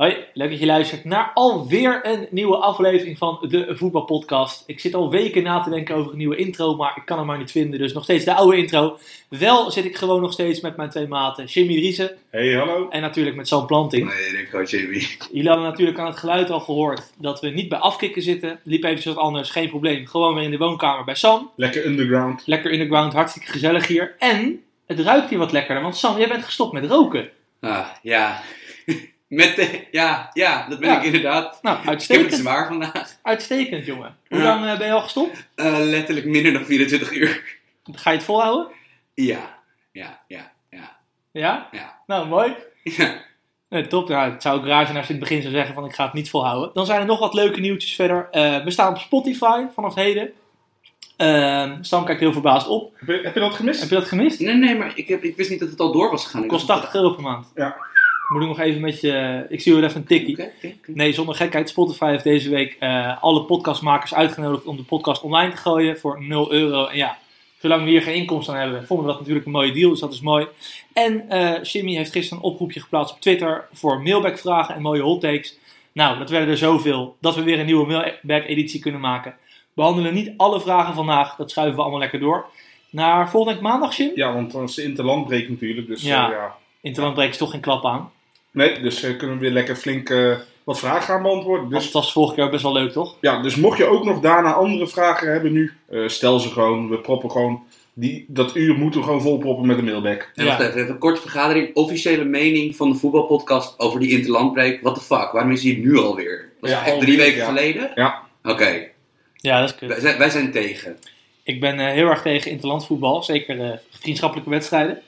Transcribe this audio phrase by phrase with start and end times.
[0.00, 4.62] Hoi, leuk dat je luistert naar alweer een nieuwe aflevering van de Voetbalpodcast.
[4.66, 7.26] Ik zit al weken na te denken over een nieuwe intro, maar ik kan hem
[7.26, 7.78] maar niet vinden.
[7.78, 8.98] Dus nog steeds de oude intro.
[9.28, 12.88] Wel zit ik gewoon nog steeds met mijn twee maten, Jimmy Riese Hey, hallo.
[12.88, 14.08] en natuurlijk met Sam Planting.
[14.08, 15.16] Nee, ik gewoon Jamie.
[15.32, 18.60] Jullie hadden natuurlijk aan het geluid al gehoord dat we niet bij afkikken zitten.
[18.64, 20.06] Liep even wat anders, geen probleem.
[20.06, 21.50] Gewoon weer in de woonkamer bij Sam.
[21.56, 22.42] Lekker underground.
[22.46, 24.14] Lekker underground, hartstikke gezellig hier.
[24.18, 27.28] En het ruikt hier wat lekkerder, want Sam, jij bent gestopt met roken.
[27.60, 28.42] Ah, ja.
[29.30, 30.98] Met de, ja, ja, dat ben Ja.
[30.98, 31.58] ik inderdaad.
[31.62, 32.32] Nou, Ik heb het uitstekend.
[32.34, 33.16] zwaar vandaag.
[33.22, 34.16] Uitstekend, jongen.
[34.28, 34.44] Hoe Ja.
[34.44, 35.48] lang eh, ben je al gestopt?
[35.54, 37.58] Eh, letterlijk minder dan 24 uur.
[37.92, 38.68] Ga je het volhouden?
[39.14, 39.58] Ja,
[39.92, 40.96] ja, ja, ja.
[41.32, 41.68] Ja?
[41.70, 41.98] Ja.
[42.06, 42.54] Nou, mooi.
[42.82, 43.14] ja.
[43.68, 44.08] Nee, top.
[44.08, 46.12] Nou, het zou garage als je in het begin zou zeggen van ik ga het
[46.12, 46.70] niet volhouden.
[46.74, 48.28] Dan zijn er nog wat leuke nieuwtjes verder.
[48.30, 50.32] Eh, we staan op Spotify vanaf heden.
[51.16, 52.92] Ehm Stam kijkt heel verbaasd op.
[52.96, 53.80] Heb je, heb je dat gemist?
[53.80, 54.40] Heb je dat gemist?
[54.40, 56.46] Nee, nee, maar ik, heb, ik wist niet dat het al door was gegaan.
[56.46, 57.52] Kost dacht- 80 euro per maand.
[57.54, 57.76] Ja.
[58.32, 59.46] Moet ik nog even met je...
[59.48, 60.36] Ik zie wel even een tikkie.
[60.86, 61.68] Nee, zonder gekheid.
[61.68, 66.22] Spotify heeft deze week eh, alle podcastmakers uitgenodigd om de podcast online te gooien voor
[66.24, 66.86] 0 euro.
[66.86, 67.18] En ja,
[67.58, 69.90] zolang we hier geen inkomsten aan hebben, vonden we dat natuurlijk een mooie deal.
[69.90, 70.46] Dus dat is mooi.
[70.92, 75.20] En eh Jimmy heeft gisteren een oproepje geplaatst op Twitter voor mailback-vragen en mooie hot
[75.20, 75.58] takes.
[75.92, 79.34] Nou, dat werden er zoveel dat we weer een nieuwe mailback-editie kunnen maken.
[79.40, 82.44] We behandelen niet alle vragen vandaag, dat schuiven we allemaal lekker door.
[82.90, 84.10] Naar volgende week maandag, Jim.
[84.14, 85.86] Ja, want dan is de interlandbreek natuurlijk.
[85.86, 86.30] Dus Ja.
[86.30, 86.56] ja.
[86.80, 88.10] Interland breekt toch geen klap aan.
[88.52, 91.68] Nee, dus eh, kunnen we weer lekker flink eh, wat vragen gaan beantwoorden.
[91.70, 93.16] Dus het was vorige keer ook best wel leuk, toch?
[93.20, 96.88] ja, dus mocht je ook nog daarna andere vragen hebben nu, eh, stel ze gewoon.
[96.88, 97.62] We proppen gewoon,
[97.92, 100.30] die, dat uur moeten we gewoon volproppen met een mailback.
[100.34, 100.50] En Ja.
[100.50, 101.74] wacht even, even een korte vergadering.
[101.74, 104.80] Officiële mening van de voetbalpodcast over die interlandbreak.
[104.80, 106.48] What the fuck, waarom is die nu alweer?
[106.60, 107.46] Dat is Ja, echt alweer, drie weken ja.
[107.46, 107.90] geleden?
[107.94, 108.22] Ja.
[108.42, 108.86] Oké,
[109.36, 109.88] Ja, dat is kut.
[109.88, 110.96] wij, zijn, wij zijn tegen.
[111.42, 115.00] Ik ben eh, heel erg tegen interlandvoetbal, zeker vriendschappelijke wedstrijden.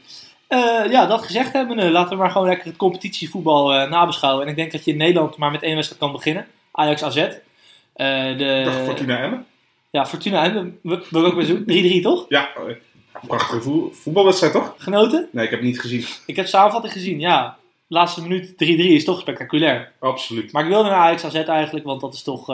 [0.52, 4.44] Eh, ja, dat gezegd hebben, eh, laten we maar gewoon lekker het competitievoetbal eh, nabeschouwen.
[4.44, 6.46] En ik denk dat je in Nederland maar met één wedstrijd kan beginnen.
[6.72, 7.28] Ajax AZ.
[7.94, 9.46] De, Fortuna Emmen.
[9.90, 10.78] Ja, Fortuna Emmen.
[10.82, 11.56] We, we ook weer zo.
[12.00, 12.24] 3-3 toch?
[12.28, 12.74] Ja, eh,
[13.26, 14.74] prachtige voe- voetbalwedstrijd toch?
[14.76, 15.28] Genoten?
[15.32, 16.04] Nee, ik heb het niet gezien.
[16.26, 17.56] Ik heb samenvatting gezien, ja.
[17.86, 19.92] Laatste minuut 3-3 is toch spectaculair.
[20.00, 20.52] Absoluut.
[20.52, 22.48] Maar ik wilde naar Ajax AZ eigenlijk, want dat is toch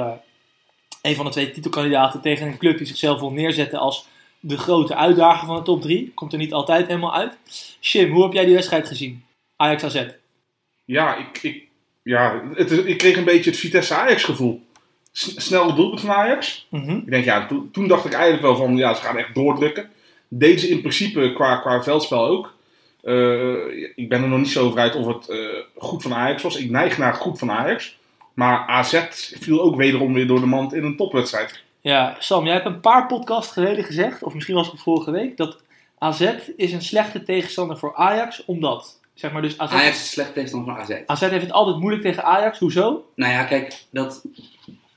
[1.03, 4.07] een van de twee titelkandidaten tegen een club die zichzelf wil neerzetten als
[4.41, 6.13] de grote uitdager van de top 3.
[6.15, 7.37] Komt er niet altijd helemaal uit.
[7.81, 9.25] Shim, hoe heb jij die wedstrijd gezien?
[9.57, 10.05] Ajax AZ.
[10.85, 11.63] Ja, ik, ik,
[12.03, 14.67] ja het, is- ik kreeg een beetje het Vitesse Ajax gevoel.
[15.13, 16.67] Snel doelpunt van Ajax.
[16.71, 16.97] Mhm.
[16.97, 19.91] Ik denk, ja, toen, toen dacht ik eigenlijk wel van, ja, ze gaan echt doordrukken.
[20.29, 22.55] Deze in principe qua, qua veldspel ook.
[23.03, 23.53] Eh,
[23.95, 25.39] ik ben er nog niet zo over uit of het eh,
[25.77, 26.57] goed van Ajax was.
[26.57, 27.97] Ik neig naar goed van Ajax.
[28.35, 29.03] Maar AZ
[29.41, 31.63] viel ook wederom weer door de mand in een topwedstrijd.
[31.81, 35.37] Ja, Sam, jij hebt een paar podcasts geleden gezegd, of misschien was het vorige week,
[35.37, 35.63] dat
[35.99, 40.35] AZ is een slechte tegenstander voor Ajax, omdat, zeg maar dus AZ, Ajax is slecht
[40.35, 41.03] tegenstander van AZ.
[41.07, 42.59] AZ heeft het altijd moeilijk tegen Ajax.
[42.59, 43.05] Hoezo?
[43.15, 44.25] Nou ja, kijk, dat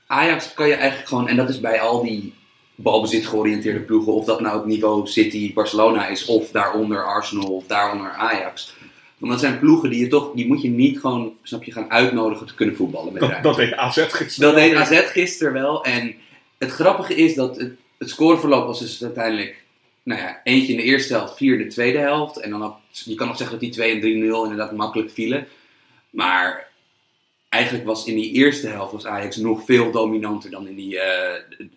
[0.06, 2.34] Ajax kan je eigenlijk gewoon, en dat is bij al die
[2.74, 7.66] balbezit georiënteerde ploegen, of dat nou het niveau City, Barcelona is, of daaronder Arsenal, of
[7.66, 8.74] daaronder Ajax.
[9.18, 11.90] Want dat zijn ploegen die je toch, die moet je niet gewoon, snap je, gaan
[11.90, 14.52] uitnodigen te kunnen voetballen met Dat, dat deed AZ gisteren.
[14.52, 15.84] Dat deed AZ gisteren wel.
[15.84, 16.14] En
[16.62, 19.64] het grappige is dat het, het scoreverloop was dus uiteindelijk,
[20.02, 22.40] nou ja, eentje in de eerste helft, vier in de tweede helft.
[22.40, 25.46] En dan, had- je kan nog zeggen dat die 2 en 3-0 inderdaad makkelijk vielen.
[26.10, 26.68] Maar
[27.48, 31.34] eigenlijk was in die eerste helft was Ajax nog veel dominanter dan in die, eh,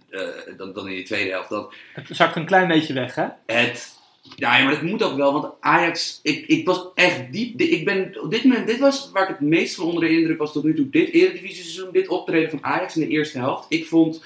[0.10, 1.50] eh, dan, dan in die tweede helft.
[1.50, 3.26] Dat Het zakt een klein beetje weg, hè?
[3.46, 3.94] het.
[4.36, 7.60] Ja, maar dat moet ook wel, want Ajax, ik, ik was echt diep.
[7.60, 10.38] Ik ben, op dit moment, dit was waar ik het meest van onder de indruk
[10.38, 10.90] was tot nu toe.
[10.90, 13.66] Dit Eredivisie-seizoen, dit optreden van Ajax in de eerste helft.
[13.70, 14.24] Ik vond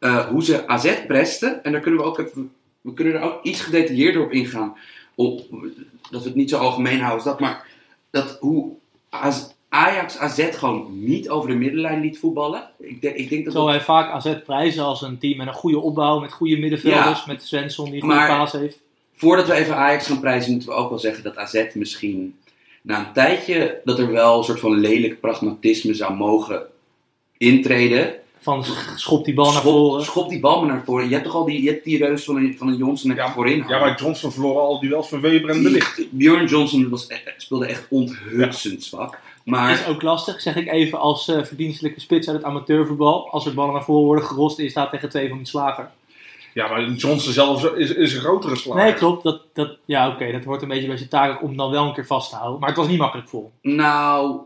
[0.00, 3.42] eh, hoe ze AZ presten, en daar kunnen we ook even, we kunnen er ook
[3.42, 4.76] iets gedetailleerder op ingaan.
[5.14, 5.40] Op,
[6.10, 7.66] dat we het niet zo algemeen houden als dat, maar
[8.10, 8.72] dat hoe
[9.08, 12.70] Az- Ajax AZ gewoon niet over de middenlijn liet voetballen.
[12.78, 15.78] Ik, denk- ik denk dat wij vaak AZ prijzen als een team met een goede
[15.78, 18.78] opbouw, met goede middenvelders, met Svensson die een goede paas heeft.
[19.14, 22.38] Voordat we even Ajax gaan prijzen, moeten we ook wel zeggen dat AZ misschien
[22.82, 26.62] na een tijdje dat er wel een soort van lelijk pragmatisme zou mogen
[27.38, 28.14] intreden.
[28.42, 28.64] Van
[28.96, 30.04] schop die bal naar Schop- voren.
[30.04, 31.04] Schop die bal maar naar voren.
[31.08, 33.16] Je hebt toch al die, je hebt die reus van een, van een Johnson er
[33.16, 33.64] Ja, voorin.
[33.68, 36.00] Ja, maar Johnson verloor al duels van Weber en De Ligt.
[36.10, 39.18] Bjorn Johnson was, e- speelde echt onthutsend zwak.
[39.44, 43.30] Maar Is ook lastig, zeg ik even als eh, verdienstelijke spits uit het amateurvoetbal.
[43.30, 45.90] Als er ballen naar voren worden gerost en je staat tegen twee van die slager.
[46.54, 48.82] Ja, maar Johnson zelf is, is een grotere slager.
[48.84, 49.22] Nee, klopt.
[49.22, 51.92] Dat, dat, ja, oké, dat hoort een beetje bij zijn taak om dan wel een
[51.94, 52.60] keer vast te houden.
[52.60, 54.36] Maar het was niet makkelijk voor nou,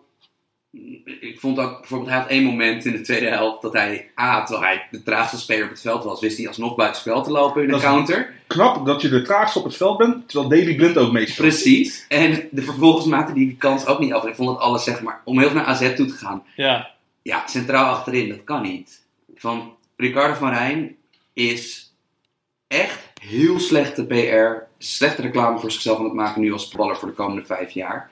[1.04, 4.44] ik vond ook bijvoorbeeld, hij had één moment in de tweede helft dat hij, A,
[4.44, 7.30] terwijl hij de traagste speler op het veld was, wist hij alsnog buiten spel te
[7.30, 8.34] lopen in de Dat counter.
[8.46, 11.48] Knap dat je de traagste op het veld bent, terwijl Daily Blind ook meespeelt.
[11.48, 12.04] Precies.
[12.08, 14.24] En de, vervolgens maakte hij die kans ook niet af.
[14.24, 16.42] Ik vond dat alles, zeg maar, om heel veel naar AZ toe te gaan.
[16.56, 16.90] Ja,
[17.22, 19.02] Ja, centraal achterin, dat kan niet.
[19.34, 20.96] Van Ricardo van Rijn
[21.32, 21.92] is
[22.66, 27.08] echt heel slechte PR, slechte reclame voor zichzelf aan het maken nu als baller voor
[27.08, 28.10] de komende vijf jaar.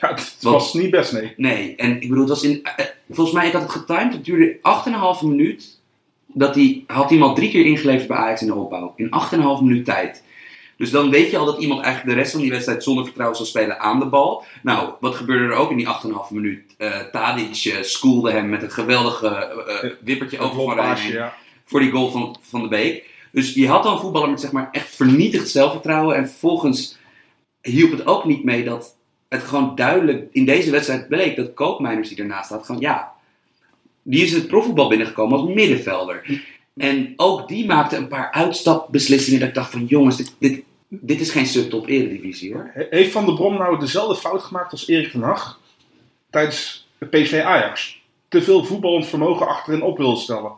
[0.00, 1.34] Ja, het was niet best, nee.
[1.36, 4.24] Nee, en ik bedoel, het was in, eh, volgens mij, ik had het getimed, het
[4.24, 5.80] duurde 8,5 minuut.
[6.26, 8.92] Dat hij, had al drie keer ingeleverd bij Ajax in de opbouw.
[8.96, 10.22] In 8,5 minuut tijd.
[10.76, 13.36] Dus dan weet je al dat iemand eigenlijk de rest van die wedstrijd zonder vertrouwen
[13.36, 14.44] zal spelen aan de bal.
[14.62, 16.74] Nou, wat gebeurde er ook in die 8,5 minuut?
[16.78, 21.34] Eh Tadic eh, schoolde hem met een geweldige wippertje over van Rijn ja.
[21.64, 23.04] voor die goal van, van de Beek.
[23.32, 26.16] Dus je had een voetballer met zeg maar echt vernietigd zelfvertrouwen.
[26.16, 26.96] En vervolgens
[27.60, 28.96] hielp het ook niet mee dat
[29.28, 33.12] het gewoon duidelijk in deze wedstrijd bleek dat Koopmeiners die ernaast staat, gewoon ja,
[34.02, 36.42] die is het profvoetbal binnengekomen als middenvelder.
[36.76, 41.20] En ook die maakte een paar uitstapbeslissingen dat ik dacht van jongens, dit, dit, dit
[41.20, 42.70] is geen subtop eredivisie hoor.
[42.74, 45.60] He- Heeft Van der Brom nou dezelfde fout gemaakt als Erik ten Hag
[46.30, 48.02] tijdens het PSV Ajax?
[48.28, 50.52] Te veel voetballend vermogen achterin op wil stellen.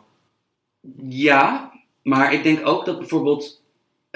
[1.07, 1.71] Ja,
[2.01, 3.56] maar ik denk ook dat bijvoorbeeld.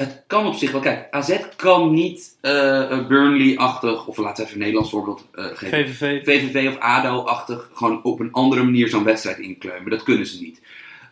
[0.01, 0.81] Het kan op zich wel.
[0.81, 5.45] Kijk, AZ kan niet eh, eh, Burnley-achtig, of laten we even een Nederlands voorbeeld eh,
[5.53, 5.88] geven.
[5.95, 6.24] VVV.
[6.25, 9.89] VVV of ADO-achtig gewoon op een andere manier zo'n wedstrijd inkleumen.
[9.89, 10.62] Dat kunnen ze niet.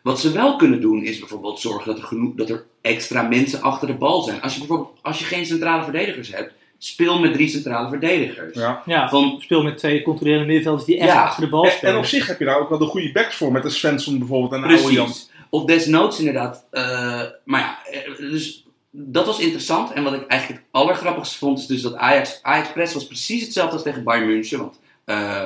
[0.03, 3.61] Wat ze wel kunnen doen is bijvoorbeeld zorgen dat er, genoeg, dat er extra mensen
[3.61, 4.41] achter de bal zijn.
[4.41, 8.55] Als je bijvoorbeeld als je geen centrale verdedigers hebt, speel met drie centrale verdedigers.
[8.57, 8.81] Ja.
[8.85, 11.23] Ja, Van, speel met twee controlerende middenvelders die echt Ja.
[11.23, 11.93] achter de bal En, spelen.
[11.93, 14.17] en op zich heb je daar ook wel de goede backs voor, met de Svensson
[14.19, 15.05] bijvoorbeeld en de oude Jan.
[15.05, 15.29] Precies.
[15.49, 16.65] Of desnoods inderdaad.
[16.71, 19.91] eh, maar ja, dus dat was interessant.
[19.91, 23.41] En wat ik eigenlijk het allergrappigste vond, is dus dat Ajax, Ajax Press was precies
[23.43, 24.59] hetzelfde als tegen Bayern München.
[24.59, 25.43] Want eh,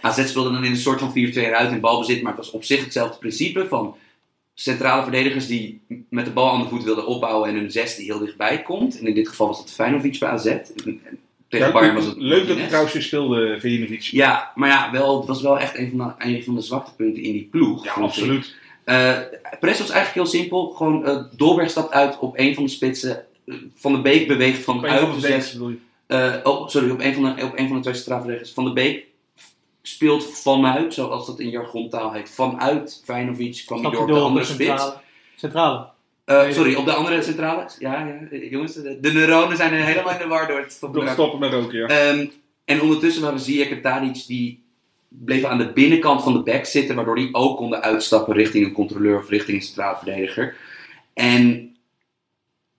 [0.00, 2.64] AZ speelde dan in een soort van 4-2 eruit in balbezit, maar het was op
[2.64, 3.96] zich hetzelfde principe van
[4.54, 8.04] centrale verdedigers die met de bal aan de voet wilden opbouwen en een zes die
[8.04, 8.98] heel dichtbij komt.
[8.98, 10.46] En in dit geval was dat Feyenoord bij AZ.
[10.46, 12.56] En- en Tegen Ja, Bayern was het leuk dat
[12.92, 14.02] weer speelde, Vejinovic.
[14.02, 17.22] Ja, maar ja, wel, het was wel echt een van de, een van de zwaktepunten
[17.22, 17.84] in die ploeg.
[17.84, 17.92] Ja,
[18.36, 18.54] ik.
[18.86, 19.40] Absoluut.
[19.40, 20.70] Eh Press was eigenlijk heel simpel.
[20.70, 23.24] Gewoon eh Dolberg stapt uit op een van de spitsen.
[23.74, 25.58] Van de Beek beweegt vanuit van zes.
[26.06, 28.52] Eh, oh, sorry, op een van de, op een van de twee verdedigers.
[28.52, 29.06] Van de Beek
[29.82, 34.44] speelt vanuit, zoals dat in jargontaal heet, vanuit Feyenoord kwam hij door op de andere
[34.44, 34.92] spits.
[35.36, 35.88] centrale.
[36.24, 37.70] Eh, sorry, op de andere centrale.
[37.78, 41.00] Ja, ja, jongens, de, de neuronen zijn helemaal in de war door het stoppen.
[41.00, 41.86] Door stoppen met roken, ja.
[41.86, 42.26] Ehm,
[42.64, 44.64] en ondertussen waren Ziyech en Tadic die
[45.24, 48.72] bleven aan de binnenkant van de back zitten, waardoor die ook konden uitstappen richting een
[48.72, 50.56] controleur of richting een centrale verdediger.
[51.14, 51.70] En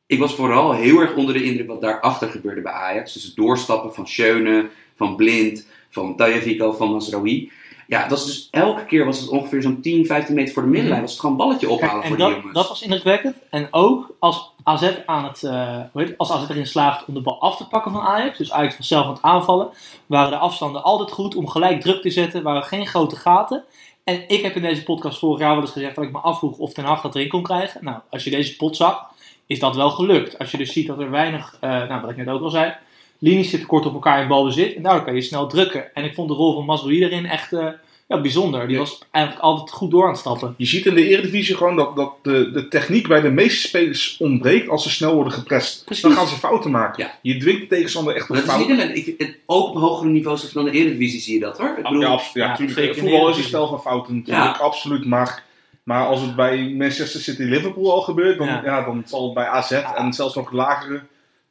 [0.05, 3.13] ik was vooral heel erg onder de indruk wat daarachter gebeurde bij Ajax.
[3.13, 7.51] Dus het doorstappen van Schöne, van Blind, van Tajavico, van Masraoui.
[7.87, 10.69] Ja, het was dus elke keer was het ongeveer zo'n 10, 15 meter voor de
[10.69, 11.01] middenlijn.
[11.01, 12.53] Was het gewoon een balletje ophalen Kijk, voor die dat, jongens.
[12.53, 13.35] dat was indrukwekkend.
[13.49, 17.13] En ook als AZ, aan het, eh, hoe heet het, als AZ erin slaagt om
[17.13, 19.69] de bal af te pakken van Ajax, dus Ajax was zelf aan het aanvallen,
[20.05, 23.63] waren de afstanden altijd goed om gelijk druk te zetten, waren geen grote gaten.
[24.03, 26.57] En ik heb in deze podcast vorig jaar wel eens gezegd dat ik me afvroeg
[26.57, 27.83] of Ten Hag dat erin kon krijgen.
[27.83, 29.05] Nou, als je deze pot zag,
[29.45, 30.39] is dat wel gelukt.
[30.39, 32.73] Als je dus ziet dat er weinig, eh, nou wat ik net ook al zei,
[33.19, 35.93] linies zitten kort op elkaar in balbezit en daardoor kan je snel drukken.
[35.95, 37.67] En ik vond de rol van Masroui erin echt eh,
[38.07, 38.61] ja, bijzonder.
[38.67, 38.77] Die Ja.
[38.81, 40.53] was eigenlijk altijd goed door aan het stappen.
[40.57, 44.17] Je ziet in de Eredivisie gewoon dat, dat de, de techniek bij de meeste spelers
[44.19, 45.85] ontbreekt als ze snel worden geprest.
[45.85, 46.03] Precies.
[46.03, 47.03] Dan gaan ze fouten maken.
[47.03, 47.11] Ja.
[47.21, 48.89] Je dwingt de tegenstander echt op Maar dat is niet fouten.
[48.95, 51.73] alleen, het, ook op hogere niveaus dan de Eredivisie zie je dat hoor.
[51.77, 52.33] Ik bedoel, Ja, absoluut.
[52.33, 52.97] Ja, ja, natuurlijk.
[52.97, 55.05] Voetbal is een spel van fouten natuurlijk, absoluut.
[55.05, 55.43] Maar,
[55.83, 58.61] maar als het bij Manchester City Liverpool al gebeurt, dan, Ja.
[58.63, 58.83] ja.
[58.85, 61.01] dan zal het bij AZ en zelfs nog lagere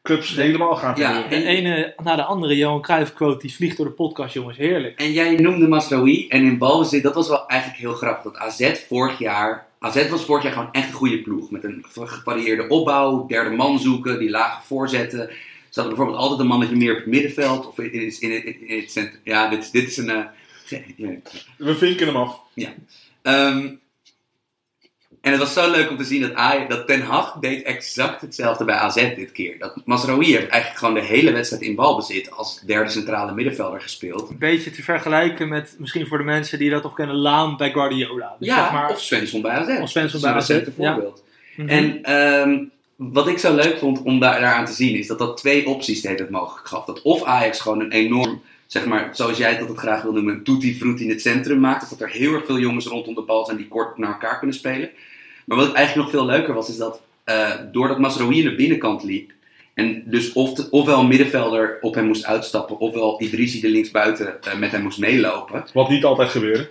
[0.06, 1.12] clubs helemaal gaan Ja.
[1.12, 1.40] gebeuren.
[1.40, 4.56] De ene na de andere Johan Cruijff quote die vliegt door de podcast, jongens.
[4.58, 4.98] Heerlijk.
[5.00, 8.22] En jij noemde Masraoui en in balbezit, dat was wel eigenlijk heel grappig.
[8.32, 11.50] Dat AZ vorig jaar, AZ was vorig jaar gewoon echt een goede ploeg.
[11.50, 15.18] Met een gevarieerde opbouw, derde man zoeken, die lage voorzetten.
[15.68, 17.66] Ze hadden bijvoorbeeld altijd een mannetje meer op het middenveld.
[17.68, 19.20] Of in, in, in, in, in het centrum.
[19.25, 20.10] Ja, dit, is- dit is een...
[20.10, 20.25] eh,
[20.96, 21.08] ja.
[21.58, 22.40] We vinken hem af.
[23.22, 23.68] Ehm,
[25.26, 28.21] en het was zo leuk om te zien dat, Ajax, dat Ten Hag deed exact
[28.21, 29.59] hetzelfde bij AZ dit keer.
[29.59, 34.30] Dat Masraoui heeft eigenlijk gewoon de hele wedstrijd in balbezit als derde centrale middenvelder gespeeld.
[34.30, 37.71] Een beetje te vergelijken met, misschien voor de mensen die dat nog kennen, Laam bij
[37.73, 38.37] Guardiola.
[38.38, 39.80] Dus ja, zeg maar, of Svensson bij AZ.
[39.80, 40.64] Of Svensson bij AZ, ja.
[40.76, 41.25] voorbeeld.
[41.56, 41.68] Mhm.
[41.68, 42.59] En ehm,
[42.97, 46.00] wat ik zo leuk vond om daar, daaraan te zien, is dat dat twee opties
[46.00, 46.85] de hele tijd mogelijk gaf.
[46.85, 50.35] Dat of Ajax gewoon een enorm, zeg maar, zoals jij dat het graag wil noemen,
[50.35, 51.83] een tutti-frutti in het centrum maakt.
[51.83, 54.38] Of dat er heel erg veel jongens rondom de bal zijn die kort naar elkaar
[54.38, 54.90] kunnen spelen.
[55.47, 59.03] Maar wat eigenlijk nog veel leuker was, is dat eh, doordat Masraoui in de binnenkant
[59.03, 59.31] liep
[59.75, 64.43] En dus of de- ofwel een middenvelder op hem moest uitstappen, ofwel Idrissi de linksbuiten
[64.43, 65.65] eh, met hem moest meelopen.
[65.73, 66.71] Wat niet altijd gebeurde.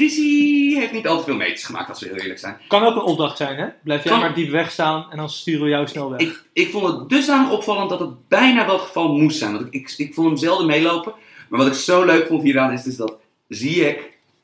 [0.00, 2.56] Idrissi heeft niet al te veel meters gemaakt, als we heel eerlijk zijn.
[2.68, 3.66] Kan ook een opdracht zijn, hè?
[3.82, 4.20] Blijf jij Kan.
[4.20, 6.20] maar diep weg staan en dan sturen we jou snel weg.
[6.20, 9.52] Ik, ik vond het dusdanig opvallend dat het bijna wel het geval moest zijn.
[9.52, 11.12] Want ik, ik, ik vond hem zelden meelopen.
[11.48, 13.16] Maar wat ik zo leuk vond hieraan is dus dat
[13.48, 13.96] Ziyech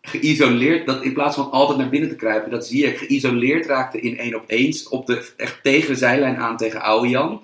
[0.03, 4.19] geïsoleerd, dat in plaats van altijd naar binnen te kruipen, dat Ziyech geïsoleerd raakte in
[4.19, 7.43] één op eens, op de, echt tegen de zijlijn aan tegen Aujan.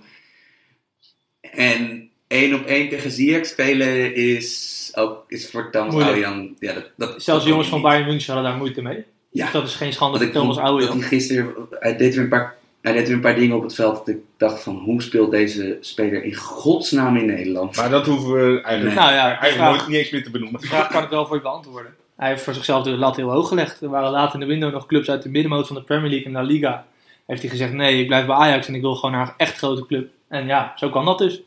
[1.41, 6.03] En één op één tegen Ziyech spelen is, ook, is voor Thomas.
[6.03, 6.57] Aujan...
[6.59, 9.05] Ja, dat, dat, Zelfs dat de jongens van Bayern München hadden daar moeite mee.
[9.31, 12.23] Ja, Dus dat is geen schande voor ik Thomas dat hij gisteren, hij deed, weer
[12.23, 14.77] een paar, hij deed weer een paar dingen op het veld dat ik dacht van,
[14.77, 17.77] hoe speelt deze speler in godsnaam in Nederland?
[17.77, 20.61] Maar dat hoeven we eigenlijk, Nou ja, eigenlijk vraag, nooit niet eens meer te benoemen.
[20.61, 21.95] die vraag kan ik wel voor je beantwoorden.
[22.19, 23.81] Hij heeft voor zichzelf de lat heel hoog gelegd.
[23.81, 26.27] Er waren later in de window nog clubs uit de middenmoot van de Premier League
[26.27, 26.87] en La Liga.
[27.27, 29.57] Heeft hij gezegd, nee, ik blijf bij Ajax en ik wil gewoon naar een echt
[29.59, 30.11] grote club.
[30.29, 31.41] En ja, zo kan dat dus.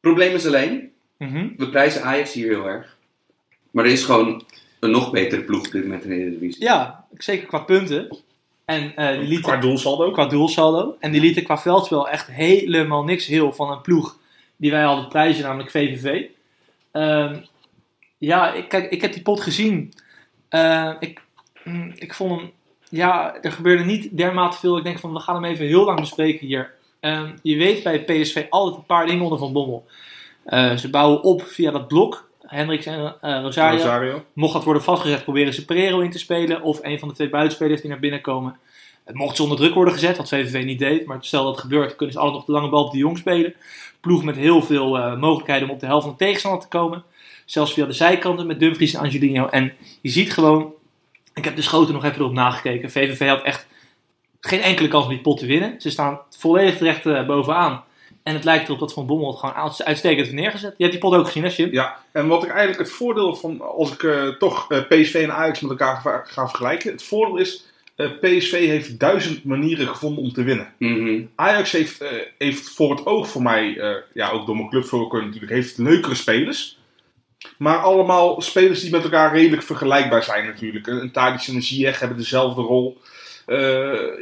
[0.00, 1.48] probleem is alleen, Mhm.
[1.56, 2.96] we prijzen Ajax hier heel erg.
[3.70, 4.42] Maar er is gewoon
[4.80, 6.62] een nog betere ploeg op dit moment in de Eredivisie.
[6.62, 8.16] Ja, zeker qua punten.
[8.64, 10.10] En eh, die lieten, Qua doelsaldo.
[10.10, 10.96] qua doelsaldo.
[11.00, 14.16] En die lieten qua veldspel echt helemaal niks heel van een ploeg
[14.56, 16.22] die wij hadden prijzen, namelijk VVV.
[16.92, 17.36] Ehm,
[18.20, 19.92] ja, ik, kijk, ik heb die pot gezien.
[20.48, 21.20] Eh, ik,
[21.64, 22.50] mm, ik vond hem,
[22.88, 24.76] ja, er gebeurde niet dermate veel.
[24.76, 26.74] Ik denk van, we gaan hem even heel lang bespreken hier.
[27.00, 29.86] Ehm, je weet bij PSV altijd een paar dingen onder Van Bommel.
[30.44, 32.28] Eh, ze bouwen op via dat blok.
[32.42, 33.76] Hendricks en eh, Rosario.
[33.76, 34.24] Rosario.
[34.32, 36.62] Mocht dat worden vastgezet, proberen ze Pereiro in te spelen.
[36.62, 38.56] Of een van de twee buitenspelers die naar binnen komen.
[39.04, 41.06] Het mocht ze onder druk worden gezet, wat VVV niet deed.
[41.06, 43.54] Maar stel dat gebeurt, kunnen ze altijd nog de lange bal op de jong spelen.
[44.00, 47.04] Ploeg met heel veel mogelijkheden om op de helft van de tegenstander te komen.
[47.50, 49.46] Zelfs via de zijkanten met Dumfries en Angelino.
[49.46, 50.72] En je ziet gewoon,
[51.34, 52.90] ik heb de schoten nog even erop nagekeken.
[52.90, 53.66] VVV had echt
[54.40, 55.80] geen enkele kans om die pot te winnen.
[55.80, 57.84] Ze staan volledig terecht eh, bovenaan.
[58.22, 60.74] En het lijkt erop dat Van Bommel het gewoon uits- uitstekend heeft neergezet.
[60.76, 61.72] Je hebt die pot ook gezien, hè, Jim?
[61.72, 65.32] Ja, en wat ik eigenlijk het voordeel van, als ik eh, toch eh, PSV en
[65.32, 66.92] Ajax met elkaar ga, ga vergelijken.
[66.92, 67.64] Het voordeel is,
[67.96, 70.72] eh, PSV heeft duizend manieren gevonden om te winnen.
[70.78, 71.22] Mhm.
[71.34, 75.24] Ajax heeft, eh, heeft voor het oog voor mij, eh, ja ook door mijn clubvoorkeur
[75.24, 76.78] natuurlijk, heeft leukere spelers.
[77.58, 80.86] Maar allemaal spelers die met elkaar redelijk vergelijkbaar zijn natuurlijk.
[80.86, 82.98] Een Tadic en een Ziyech hebben dezelfde rol.
[83.46, 83.56] Eh,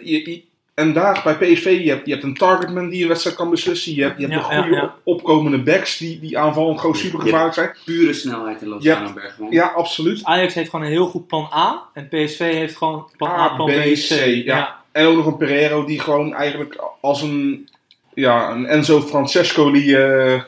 [0.02, 0.42] je- je-
[0.74, 3.94] en daar bij PSV, je hebt, je hebt een targetman die een wedstrijd kan beslissen.
[3.94, 4.94] Je hebt, je hebt Ja, een ja, goede ja.
[5.04, 7.74] opkomende backs die, die aanvallend gewoon super gevaarlijk zijn.
[7.84, 8.68] Pure snelheid in.
[8.68, 9.50] Lozano Bergwijn.
[9.52, 10.24] Ja, absoluut.
[10.24, 11.82] Ajax heeft gewoon een heel goed plan A.
[11.94, 14.44] En PSV heeft gewoon plan A, A, plan B, B, C, C.
[14.44, 14.76] ja.
[14.92, 17.68] En ook nog een Pereiro die gewoon eigenlijk als een,
[18.14, 20.42] ja, een Enzo Francesco die, eh,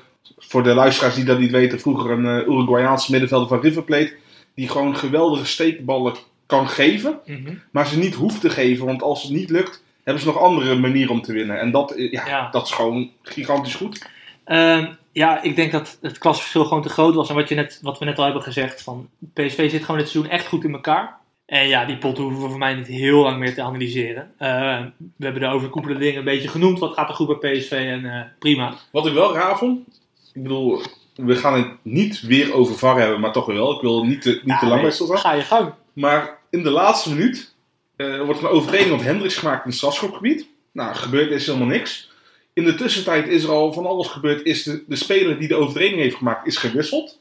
[0.50, 4.12] voor de luisteraars die dat niet weten, vroeger een eh, Uruguayaanse middenvelder van River Plate,
[4.54, 6.14] die gewoon geweldige steekballen
[6.46, 7.54] kan geven, Mhm.
[7.70, 10.74] maar ze niet hoeft te geven, want als het niet lukt, hebben ze nog andere
[10.76, 11.60] manieren om te winnen.
[11.60, 12.48] En dat, eh, ja, Ja.
[12.50, 14.08] dat is gewoon gigantisch goed.
[14.44, 17.28] Ehm, ja, ik denk dat het klasverschil gewoon te groot was.
[17.28, 20.08] En wat, je net, wat we net al hebben gezegd, van PSV zit gewoon dit
[20.08, 21.18] seizoen echt goed in elkaar.
[21.46, 24.30] En ja, die pot hoeven we voor mij niet heel lang meer te analyseren.
[24.38, 24.80] Eh,
[25.16, 26.78] we hebben de overkoepelende dingen een beetje genoemd.
[26.78, 28.74] Wat gaat er goed bij PSV en eh, prima.
[28.92, 29.99] Wat ik wel raar vond,
[30.32, 30.82] ik bedoel,
[31.14, 33.74] we gaan het niet weer over VAR hebben, maar toch wel.
[33.74, 35.16] Ik wil niet te, niet te lang bij.
[35.18, 35.72] Ga je gang.
[35.92, 37.54] Maar in de laatste minuut
[37.96, 40.46] eh, wordt er een overtreding op Hendricks gemaakt in het strafschopgebied.
[40.72, 42.10] Nou, gebeurt is helemaal niks.
[42.52, 44.44] In de tussentijd is er al van alles gebeurd.
[44.44, 47.18] Is de, de speler die de overtreding heeft gemaakt, is gewisseld.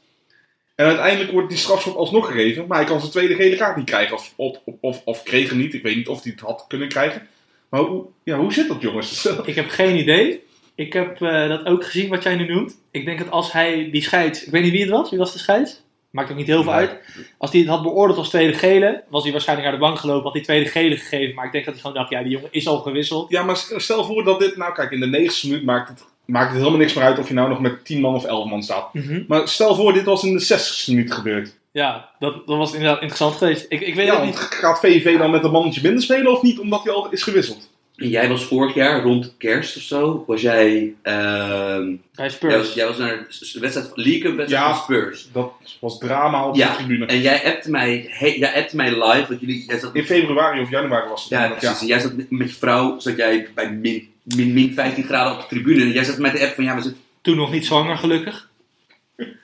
[0.74, 2.66] En uiteindelijk wordt die strafschop alsnog gegeven.
[2.66, 4.16] Maar hij kan zijn tweede gele kaart niet krijgen.
[4.16, 5.74] Of, of, of, of kreeg hem niet.
[5.74, 7.28] Ik weet niet of hij het had kunnen krijgen.
[7.68, 9.26] Maar hoe, ja, hoe zit dat, jongens?
[9.44, 10.42] Ik heb geen idee.
[10.80, 12.76] Ik heb eh, dat ook gezien wat jij nu noemt.
[12.90, 14.44] Ik denk dat als hij die scheids...
[14.44, 15.10] Ik weet niet wie het was.
[15.10, 15.82] Wie was de scheids?
[16.10, 16.96] Maakt ook niet heel veel uit.
[17.38, 20.22] Als hij het had beoordeeld als tweede gele, was hij waarschijnlijk naar de bank gelopen.
[20.24, 21.34] Had hij tweede gele gegeven.
[21.34, 23.30] Maar ik denk dat hij gewoon dacht, ja, die jongen is al gewisseld.
[23.30, 24.56] Ja, maar stel voor dat dit...
[24.56, 27.28] Nou kijk, in de negenste minuut maakt het, maakt het helemaal niks meer uit of
[27.28, 28.94] je nou nog met 10 man of 11 man staat.
[28.94, 29.22] Mhm.
[29.28, 31.58] Maar stel voor, dit was in de 60ste minuut gebeurd.
[31.72, 33.66] Ja, dat, dat was inderdaad interessant geweest.
[33.68, 34.36] Ik, ik weet Ja, niet.
[34.36, 37.69] gaat VVV dan met een mannetje minder spelen of niet, omdat hij al is gewisseld?
[38.00, 42.54] En jij was vorig jaar rond kerst of zo, was jij, ehm, Bij jij, Spurs.
[42.54, 44.74] was, jij was naar de wedstrijd, League Cup wedstrijd Ja.
[44.74, 45.28] van Spurs.
[45.32, 46.70] Dat was drama op Ja.
[46.70, 47.06] de tribune.
[47.06, 50.60] En jij appte mij, hey, jij appte mij live, want jullie, jij zat In februari
[50.60, 51.30] of januari was het.
[51.30, 51.80] Ja, dat, precies.
[51.80, 55.32] En jij zat met, met je vrouw, zat jij bij min, min, min 15 graden
[55.32, 55.82] op de tribune.
[55.82, 58.48] En jij zat met de app van, ja, we zitten Toen nog niet zwanger, gelukkig.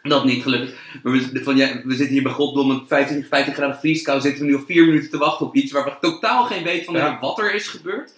[0.02, 0.74] dat niet gelukkig.
[1.02, 4.20] Maar we, van, ja, we zitten hier bij Goddom met 15, 15 graden vrieskou.
[4.20, 6.84] Zitten we nu al vier minuten te wachten op iets waar we totaal geen weten
[6.84, 7.00] van Ja.
[7.00, 8.12] hebben wat er is gebeurd.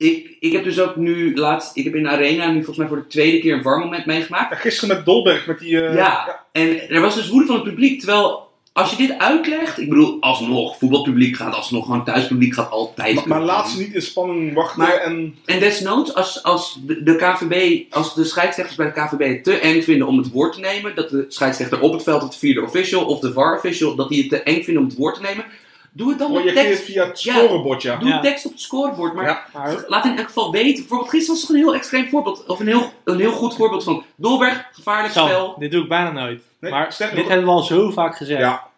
[0.00, 2.86] Ik, ik heb dus ook nu laatst, ik heb in de arena nu volgens mij
[2.88, 4.50] voor de tweede keer een warm moment meegemaakt.
[4.50, 5.80] Ja, gisteren met Dolberg, met die...
[5.80, 6.44] eh, Ja.
[6.52, 10.16] En er was dus woede van het publiek, terwijl als je dit uitlegt, ik bedoel,
[10.20, 13.24] alsnog, voetbalpubliek gaat alsnog, gewoon thuispubliek gaat altijd.
[13.24, 15.34] Maar, laat ze niet in spanning wachten Maar- en...
[15.44, 19.58] En desnoods, als, als de, de KVB, als de scheidsrechters bij de KVB het te
[19.58, 22.38] eng vinden om het woord te nemen, dat de scheidsrechter op het veld of de
[22.38, 25.14] vierde official of de VAR official, dat die het te eng vinden om het woord
[25.14, 25.44] te nemen,
[25.92, 26.82] doe het dan met tekst.
[26.82, 27.34] via het Ja.
[27.34, 27.96] scorebord, ja.
[27.96, 28.20] Doe Ja.
[28.20, 29.48] tekst op het scorebord, maar
[29.86, 30.74] laat in elk geval weten.
[30.80, 33.84] Bijvoorbeeld gisteren was toch een heel extreem voorbeeld, of een heel, een heel goed voorbeeld
[33.84, 35.56] van Dolberg, gevaarlijk Sam, spel.
[35.58, 36.42] dit doe ik bijna nooit.
[36.60, 38.40] Nee, maar dit nog- hebben we al zo vaak gezegd.
[38.40, 38.68] Ja,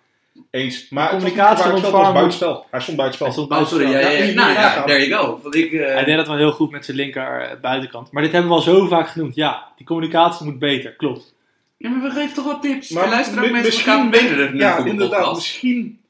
[0.50, 0.86] eens.
[0.90, 1.64] Maar communicatie
[2.12, 2.66] buitenspel.
[2.70, 3.26] Hij stond buitenspel.
[3.26, 5.38] Hij stond Oh, sorry, ja, ja, Ja, Nou ja, there you go.
[5.42, 8.12] Want ik, eh, Hij deed dat wel heel goed met zijn linker eh, buitenkant.
[8.12, 9.34] Maar dit hebben we al zo vaak genoemd.
[9.34, 10.92] Ja, die communicatie moet beter.
[10.92, 11.34] Klopt.
[11.76, 12.90] ja, maar we geven toch wat tips.
[12.90, 13.66] Maar er luisteren ook mensen
[14.10, 15.34] misschien- Ja, inderdaad.
[15.34, 16.00] Misschien...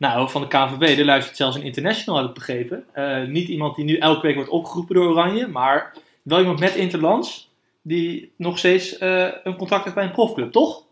[0.00, 2.84] Nou, van de KNVB, er luistert zelfs een international, heb ik begrepen.
[2.92, 6.74] Eh, niet iemand die nu elke week wordt opgeroepen door Oranje, maar wel iemand met
[6.74, 7.50] interlands
[7.82, 10.82] die nog steeds eh, een contract heeft bij een profclub, toch?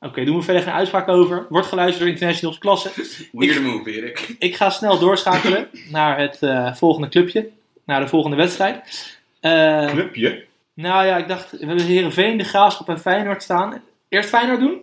[0.00, 1.46] Oké, doen we verder geen uitspraak over.
[1.48, 2.90] Wordt geluisterd door internationals klasse.
[3.32, 4.34] Weird move, Erik.
[4.38, 7.50] Ik ga snel doorschakelen naar het eh, volgende clubje,
[7.84, 9.06] naar de volgende wedstrijd.
[9.40, 10.44] Eh, Clubje.
[10.74, 13.82] nou ja, ik dacht, we hebben Heerenveen, de Graafschap en Feyenoord staan.
[14.08, 14.82] Eerst Feyenoord doen?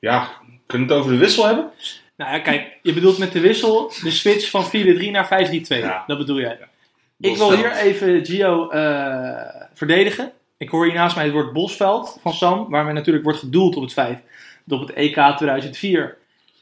[0.00, 0.30] Ja,
[0.66, 1.70] kunnen we het over de wissel hebben?
[2.22, 4.70] Nou ja, kijk, je bedoelt met de wissel de switch van 4-3
[5.10, 5.52] naar 5-3-2.
[5.68, 6.04] Ja.
[6.06, 6.58] Dat bedoel jij.
[7.20, 10.32] Ik wil hier even Gio eh, verdedigen.
[10.58, 13.82] Ik hoor hier naast mij het woord Bosveld van Sam, waarmee natuurlijk wordt gedoeld op
[13.82, 14.20] het feit
[14.64, 16.16] dat op het EK 2004.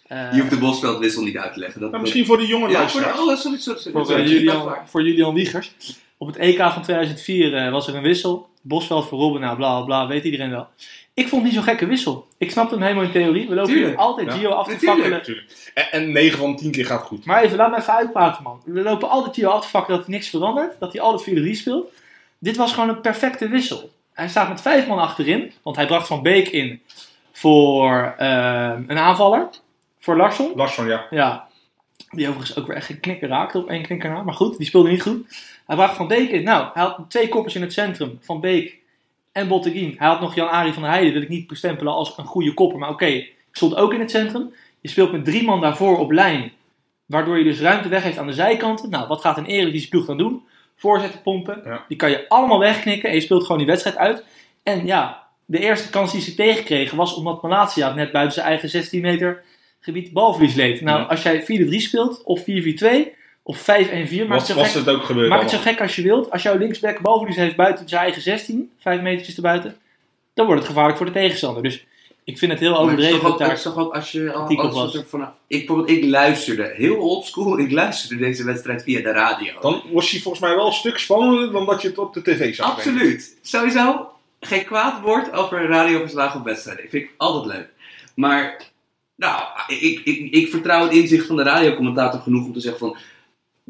[0.07, 1.81] eh, Je hoeft de Bosveldwissel niet uit te leggen.
[1.81, 3.19] Dat Maar misschien voor de jonge Ja, voor de, luisteraars.
[3.19, 4.05] oh, sorry, sorry, sorry.
[4.05, 4.83] voor, Julian, waar.
[4.89, 5.73] voor Julian Wiegers.
[6.19, 8.49] Op het EK van 2004 eh, was er een wissel.
[8.63, 10.69] Bosveld voor Robben, nou bla bla, weet iedereen wel.
[11.21, 12.27] Ik vond het niet zo'n gekke wissel.
[12.39, 13.49] Ik snapte hem helemaal in theorie.
[13.49, 14.33] We lopen hier altijd.
[14.33, 15.23] Gio af te fakkelen.
[15.75, 17.25] En, en 9 van 10 keer gaat goed.
[17.25, 18.63] Maar even, laat me even uitpraten, man.
[18.65, 20.77] We lopen altijd hier af te vakken dat hij niks verandert.
[20.79, 21.93] Dat hij altijd 4-3 speelt.
[22.39, 23.91] Dit was gewoon een perfecte wissel.
[24.13, 25.53] Hij staat met vijf man achterin.
[25.63, 26.81] Want hij bracht Van Beek in
[27.33, 29.49] voor eh, een aanvaller.
[29.99, 30.53] Voor Larsson.
[30.55, 31.07] Larsson, ja.
[31.11, 31.49] Ja.
[32.11, 34.23] Die overigens ook weer echt geen knikker raakte op één knikker na.
[34.23, 35.29] Maar goed, die speelde niet goed.
[35.67, 36.43] Hij bracht Van Beek in.
[36.43, 38.19] Nou, hij had twee koppers in het centrum.
[38.23, 38.80] Van Beek
[39.41, 39.95] en Botteguin.
[39.99, 41.13] Hij had nog Jan-Arie van der Heijden.
[41.13, 42.79] wil ik niet bestempelen als een goede kopper.
[42.79, 44.53] Maar oké, stond ook in het centrum.
[44.81, 46.53] Je speelt met drie man daarvoor op lijn.
[47.07, 48.91] Waardoor je dus ruimte weggeeft aan de zijkanten.
[48.91, 50.43] Nou, wat gaat een Eredivisie ploeg dan doen?
[50.77, 51.61] Voorzetten pompen.
[51.65, 51.85] Ja.
[51.89, 53.09] Die kan je allemaal wegknikken.
[53.09, 54.25] En je speelt gewoon die wedstrijd uit.
[54.63, 58.69] En ja, de eerste kans die ze tegenkregen was omdat Malatia net buiten zijn eigen
[58.69, 59.43] 16 meter
[59.81, 60.81] gebied balverlies leed.
[60.81, 61.05] Nou, Ja.
[61.07, 64.89] als jij 4-3 speelt, of 4-4-2, of 5-1-4, maak, Was, het zo was gek, het
[64.89, 66.31] ook gebeurd maak het zo gek als je wilt.
[66.31, 69.77] Als jouw linksback balverlies heeft buiten zijn eigen 16, 5 metertjes erbuiten,
[70.35, 71.63] dan wordt het gevaarlijk voor de tegenstander.
[71.63, 71.85] Dus
[72.25, 74.95] ik vind het heel Maar overdreven ook, toch ook als je al wat was.
[74.95, 75.33] er vanaf.
[75.47, 77.59] Ik, bijvoorbeeld, ik luisterde heel oldschool.
[77.59, 79.61] Ik luisterde deze wedstrijd via de radio.
[79.61, 82.23] Dan was hij volgens mij wel een stuk spannender dan dat je het op de
[82.23, 82.71] tv zag.
[82.71, 82.73] ik.
[82.73, 83.39] Absoluut.
[83.43, 86.89] Sowieso geen kwaad woord over radioverslagen op wedstrijden.
[86.89, 87.69] Vind ik altijd leuk.
[88.15, 88.63] Maar,
[89.17, 92.97] nou, ik, ik, ik vertrouw het inzicht van de radiocommentator genoeg om te zeggen van...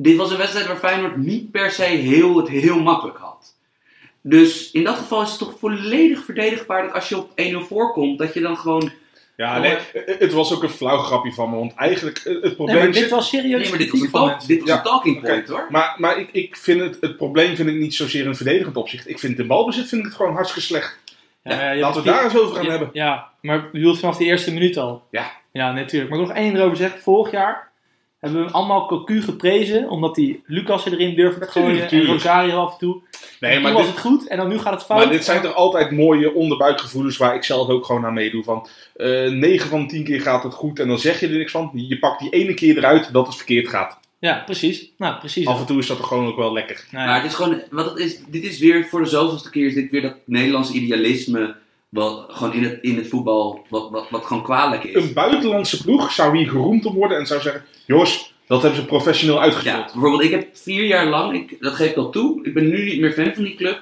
[0.02, 3.54] Dit was een wedstrijd waar Feyenoord niet per se heel, het heel makkelijk had.
[4.20, 7.30] Dus in dat geval is het toch volledig verdedigbaar dat als je op
[7.64, 8.92] 1-0 voorkomt, dat je dan gewoon...
[9.36, 9.76] Ja, nee,
[10.18, 11.56] het was ook een flauw grapje van me.
[11.56, 14.10] Want eigenlijk, het het Nee, probleem maar dit was serieus Nee, maar dit was een,
[14.10, 14.48] van talk, mensen.
[14.48, 15.66] dit was Ja, een talking point hoor.
[15.70, 18.76] Maar, maar ik, ik vind het, het probleem vind ik niet zozeer in een verdedigend
[18.76, 19.08] opzicht.
[19.08, 20.98] Ik vind in balbezit vind ik het gewoon hartstikke slecht.
[21.42, 22.90] Ja, Laten we het daar eens over gaan ja, hebben.
[22.92, 25.02] Ja, maar je bedoelt vanaf de eerste minuut al.
[25.10, 25.32] Ja.
[25.52, 26.10] Ja, natuurlijk.
[26.10, 27.00] Maar ik wil nog één erover zeggen.
[27.00, 27.69] Vorig jaar
[28.20, 32.06] hebben we hem allemaal Cocu geprezen, omdat hij Lucas erin durfde te gooien en.
[32.06, 33.02] Rosario af en toe.
[33.40, 34.98] Nee, Toen maar was dit, het goed en dan nu gaat het fout.
[34.98, 38.44] maar dit zijn toch altijd mooie onderbuikgevoelens waar ik zelf ook gewoon aan meedoe.
[38.44, 41.52] Van eh 9 van 10 keer gaat het goed en dan zeg je er niks
[41.52, 41.70] van.
[41.74, 43.98] Je pakt die ene keer eruit dat het verkeerd gaat.
[44.18, 44.92] Ja, precies.
[44.98, 45.46] Nou, precies.
[45.46, 46.85] Af en toe is dat toch gewoon ook wel lekker.
[46.90, 47.11] Nou ja.
[47.11, 49.74] Maar het is gewoon, wat het is, dit is weer voor de zoveelste keer is
[49.74, 51.54] dit weer dat Nederlandse idealisme,
[51.90, 55.05] wat gewoon in het, in het voetbal, wat, wat, wat gewoon kwalijk is.
[55.05, 58.87] Een buitenlandse ploeg zou hier geroemd om worden en zou zeggen: Jongens, dat hebben ze
[58.87, 59.92] professioneel Ja, uitgespeeld.
[59.92, 62.85] bijvoorbeeld, ik heb vier jaar lang, ik, dat geef ik al toe, ik ben nu
[62.85, 63.81] niet meer fan van die club.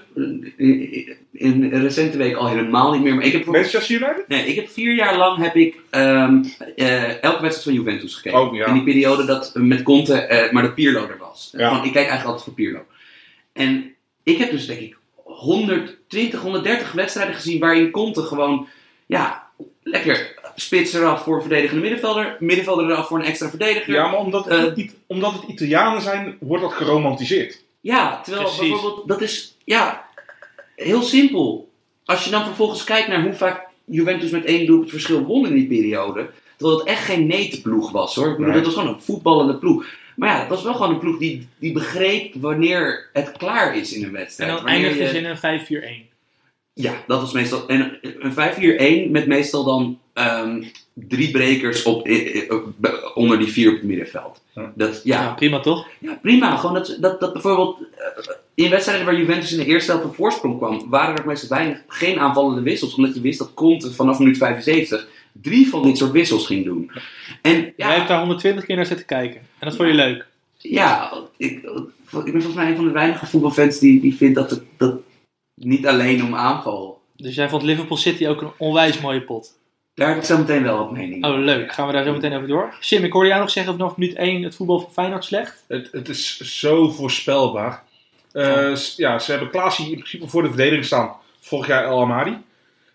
[1.33, 3.15] In, recente week al helemaal niet meer.
[3.15, 4.29] Maar ik heb, Manchester United?
[4.29, 6.45] nee, ik heb vier jaar lang heb ik ehm,
[6.77, 8.41] eh, elke wedstrijd van Juventus gekeken.
[8.41, 8.67] Oh, ja.
[8.67, 11.51] In die periode dat eh, met Conte, eh, maar dat Pirlo er was.
[11.57, 11.77] Ja.
[11.77, 12.81] Ik kijk eigenlijk altijd voor Pirlo.
[13.53, 14.97] En ik heb dus denk ik
[16.09, 18.67] 120, 130 wedstrijden gezien waarin Conte gewoon,
[19.07, 19.47] ja,
[19.83, 23.95] lekker spits eraf voor een verdedigende middenvelder, middenvelder eraf voor een extra verdediger.
[23.95, 27.63] Ja, maar omdat het, Eh, omdat het Italianen zijn, wordt dat geromantiseerd.
[27.81, 28.61] Ja, terwijl Precies.
[28.71, 30.07] bijvoorbeeld, dat is, ja,
[30.77, 31.69] heel simpel.
[32.05, 35.55] Als je dan vervolgens kijkt naar hoe vaak Juventus met één doelpunt verschil won in
[35.55, 38.27] die periode, terwijl het echt geen netenploeg was hoor.
[38.29, 38.55] Ik bedoel, Nee.
[38.55, 39.87] dat was gewoon een voetballende ploeg.
[40.19, 43.93] Maar ja, het was wel gewoon een ploeg die, die begreep wanneer het klaar is
[43.93, 44.51] in een en wedstrijd.
[44.51, 45.37] dan Wanneer eindigde je- ze in een
[46.07, 46.07] 5-4-1.
[46.73, 47.69] Ja, dat was meestal.
[47.69, 50.63] En een 5-4-1 met meestal dan ehm,
[50.95, 52.09] drie brekers op,
[53.15, 54.43] onder die vier op het middenveld.
[54.55, 54.73] Ja.
[54.75, 55.87] Dat, Ja, ja, prima toch?
[56.01, 56.57] ja, prima.
[56.57, 60.15] Gewoon dat, dat, dat bijvoorbeeld eh, in wedstrijden waar Juventus in de eerste helft op
[60.15, 62.95] voorsprong kwam, waren er meestal weinig, geen aanvallende wissels.
[62.95, 65.09] Omdat je wist dat Conte vanaf minuut 75
[65.43, 66.91] drie van dit soort wissels ging doen.
[67.43, 69.41] En Jij ja, hebt daar 120 keer naar zitten kijken.
[69.41, 70.27] En dat vond je leuk.
[70.57, 74.51] ja ik, ik ben volgens mij een van de weinige voetbalfans die, die vindt dat
[74.51, 75.01] het dat
[75.55, 77.01] niet alleen om aanval.
[77.17, 79.57] Dus jij vond Liverpool City ook een onwijs mooie pot.
[79.95, 81.73] Daar heb ik zo meteen wel wat mening Oh, leuk.
[81.73, 82.77] Gaan we daar zo meteen over door.
[82.81, 85.65] Sim, ik hoorde jou nog zeggen vanaf minuut 1 het voetbal van Feyenoord slecht.
[85.69, 87.85] Het, het is zo voorspelbaar.
[88.33, 91.13] Eh, ja, ze hebben Klaasie in principe voor de verdediging staan.
[91.41, 92.37] Vorig jaar El Amadi.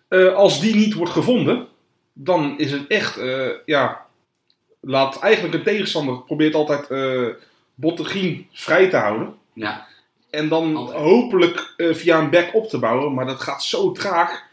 [0.07, 1.67] Eh, als die niet wordt gevonden,
[2.13, 4.05] dan is het echt, eh, ja,
[4.79, 7.27] laat eigenlijk een tegenstander probeert altijd eh
[7.75, 9.35] Bottegien vrij te houden.
[9.53, 9.87] Ja,
[10.29, 10.99] En dan Altijd.
[10.99, 13.13] hopelijk eh, via een back op te bouwen.
[13.13, 14.43] Maar dat gaat zo traag.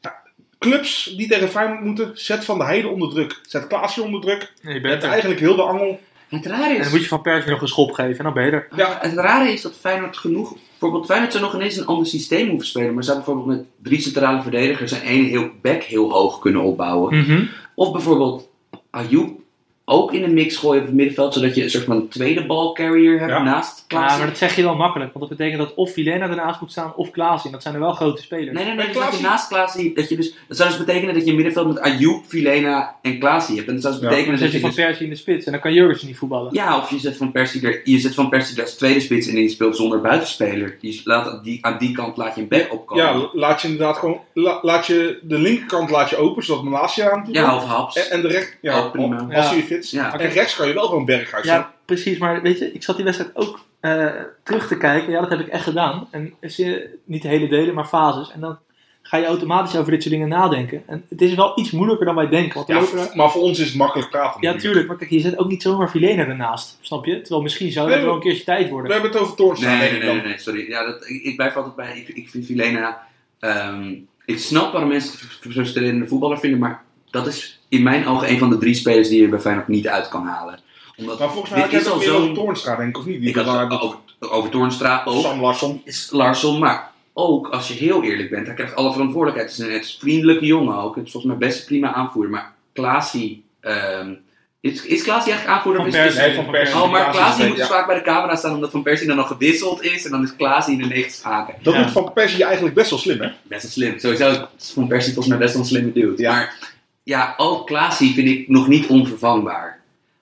[0.00, 0.22] Ja,
[0.58, 3.40] clubs die tegen Feyenoord moeten, zet Van de Heide onder druk.
[3.42, 4.52] Zet Klaasie onder druk.
[4.62, 5.02] Nee, er.
[5.02, 6.00] eigenlijk heel de angel.
[6.34, 6.82] Het rare En is...
[6.82, 8.68] dan moet je van Persie nog een schop geven en dan ben je er.
[8.76, 8.98] Ja.
[9.00, 10.56] Het rare is dat Feyenoord genoeg...
[10.70, 12.94] Bijvoorbeeld Feyenoord zou nog ineens een ander systeem hoeven spelen.
[12.94, 17.16] Maar zou bijvoorbeeld met drie centrale verdedigers en één heel back heel hoog kunnen opbouwen.
[17.16, 17.44] Mhm.
[17.74, 18.48] Of bijvoorbeeld
[18.90, 19.40] Ayoub
[19.86, 21.34] ook in de mix gooien op het middenveld.
[21.34, 23.42] Zodat je een soort van tweede ballcarrier hebt Ja.
[23.42, 24.18] naast Ja, Klaassen.
[24.18, 25.12] maar dat zeg je wel makkelijk.
[25.12, 27.44] Want dat betekent dat of Vilena ernaast moet staan of Klaas.
[27.44, 28.56] En dat zijn er wel grote spelers.
[28.56, 28.86] Nee, nee, nee.
[28.86, 29.94] Dus dat je naast Klaasie...
[29.94, 33.18] Dat, je dus, dat zou dus betekenen dat je een middenveld met Ayoub, Vilena en
[33.18, 33.68] Klaasie hebt.
[33.68, 34.08] En dat zou dus Ja.
[34.08, 34.84] betekenen Dan dat zet je je van dus...
[34.84, 36.54] Persie in de spits en dan kan Jurgensen niet voetballen.
[36.54, 39.26] Ja, of je zet Van Persie er, je zet Van Persie er als tweede spits
[39.26, 40.76] en je speelt zonder buitenspeler.
[40.80, 43.04] Je laat, die, aan die kant laat je een back opkomen.
[43.04, 44.20] Ja, laat je inderdaad gewoon.
[44.32, 48.08] la- laat je de linkerkant laat je open, zodat Malasia aan toe Ja, of Haps.
[48.08, 49.16] En, en de recht, ja, prima.
[49.34, 49.56] als Ja.
[49.56, 49.96] je je.
[49.96, 50.18] Ja.
[50.18, 51.44] En rechts kan je wel gewoon Berghuis.
[51.44, 51.54] Ja.
[51.54, 52.18] Ja, precies.
[52.18, 54.06] Maar weet je, ik zat die wedstrijd ook eh,
[54.42, 55.12] terug te kijken.
[55.12, 56.08] Ja, dat heb ik echt gedaan.
[56.10, 56.72] En is, eh,
[57.04, 58.30] niet de hele delen, maar fases.
[58.32, 58.58] En dan
[59.02, 60.82] ga je automatisch over dit soort dingen nadenken.
[60.86, 62.54] En het is wel iets moeilijker dan wij denken.
[62.54, 64.40] Want Ja, lopen maar voor ons is het makkelijk praten.
[64.42, 64.86] ja, tuurlijk.
[64.88, 66.78] Maar kijk, je zet ook niet zomaar Vilena ernaast.
[66.80, 67.20] Snap je?
[67.20, 68.92] Terwijl misschien zou dat wel een keertje tijd We worden.
[68.92, 69.76] hebben het over Toornstra.
[69.76, 70.68] Nee, nee, nee, nee, nee, sorry.
[70.68, 71.98] Ja, dat, ik, ik blijf altijd bij.
[71.98, 73.06] Ik, ik vind Vilena.
[73.38, 78.38] ehm, ik snap waarom mensen frustrerende voetballer vinden, maar dat is in mijn ogen een
[78.38, 80.60] van de drie spelers die je bij Feyenoord niet uit kan halen.
[80.96, 82.16] Omdat Maar volgens mij dit is het al zo'n.
[82.22, 83.20] over Toornstra, denk ik, of niet?
[83.20, 85.22] Die Ik had het over, over Toornstra ook.
[85.22, 85.80] Sam Larsson.
[85.84, 89.50] Is Larsson, maar ook als je heel eerlijk bent, hij krijgt alle verantwoordelijkheid.
[89.50, 90.96] Het is een, het is een vriendelijke jongen ook.
[90.96, 92.30] Het is volgens mij best een prima aanvoerder.
[92.30, 93.44] Maar Klaasie.
[93.60, 94.12] ehm,
[94.60, 95.80] is, is Klaasie eigenlijk aanvoerder?
[95.82, 96.32] Van of is- is- Persie.
[96.34, 96.76] Nee, van Persie.
[96.82, 97.66] Oh, maar is- moet dus ja.
[97.66, 100.04] vaak bij de camera staan omdat Van Persie dan nog gewisseld is.
[100.04, 101.54] En dan is Klaasie in de 90 haken.
[101.62, 101.82] Dat Ja.
[101.82, 103.28] doet Van Persie eigenlijk best wel slim, hè?
[103.42, 103.98] Best wel slim.
[103.98, 106.22] Sowieso is Van Persie volgens mij best wel een slimme dude.
[106.22, 106.32] Ja.
[106.32, 106.73] Maar
[107.04, 109.80] ja, ook Klaasie vind ik nog niet onvervangbaar.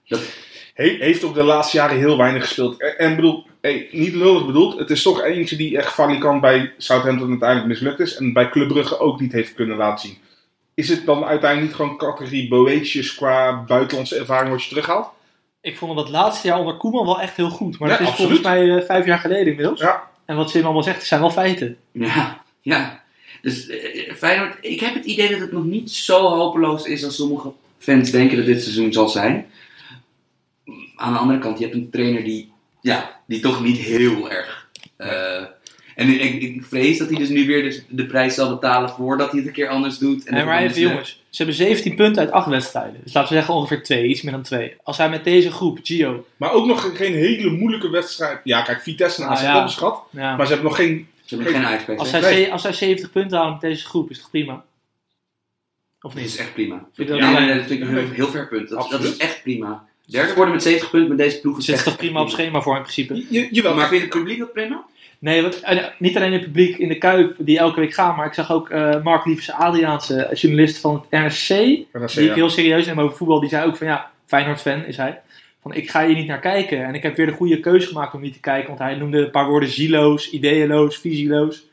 [0.09, 0.21] Dat,
[0.75, 2.81] He- heeft ook de laatste jaren heel weinig gespeeld.
[2.81, 6.73] En, en bedoel, hey, niet lullig bedoeld, het is toch eentje die echt valikant bij
[6.79, 8.17] Southampton uiteindelijk mislukt is.
[8.17, 10.19] En bij Club Brugge ook niet heeft kunnen laten zien.
[10.75, 15.09] Is het dan uiteindelijk niet gewoon categorie Boetjes qua buitenlandse ervaring wat je terughaalt?
[15.61, 17.79] Ik vond hem dat laatste jaar onder Koeman wel echt heel goed.
[17.79, 18.31] Maar Ja, dat is absoluut.
[18.41, 19.81] volgens mij eh, vijf jaar geleden inmiddels.
[19.81, 20.09] Ja.
[20.27, 21.77] En wat Sim allemaal zegt, het zijn wel feiten.
[21.93, 23.02] ja, ja.
[23.43, 27.17] Dus eh, Feyenoord, ik heb het idee dat het nog niet zo hopeloos is als
[27.17, 29.47] sommige fans denken dat dit seizoen zal zijn.
[30.97, 34.69] Aan de andere kant, je hebt een trainer die, ja, die toch niet heel erg.
[34.97, 35.43] eh,
[35.95, 39.31] en ik, ik vrees dat hij dus nu weer de, de prijs zal betalen voordat
[39.31, 40.27] hij het een keer anders doet.
[40.27, 43.01] En maar even jongens, ze hebben 17 punten uit 8 wedstrijden.
[43.05, 44.77] Dus laten we zeggen ongeveer 2, iets meer dan 2.
[44.83, 48.41] Als hij met deze groep, Gio, Maar ook nog geen hele moeilijke wedstrijd.
[48.45, 49.53] Ja, kijk, Vitesse en AZ ja.
[49.53, 50.03] hebben schat.
[50.11, 51.09] ja, Maar ze hebben nog geen...
[51.37, 52.45] Ze hebben geen Ajax als, hij, Nee.
[52.45, 54.65] ze- als hij 70 punten houdt met deze groep, is het toch prima?
[56.01, 56.41] Of Dat is niet?
[56.41, 56.87] echt prima.
[56.93, 58.69] Vind je dat Ja, niet- nee, nee, dat vind ik een heel, heel ver punt.
[58.69, 59.85] Dat, dat is echt prima.
[60.07, 62.61] Derde worden met 70 punten met deze ploeg is Zit echt toch prima op schema
[62.61, 63.25] voor in principe?
[63.31, 64.85] Je, jawel, Maar vind je het publiek dat prima?
[65.19, 68.27] Nee, want, eh, niet alleen het publiek in de Kuip die elke week gaat, maar
[68.27, 71.49] ik zag ook eh, Mark Liefse Adriaanse, eh, journalist van het NRC,
[72.15, 75.21] die ik heel serieus neem over voetbal, die zei ook van ja, Feyenoord-fan is hij.
[75.63, 76.85] Van ik ga hier niet naar kijken.
[76.85, 79.19] En ik heb weer de goede keuze gemaakt om niet te kijken, want hij noemde
[79.19, 81.67] een paar woorden zieloos, ideeënloos, visieloos.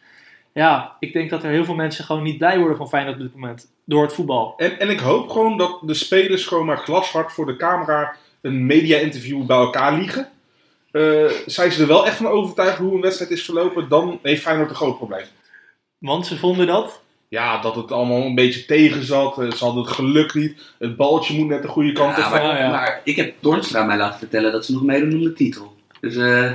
[0.54, 3.22] Ja, ik denk dat er heel veel mensen gewoon niet blij worden van Feyenoord op
[3.22, 3.72] dit moment.
[3.86, 4.54] Door het voetbal.
[4.58, 8.66] En, en ik hoop gewoon dat de spelers gewoon maar glashard voor de camera een
[8.66, 10.30] media-interview bij elkaar liegen.
[10.92, 14.42] Eh, zijn ze er wel echt van overtuigd hoe een wedstrijd is verlopen, dan heeft
[14.42, 15.26] Feyenoord een groot probleem.
[15.98, 17.02] Want ze vonden dat.
[17.30, 19.40] Ja, dat het allemaal een beetje tegen zat.
[19.40, 20.74] eh, Ze hadden het geluk niet.
[20.80, 22.32] Het baltje moet net de goede kant Ja, op.
[22.32, 22.70] maar, Ja, ja.
[22.70, 25.78] maar ik heb Toornstra mij laten vertellen dat ze nog meedoen om de titel.
[26.02, 26.54] Dus, eh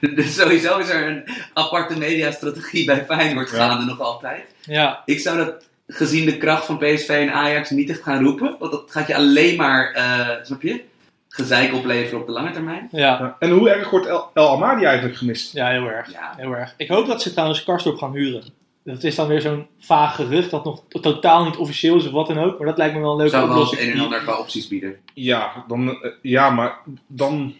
[0.16, 1.22] dus sowieso is er een
[1.54, 3.56] aparte mediastrategie bij Feyenoord Ja.
[3.56, 4.44] gaande nog altijd.
[4.64, 8.56] Ja, Ik zou dat gezien de kracht van PSV en Ajax niet echt gaan roepen.
[8.58, 10.80] Want dat gaat je alleen maar, eh, snap je,
[11.28, 12.88] gezeik opleveren op de lange termijn.
[12.92, 13.36] ja, Ja.
[13.38, 15.52] En hoe erg wordt El, El Amadi eigenlijk gemist?
[15.52, 16.12] ja, heel erg.
[16.12, 16.74] Ja, Heel erg.
[16.76, 18.42] Ik hoop dat ze trouwens Karsdorp gaan huren.
[18.94, 22.26] Dat is dan weer zo'n vaag gerucht dat nog totaal niet officieel is of wat
[22.26, 22.58] dan ook.
[22.58, 23.90] Maar dat lijkt me wel een leuke Zou wel het oplossing.
[23.92, 24.96] een en ander qua opties bieden.
[25.14, 27.54] Ja, dan, eh, ja maar dan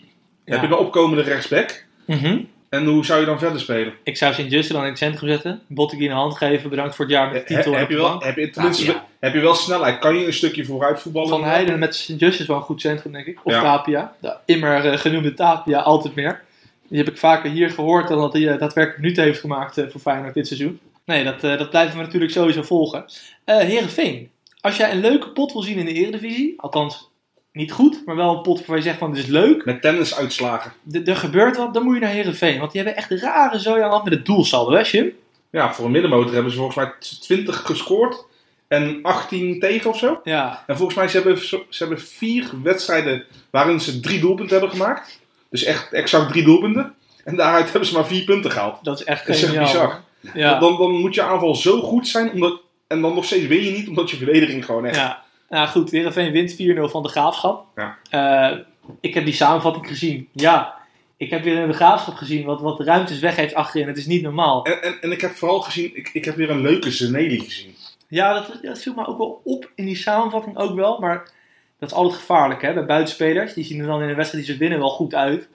[0.44, 0.52] Ja.
[0.52, 1.84] heb je een opkomende rechtsback.
[2.04, 2.38] Mhm.
[2.68, 3.92] En hoe zou je dan verder spelen?
[4.02, 5.60] Ik zou Sint-Juste dan in het centrum zetten.
[5.66, 6.70] Botteguin in de hand geven.
[6.70, 7.72] Bedankt voor het jaar met de titel.
[7.72, 9.98] heb, je wel, heb, je heb je wel snelheid?
[9.98, 11.28] Kan je een stukje vooruit voetballen?
[11.28, 13.38] Van Heijden met Sint-Juste is wel een goed centrum, denk ik.
[13.44, 13.60] Of Ja.
[13.62, 14.12] Tapia.
[14.20, 16.40] De immer eh, genoemde Tapia, altijd meer.
[16.88, 20.00] Die heb ik vaker hier gehoord dan dat hij eh, daadwerkelijk minuten heeft gemaakt voor
[20.00, 20.80] Feyenoord dit seizoen.
[21.08, 23.04] Nee, dat, eh, dat blijven we natuurlijk sowieso volgen.
[23.44, 27.10] Eh Herenveen, als jij een leuke pot wil zien in de Eredivisie, althans
[27.52, 30.72] niet goed, maar wel een pot waarvan je zegt van dit is leuk, Met tennisuitslagen.
[31.04, 32.58] er gebeurt wat, dan moet je naar Herenveen.
[32.58, 35.12] Want die hebben echt rare zooi aan met het doelsaldo, hè Jim?
[35.50, 38.26] Ja, voor een middenmotor hebben ze volgens mij 20 gescoord.
[38.68, 40.20] En 18 tegen of zo.
[40.24, 44.76] Ja, En volgens mij ze hebben ze hebben vier wedstrijden waarin ze drie doelpunten hebben
[44.76, 45.20] gemaakt.
[45.50, 46.94] Dus echt exact drie doelpunten.
[47.24, 48.84] En daaruit hebben ze maar vier punten gehaald.
[48.84, 50.06] dat is echt Dat is echt bizar.
[50.34, 50.58] Ja.
[50.58, 52.32] Dan, dan moet je aanval zo goed zijn.
[52.32, 54.96] Omdat, en dan nog steeds win je niet, omdat je verdediging gewoon echt...
[54.96, 56.56] Ja, nou goed, Heerenveen wint 4-0
[56.90, 57.66] van de Graafschap.
[57.74, 57.98] Ja.
[58.10, 58.58] Eh,
[59.00, 60.28] ik heb die samenvatting gezien.
[60.32, 60.74] Ja,
[61.16, 63.88] ik heb weer de Graafschap gezien wat, wat de ruimtes weg heeft achterin.
[63.88, 64.64] Het is niet normaal.
[64.64, 67.74] En, en, en ik heb vooral gezien, ik, ik heb weer een leuke Zeneli gezien.
[68.08, 70.98] Ja, dat, dat viel me ook wel op in die samenvatting ook wel.
[70.98, 71.30] Maar
[71.78, 73.54] dat is altijd gevaarlijk hè, bij buitenspelers.
[73.54, 75.48] Die zien er dan in een wedstrijd die ze winnen wel goed uit.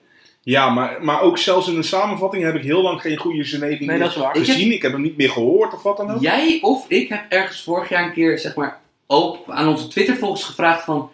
[0.44, 3.78] Ja, maar, maar ook zelfs in de samenvatting heb ik heel lang geen goede Nee,
[3.80, 4.36] meer waar.
[4.36, 4.72] gezien.
[4.72, 6.22] Ik heb hem niet meer gehoord of wat dan ook.
[6.22, 10.44] Jij of ik heb ergens vorig jaar een keer, zeg maar, ook aan onze Twitter-volgers
[10.44, 11.10] gevraagd van...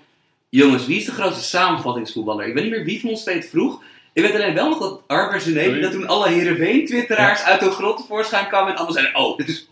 [0.49, 2.47] Jongens, wie is de grootste samenvattingsvoetballer?
[2.47, 3.83] Ik weet niet meer wie van ons twee het vroeg.
[4.13, 5.81] Ik weet alleen wel nog dat Arbers en Sorry.
[5.81, 9.15] dat toen alle Heerenveen-twitteraars uit de grot tevoorschijn kwamen en allemaal zeiden...
[9.17, 9.69] Oh, dit is 100%,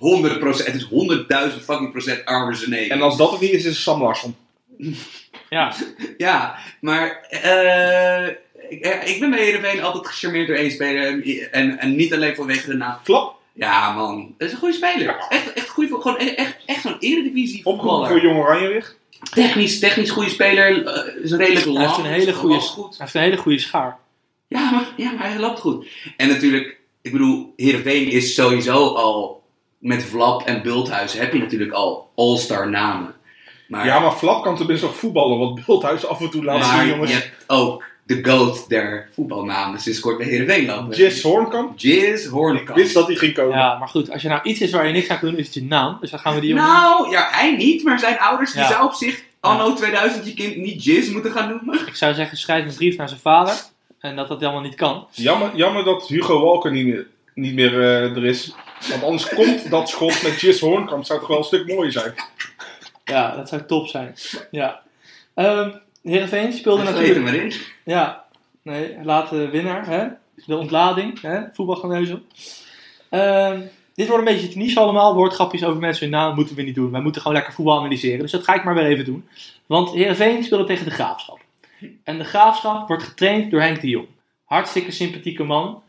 [0.65, 0.89] het is
[1.55, 4.37] 100.000 fucking procent Arbers en En als dat het niet is, is het Sam Larsson.
[5.51, 5.73] Ja,
[6.17, 8.35] Ja, maar eh,
[8.69, 11.23] ik, eh, ik ben bij Heerenveen altijd gecharmeerd door één speler.
[11.51, 12.97] En, en niet alleen vanwege de naam.
[13.03, 14.35] Flap, Ja, man.
[14.39, 15.17] Dat is een goede speler.
[15.29, 18.09] Echt, echt, goede, gewoon e- echt, echt zo'n eredivisie opgeroepen voetballer.
[18.21, 18.95] voor Jong Oranje weer.
[19.35, 20.87] Technisch, technisch goede speler.
[20.87, 21.77] eh, is redelijk lang.
[21.79, 23.99] hij heeft een hele goede, hij heeft een hele goede schaar.
[24.49, 25.87] Ja maar, ja, maar hij loopt goed.
[26.17, 29.37] En natuurlijk, ik bedoel, Heerenveen is sowieso al...
[29.79, 33.15] Met Vlap en Bulthuis heb je natuurlijk al all-star namen.
[33.69, 35.39] Maar, Ja, maar Flap kan tenminste nog voetballen.
[35.39, 37.11] Wat Bulthuis af en toe laat maar zien, jongens.
[37.11, 40.69] je hebt ook de GOAT der voetbalnamen sinds kort bij Heerenveen
[41.23, 41.79] Hoornkamp.
[41.79, 42.79] Jizz Ik Hornekamp.
[42.79, 43.57] wist dat hij ging komen.
[43.57, 45.47] Ja, maar goed, als je nou iets is waar je niks aan kunt doen, is
[45.47, 45.99] het je naam.
[46.01, 46.65] Dus dan gaan we die jongen...
[46.65, 50.57] Nou, ja, hij niet, maar zijn ouders die zou op zich anno 2000 je kind
[50.57, 51.87] niet Jizz moeten gaan noemen.
[51.87, 53.55] Ik zou zeggen, schrijf een brief naar zijn vader.
[54.01, 55.07] En dat dat helemaal niet kan.
[55.11, 58.55] Jammer, jammer dat Hugo Walker niet meer, niet meer eh, er is.
[58.91, 61.05] Want anders komt dat schot met Jess Hoornkamp.
[61.05, 62.15] Zou toch wel een stuk mooier zijn.
[63.05, 64.15] Ja, dat zou top zijn.
[64.51, 64.81] Ja.
[65.35, 65.71] Ehm
[66.03, 67.27] Heerenveen speelde Sleet natuurlijk...
[67.27, 67.53] hem erin.
[67.85, 68.25] Ja,
[68.63, 70.07] nee, laat de winnaar, hè?
[70.47, 71.41] de ontlading, hè?
[71.53, 72.21] voetbalgeneuzel.
[73.11, 73.61] Ehm
[73.99, 76.91] dit wordt een beetje niche allemaal, woordgrapjes over mensen hun naam moeten we niet doen.
[76.91, 79.29] Wij moeten gewoon lekker voetbal analyseren, dus dat ga ik maar weer even doen.
[79.67, 81.41] Want Heerenveen speelde tegen de Graafschap.
[82.05, 84.07] En de Graafschap wordt getraind door Henk de Jong.
[84.45, 85.83] Hartstikke sympathieke man.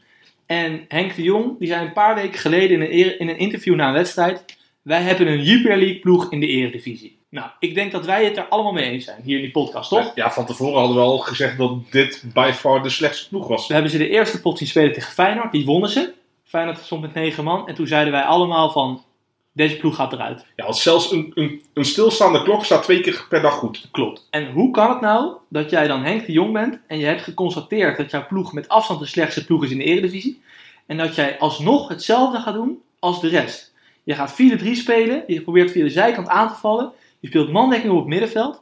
[0.46, 3.76] En Henk de Jong, die zei een paar weken geleden in een, in een interview
[3.76, 4.46] na een wedstrijd...
[4.82, 7.19] Wij hebben een Jupiler League ploeg in de Eredivisie.
[7.30, 9.90] Nou, ik denk dat wij het er allemaal mee eens zijn hier in die podcast,
[9.90, 10.12] toch?
[10.16, 13.68] Ja, van tevoren hadden we al gezegd dat dit by far de slechtste ploeg was.
[13.68, 15.52] We hebben ze de eerste pot zien spelen tegen Feyenoord.
[15.52, 16.14] Die wonnen ze.
[16.44, 17.68] Feyenoord stond met negen man.
[17.68, 19.04] En toen zeiden wij allemaal van...
[19.52, 20.46] Deze ploeg gaat eruit.
[20.56, 23.88] Ja, want zelfs een, een, een stilstaande klok staat twee keer per dag goed.
[23.92, 24.28] Klopt.
[24.30, 26.80] En hoe kan het nou dat jij dan Henk de Jong bent...
[26.88, 29.84] en je hebt geconstateerd dat jouw ploeg met afstand de slechtste ploeg is in de
[29.84, 30.42] Eredivisie...
[30.86, 33.74] en dat jij alsnog hetzelfde gaat doen als de rest.
[34.04, 35.24] Je gaat 4-3 spelen.
[35.28, 36.92] Je probeert via de zijkant aan te vallen.
[37.20, 38.62] Je speelt mandekking op het middenveld.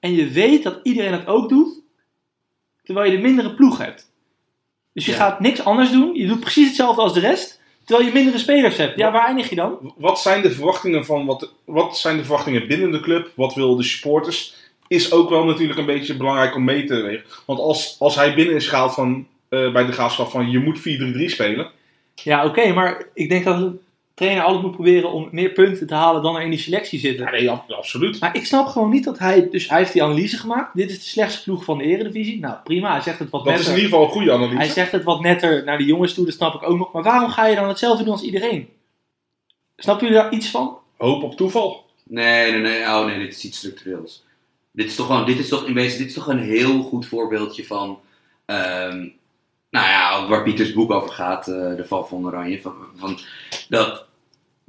[0.00, 1.80] En je weet dat iedereen dat ook doet...
[2.82, 4.10] terwijl je de mindere ploeg hebt.
[4.92, 5.16] Dus je Ja.
[5.16, 6.14] gaat niks anders doen.
[6.14, 7.60] Je doet precies hetzelfde als de rest...
[7.84, 8.98] terwijl je mindere spelers hebt.
[8.98, 9.94] Ja, waar eindig je dan?
[9.96, 13.30] Wat zijn de verwachtingen van wat, wat zijn de verwachtingen binnen de club?
[13.34, 14.54] Wat willen de supporters?
[14.86, 17.24] Is ook wel natuurlijk een beetje belangrijk om mee te wegen.
[17.46, 20.78] Want als, als hij binnen is gehaald van, eh, bij de graafschap van je moet
[20.80, 21.70] 4-3-3 spelen.
[22.14, 23.72] Ja, oké, maar ik denk dat
[24.18, 27.24] trainer altijd moet proberen om meer punten te halen dan er in die selectie zitten.
[27.24, 28.20] Ja, nee, absoluut.
[28.20, 29.48] Maar ik snap gewoon niet dat hij...
[29.50, 30.76] Dus hij heeft die analyse gemaakt.
[30.76, 32.40] Dit is de slechtste ploeg van de eredivisie.
[32.40, 32.92] Nou, prima.
[32.92, 33.84] Hij zegt het wat Dat is in netter.
[33.84, 34.56] ieder geval een goede analyse.
[34.56, 36.24] Hij zegt het wat netter naar de jongens toe.
[36.24, 36.92] Dat snap ik ook nog.
[36.92, 38.68] Maar waarom ga je dan hetzelfde doen als iedereen?
[39.76, 40.78] Snappen jullie daar iets van?
[40.96, 41.86] Hoop op toeval.
[42.04, 42.82] Nee, nee, nee.
[42.82, 44.24] Oh nee, dit is iets structureels.
[44.72, 47.06] Dit is toch gewoon, dit is toch in wezen, dit is toch een heel goed
[47.06, 47.98] voorbeeldje van,
[48.44, 48.96] ehm,
[49.70, 52.60] nou ja, waar Pieters boek over gaat, eh, de val van Oranje.
[52.60, 53.18] Van, van,
[53.68, 54.06] dat,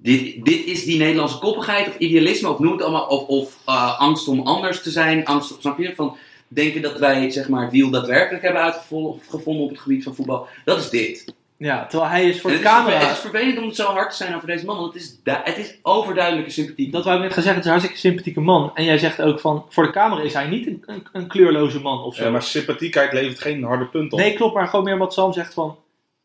[0.01, 3.99] dit, dit is die Nederlandse koppigheid of idealisme, of noem het allemaal, of, of eh,
[3.99, 5.95] angst om anders te zijn, angst, snap je?
[5.95, 10.03] Van denken dat wij zeg maar, het wiel daadwerkelijk hebben uitgevonden gevonden op het gebied
[10.03, 10.47] van voetbal.
[10.65, 11.33] Dat is dit.
[11.57, 12.97] Ja, terwijl hij is voor de is camera...
[12.97, 15.19] het is vervelend om het zo hard te zijn over deze man, want het is,
[15.23, 16.91] het is overduidelijke sympathie.
[16.91, 18.71] Dat wou ik net gaan zeggen, het is een hartstikke sympathieke man.
[18.75, 21.79] En jij zegt ook van, voor de camera is hij niet een, een, een kleurloze
[21.79, 22.23] man of zo.
[22.23, 24.19] Ja, maar sympathiekheid levert geen harde punt op.
[24.19, 25.77] Nee, klopt, maar gewoon meer wat Sam zegt van...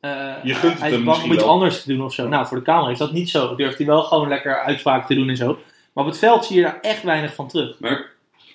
[0.04, 1.52] eh, Je gunt het hij is hem bang om iets wel.
[1.52, 2.28] anders te doen of zo.
[2.28, 3.54] Nou, voor de camera is dat niet zo.
[3.54, 5.58] Durft hij wel gewoon lekker uitspraken te doen en zo.
[5.92, 7.78] Maar op het veld zie je daar echt weinig van terug.
[7.78, 8.10] Maar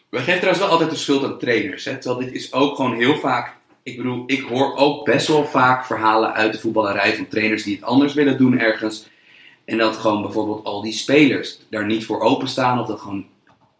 [0.09, 1.85] we geven trouwens wel altijd de schuld aan trainers.
[1.85, 1.97] Hè?
[1.97, 3.57] Terwijl dit is ook gewoon heel vaak.
[3.83, 7.75] Ik bedoel, ik hoor ook best wel vaak verhalen uit de voetballerij van trainers die
[7.75, 9.07] het anders willen doen ergens.
[9.65, 12.79] En dat gewoon bijvoorbeeld al die spelers daar niet voor openstaan.
[12.79, 13.25] Of dat gewoon,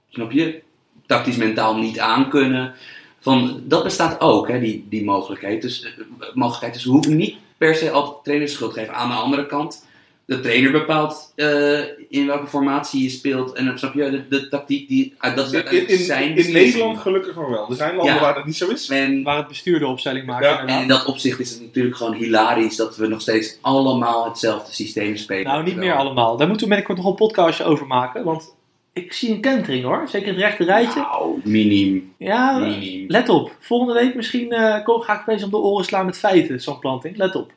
[0.10, 0.62] snap je,
[1.06, 2.74] tactisch mentaal niet aankunnen.
[3.20, 5.62] Van, dat bestaat ook, hè, die, die mogelijkheid.
[5.62, 5.92] Dus, eh,
[6.34, 6.74] mogelijkheid.
[6.74, 8.94] Dus we hoeven niet per se altijd de trainers schuld geven.
[8.94, 9.88] Aan de andere kant,
[10.26, 13.54] de trainer bepaalt eh, in welke formatie je speelt.
[13.54, 16.64] En dan snap je, de, de tactiek, die, dat is In, in, zijn in beslissing.
[16.66, 17.70] Nederland gelukkig nog wel.
[17.70, 18.22] Er zijn landen Ja.
[18.22, 18.90] waar dat niet zo is.
[18.90, 20.44] En, Waar het bestuur de opstelling maakt.
[20.46, 20.66] Ja.
[20.66, 24.74] en in dat opzicht is het natuurlijk gewoon hilarisch dat we nog steeds allemaal hetzelfde
[24.74, 25.46] systeem spelen.
[25.46, 26.38] Nou, niet meer allemaal.
[26.38, 28.24] Daar moeten we binnenkort nog een podcastje over maken.
[28.24, 28.56] Want
[28.94, 30.08] ik zie een kentering hoor.
[30.08, 31.00] Zeker in het rechte rijtje.
[31.00, 32.14] Nou, minim.
[32.18, 33.06] Ja, Minim.
[33.08, 33.52] let op.
[33.60, 36.62] Volgende week misschien eh, ga ik opeens om de oren slaan met feiten.
[36.62, 37.18] Zo'n planting.
[37.18, 37.52] Let op.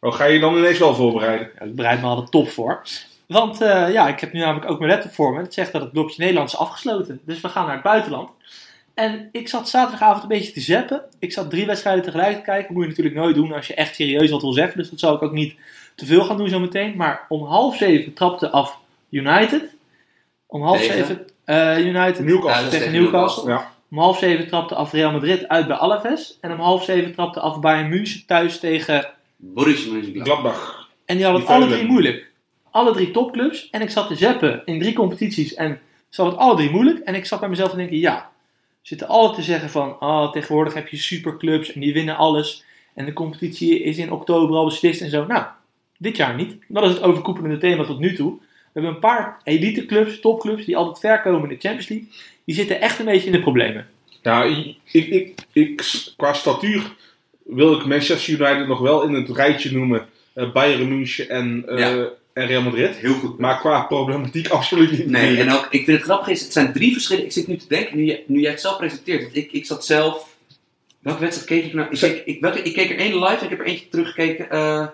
[0.00, 1.50] Oh, ga je dan ineens wel voorbereiden?
[1.58, 2.82] Ja, ik bereid me al de top voor.
[3.26, 5.40] Want eh, ja, ik heb nu namelijk ook mijn laptop voor me.
[5.40, 7.20] Het zegt dat het blokje Nederland is afgesloten.
[7.24, 8.30] Dus we gaan naar het buitenland.
[8.94, 11.02] En ik zat zaterdagavond een beetje te zappen.
[11.18, 12.74] Ik zat drie wedstrijden tegelijk te kijken.
[12.74, 14.78] moet je natuurlijk nooit doen als je echt serieus wat wil zeggen.
[14.78, 15.54] Dus dat zou ik ook niet
[15.94, 16.96] te veel gaan doen zometeen.
[16.96, 18.78] Maar om half zeven trapte af
[19.10, 19.76] United.
[20.50, 20.94] Om half Tegen?
[20.94, 22.64] zeven eh, United Newcastle.
[22.64, 23.50] Ja, tegen Newcastle.
[23.50, 23.72] Ja.
[23.90, 26.38] Om half zeven trapte af Real Madrid uit bij Alaves.
[26.40, 30.26] En om half zeven trapte af Bayern München thuis tegen Borussia Mönchengladbach.
[30.26, 30.88] Gladbach.
[31.04, 32.30] en die hadden het alle drie moeilijk.
[32.70, 33.70] Alle drie topclubs.
[33.70, 35.54] En ik zat te zappen in drie competities.
[35.54, 36.98] En ze hadden het alle drie moeilijk.
[36.98, 38.30] En ik zat bij mezelf te denken, ja.
[38.82, 42.64] Ze zitten alle te zeggen van, oh, tegenwoordig heb je superclubs en die winnen alles.
[42.94, 45.26] En de competitie is in oktober al beslist en zo.
[45.26, 45.44] Nou,
[45.98, 46.56] dit jaar niet.
[46.68, 48.38] Dat is het overkoepelende thema tot nu toe.
[48.78, 52.08] We hebben een paar eliteclubs, topclubs, die altijd ver komen in de Champions League.
[52.44, 53.86] Die zitten echt een beetje in de problemen.
[54.22, 56.82] Ja, ik, ik, ik, ik- qua statuur
[57.44, 60.06] wil ik Manchester United nog wel in het rijtje noemen.
[60.34, 62.08] eh, Bayern München en, eh, Ja.
[62.32, 62.96] en Real Madrid.
[62.96, 63.38] Heel goed.
[63.38, 65.06] Maar qua problematiek absoluut niet.
[65.10, 67.26] Nee, en ook, ik vind het grappig is, het zijn drie verschillende.
[67.26, 69.22] Ik zit nu te denken, nu, jij- nu jij het zelf presenteert.
[69.22, 70.36] Want ik, ik zat zelf.
[71.00, 71.92] Welke wedstrijd keek ik naar?
[71.92, 74.50] Ik keek, ik, welke, ik keek er één live en ik heb er eentje teruggekeken.
[74.50, 74.86] eh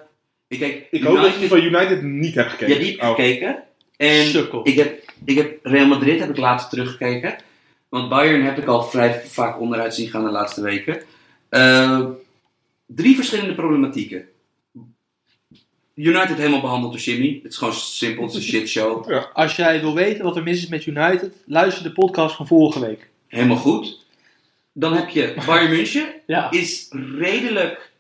[0.48, 2.74] ik keek Ik hoop dat je van United niet hebt gekeken.
[2.74, 3.08] Ja, die heb ik Oh.
[3.14, 3.62] gekeken.
[3.96, 4.60] En Sukkel.
[4.68, 7.36] ik heb, ik heb Real Madrid heb ik later teruggekeken.
[7.88, 11.02] Want Bayern heb ik al vrij vaak onderuit zien gaan de laatste weken.
[11.48, 12.06] Eh,
[12.86, 14.28] drie verschillende problematieken.
[15.94, 17.40] United helemaal behandeld door Jimmy.
[17.42, 19.12] Het is gewoon simpel, het is een shitshow.
[19.32, 22.80] Als jij wil weten wat er mis is met United, luister de podcast van vorige
[22.80, 23.08] week.
[23.28, 24.04] Helemaal goed.
[24.72, 26.06] Dan heb je Bayern München.
[26.26, 26.50] Ja.
[26.50, 27.92] Is redelijk...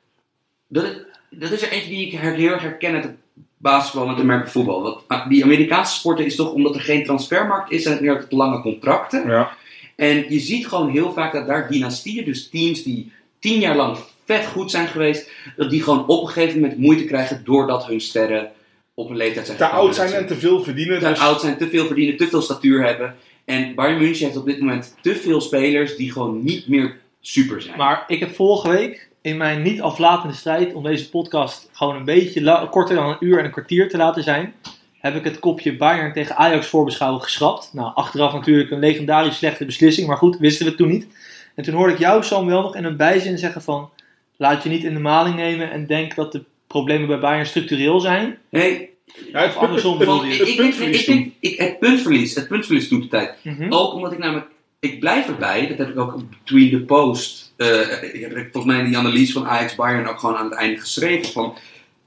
[0.68, 0.96] Dat, is-
[1.30, 3.16] dat is er eentje die ik heel erg herken uit het
[3.64, 4.82] basketbal en het American voetbal.
[4.82, 8.60] Want ah, die Amerikaanse sporten is toch, omdat er geen transfermarkt is, zijn het lange
[8.60, 9.28] contracten.
[9.28, 9.56] Ja.
[9.96, 13.96] En je ziet gewoon heel vaak dat daar dynastieën, dus teams die tien jaar lang
[14.24, 18.00] vet goed zijn geweest, dat die gewoon op een gegeven moment moeite krijgen doordat hun
[18.00, 18.50] sterren
[18.94, 20.98] op een leeftijd zijn Te oud zijn en te veel verdienen.
[20.98, 23.14] te dus- oud zijn, te veel verdienen, te veel statuur hebben.
[23.44, 27.62] En Bayern München heeft op dit moment te veel spelers die gewoon niet meer super
[27.62, 27.76] zijn.
[27.76, 32.04] Maar ik heb vorige week in mijn niet aflatende strijd om deze podcast gewoon een
[32.04, 34.54] beetje korter dan een uur en een kwartier te laten zijn,
[34.98, 37.70] heb ik het kopje Bayern tegen Ajax voorbeschouwen geschrapt.
[37.72, 41.06] Nou, achteraf natuurlijk een legendarisch slechte beslissing, maar goed, wisten we het toen niet.
[41.54, 43.90] En toen hoorde ik jou, Sam, wel nog in een bijzin zeggen van,
[44.36, 48.00] laat je niet in de maling nemen en denk dat de problemen bij Bayern structureel
[48.00, 48.38] zijn.
[48.50, 48.92] nee,
[49.32, 52.48] Ja, het, Of andersom het- bedoel van, het- puntverlies ik, ik, ik- het puntverlies, het
[52.48, 53.34] puntverlies toen de tijd.
[53.42, 53.72] Mhm.
[53.72, 54.46] Ook omdat ik namelijk,
[54.80, 58.78] ik blijf erbij, dat heb ik ook Between the Post, eh, ik heb volgens mij
[58.78, 61.56] in die analyse van Ajax Bayern ook gewoon aan het einde geschreven van,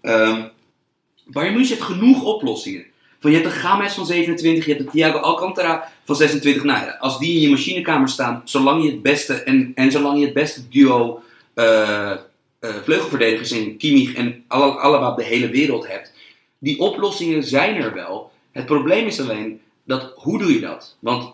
[0.02, 0.42] ehm
[1.26, 2.86] Bayern München heeft genoeg oplossingen.
[3.20, 6.64] Van, je hebt een Games van 27, je hebt een Thiago Alcantara van 26.
[6.64, 10.20] Nou ja, als die in je machinekamer staan, zolang je het beste, en, en zolang
[10.20, 11.22] je het beste duo
[11.54, 12.20] eh, eh,
[12.84, 16.14] vleugelverdedigers in Kimmich en Al- Alaba de hele wereld hebt,
[16.60, 18.32] die oplossingen zijn er wel.
[18.52, 20.98] Het probleem is alleen, dat, hoe doe je dat?
[21.00, 21.34] Want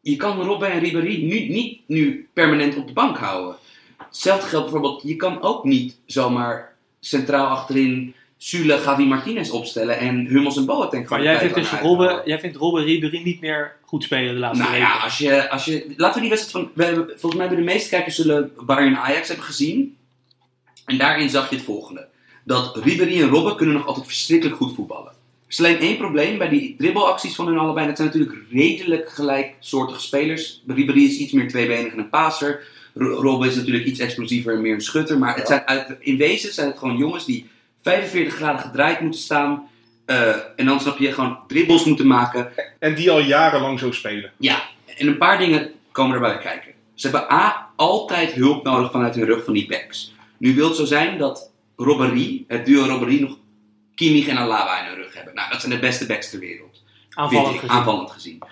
[0.00, 3.56] je kan Robben en Ribéry nu, niet nu permanent op de bank houden.
[3.96, 10.26] Hetzelfde geldt bijvoorbeeld, je kan ook niet zomaar centraal achterin Sule, Gavi Martinez opstellen en
[10.26, 13.76] Hummels en Boateng Maar gewoon jij vindt, dus Robben, jij vindt Robben Ribéry niet meer
[13.84, 14.88] goed spelen de laatste Nou weken?
[14.88, 16.74] ja, als je, als je, laten we die wedstrijd van.
[16.74, 19.96] We hebben, volgens mij hebben de meeste kijkers zullen Bayern Ajax hebben gezien.
[20.84, 22.08] En daarin zag je het volgende:
[22.44, 25.12] dat Ribéry en Robben kunnen nog altijd verschrikkelijk goed voetballen.
[25.50, 27.86] Er is alleen één probleem bij die dribbelacties van hun allebei.
[27.86, 30.62] Dat zijn natuurlijk redelijk gelijksoortige spelers.
[30.66, 32.62] Ribéry is iets meer tweebenig en een passer.
[32.94, 35.18] Ro- Rob is natuurlijk iets explosiever en meer een schutter.
[35.18, 35.46] Maar het Ja.
[35.46, 37.48] zijn uit, in wezen zijn het gewoon jongens die
[37.82, 39.68] 45 graden gedraaid moeten staan.
[40.04, 42.52] eh, en dan snap je gewoon dribbles moeten maken.
[42.78, 44.32] En die al jarenlang zo spelen.
[44.38, 44.62] Ja,
[44.96, 46.72] en een paar dingen komen erbij kijken.
[46.94, 50.14] Ze hebben A, altijd hulp nodig vanuit hun rug van die backs.
[50.38, 53.38] Nu wil het zo zijn dat Robbery, het duo Robbery, nog
[54.00, 55.34] Kimmich en Alaba in hun rug hebben.
[55.34, 56.82] Nou, dat zijn de beste backs ter wereld.
[57.10, 57.76] Aanvallend vind ik, gezien.
[57.76, 58.42] aanvallend gezien.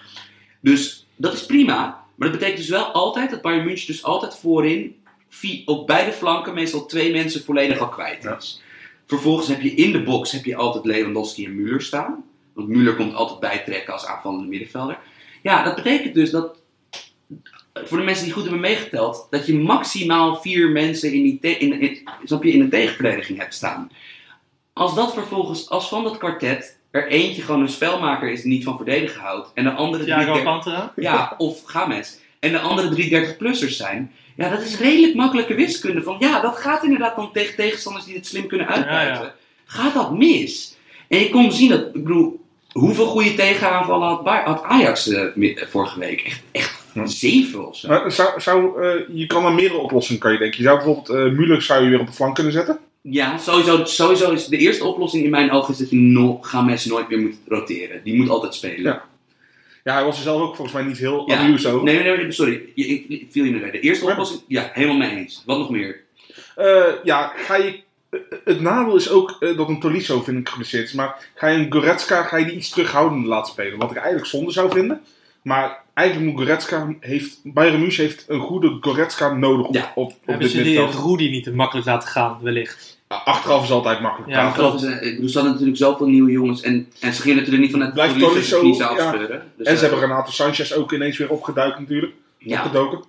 [0.60, 2.04] Dus dat is prima.
[2.14, 4.96] Maar dat betekent dus wel altijd dat Bayern München dus altijd voorin
[5.64, 8.62] op beide flanken meestal twee mensen volledig al kwijt is.
[9.06, 12.24] Vervolgens heb je in de box heb je altijd Lewandowski en Müller staan.
[12.54, 14.98] Want Müller komt altijd bijtrekken als aanvallende middenvelder.
[15.42, 16.56] Ja, dat betekent dus dat
[17.74, 21.58] voor de mensen die goed hebben meegeteld, dat je maximaal vier mensen in, die te-
[21.58, 23.90] in, in, snap je, in een tegenverdediging hebt staan.
[24.78, 28.64] Als dat vervolgens, als van dat kwartet er eentje gewoon een spelmaker is die niet
[28.64, 30.92] van verdedigen houdt, en de andere drie Thiago Alcantara.
[30.96, 36.02] ja, of Games, en de andere drie 30-plussers zijn, ja, dat is redelijk makkelijke wiskunde.
[36.02, 39.24] Van ja, dat gaat inderdaad dan tegen tegenstanders die het slim kunnen uitbuiten.
[39.24, 40.76] Ja, Gaat dat mis?
[41.08, 42.40] En je kon zien dat, ik bedoel,
[42.72, 46.20] hoeveel goede tegenaanvallen had, had Ajax eh, eh, vorige week?
[46.26, 47.06] Echt, echt Ja.
[47.06, 47.88] zeven of zo.
[47.88, 50.58] Maar zou, zou, eh, je kan aan meerdere oplossingen kan je denken.
[50.58, 52.78] Je zou bijvoorbeeld eh Müller zou je weer op de flank kunnen zetten.
[53.00, 56.84] Ja, sowieso, sowieso is de eerste oplossing in mijn ogen is dat je no, Games
[56.84, 58.00] nooit meer moet roteren.
[58.04, 58.82] Die moet altijd spelen.
[58.82, 59.04] Ja.
[59.84, 61.48] Ja, hij was er zelf ook volgens mij niet heel Ja.
[61.52, 61.82] over.
[61.82, 62.62] Nee, nee, nee, sorry.
[62.74, 63.70] Je, ik, viel je mee.
[63.70, 64.10] De eerste Ja.
[64.10, 65.42] oplossing, ja, helemaal mee eens.
[65.46, 66.00] Wat nog meer?
[66.56, 67.80] Eh, ja, ga je...
[68.44, 70.92] Het nadeel is ook eh, dat een Tolisso vind ik geblesseerd is.
[70.92, 73.78] Maar ga je een Goretzka ga je die iets terughoudender laten spelen.
[73.78, 75.00] Wat ik eigenlijk zonde zou vinden.
[75.42, 76.94] Maar eigenlijk moet Goretzka...
[77.00, 79.92] Heeft, Bayern München heeft een goede Goretzka nodig op, Ja.
[79.94, 81.06] op, op Hebben dit ze die middenveld.
[81.06, 82.96] Rudy niet te makkelijk laten gaan, wellicht.
[83.08, 84.52] Achteraf is altijd makkelijk Ja.
[84.52, 87.72] Dat is, eh, Er zaten natuurlijk zoveel nieuwe jongens en, en ze gingen natuurlijk niet
[87.72, 88.86] vanuit Blijft kniezen ja.
[88.86, 89.42] afscheuren.
[89.56, 92.12] Dus, En ze eh, hebben Renato Sanchez ook ineens weer opgeduikt natuurlijk.
[92.38, 93.02] ja, Opgedoken.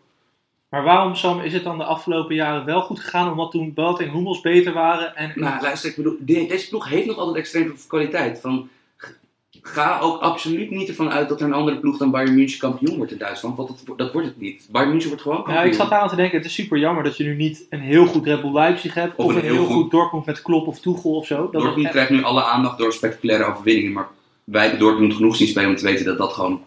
[0.70, 3.32] Maar waarom, Sam, is het dan de afgelopen jaren wel goed gegaan?
[3.32, 5.16] Omdat toen Boat en Hummels beter waren.
[5.16, 8.40] En, nou luister, ik bedoel, de- deze ploeg heeft nog altijd extreem veel kwaliteit.
[8.42, 8.70] Van,
[9.62, 12.98] ga ook absoluut niet ervan uit dat er een andere ploeg dan Bayern München kampioen
[12.98, 14.68] wordt in Duitsland, want dat, dat wordt het niet.
[14.72, 15.60] Bayern München wordt gewoon kampioen.
[15.64, 17.66] ja, ik zat daar aan te denken, het is super jammer dat je nu niet
[17.70, 19.16] een heel goed Red Bull Leipzig hebt.
[19.16, 21.36] Of, een heel goed, Dortmund met Klopp of Tuchel of zo.
[21.36, 24.08] Dat Dortmund echt- krijgt nu alle aandacht door spectaculaire overwinningen, maar
[24.44, 26.62] wij hebben Dortmund genoeg zien spelen om te weten dat dat gewoon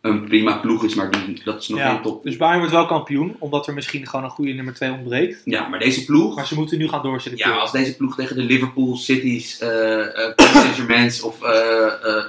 [0.00, 2.22] een prima ploeg is, maar die- dat is nog Ja, geen top.
[2.22, 5.42] Dus Bayern wordt wel kampioen, omdat er misschien gewoon een goede nummer 2 ontbreekt.
[5.44, 7.48] Ja, maar deze ploeg, Maar ze moeten nu gaan doorzetten.
[7.48, 12.24] Ja, als deze ploeg tegen de Liverpool, Cities, Paris Saint-Germain's of eh eh,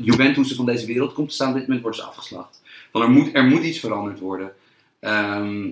[0.00, 2.62] Juventus van deze wereld komt te staan, op dit moment worden ze afgeslacht.
[2.92, 4.52] Want er moet, er moet iets veranderd worden.
[5.00, 5.68] Ehm,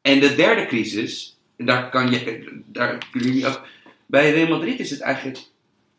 [0.00, 3.62] en de derde crisis, daar kan je, daar kun je ook,
[4.06, 5.38] bij Real Madrid is het eigenlijk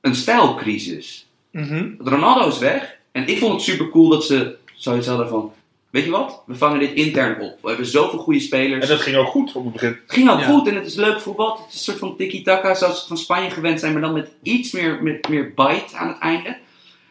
[0.02, 1.28] een stijlcrisis.
[1.52, 1.92] Mhm.
[2.00, 5.52] Ronaldo is weg en ik vond het super cool dat ze zoiets hadden van,
[5.90, 7.58] weet je wat, we vangen dit intern op.
[7.62, 8.84] We hebben zoveel goede spelers.
[8.84, 9.90] En dat ging ook goed op het begin.
[9.90, 10.46] Het ging ook Ja.
[10.46, 11.52] goed en het is leuk voetbal.
[11.58, 14.14] Het is een soort van tiki-taka zoals we het van Spanje gewend zijn, maar dan
[14.14, 16.58] met iets meer, met meer bite aan het einde.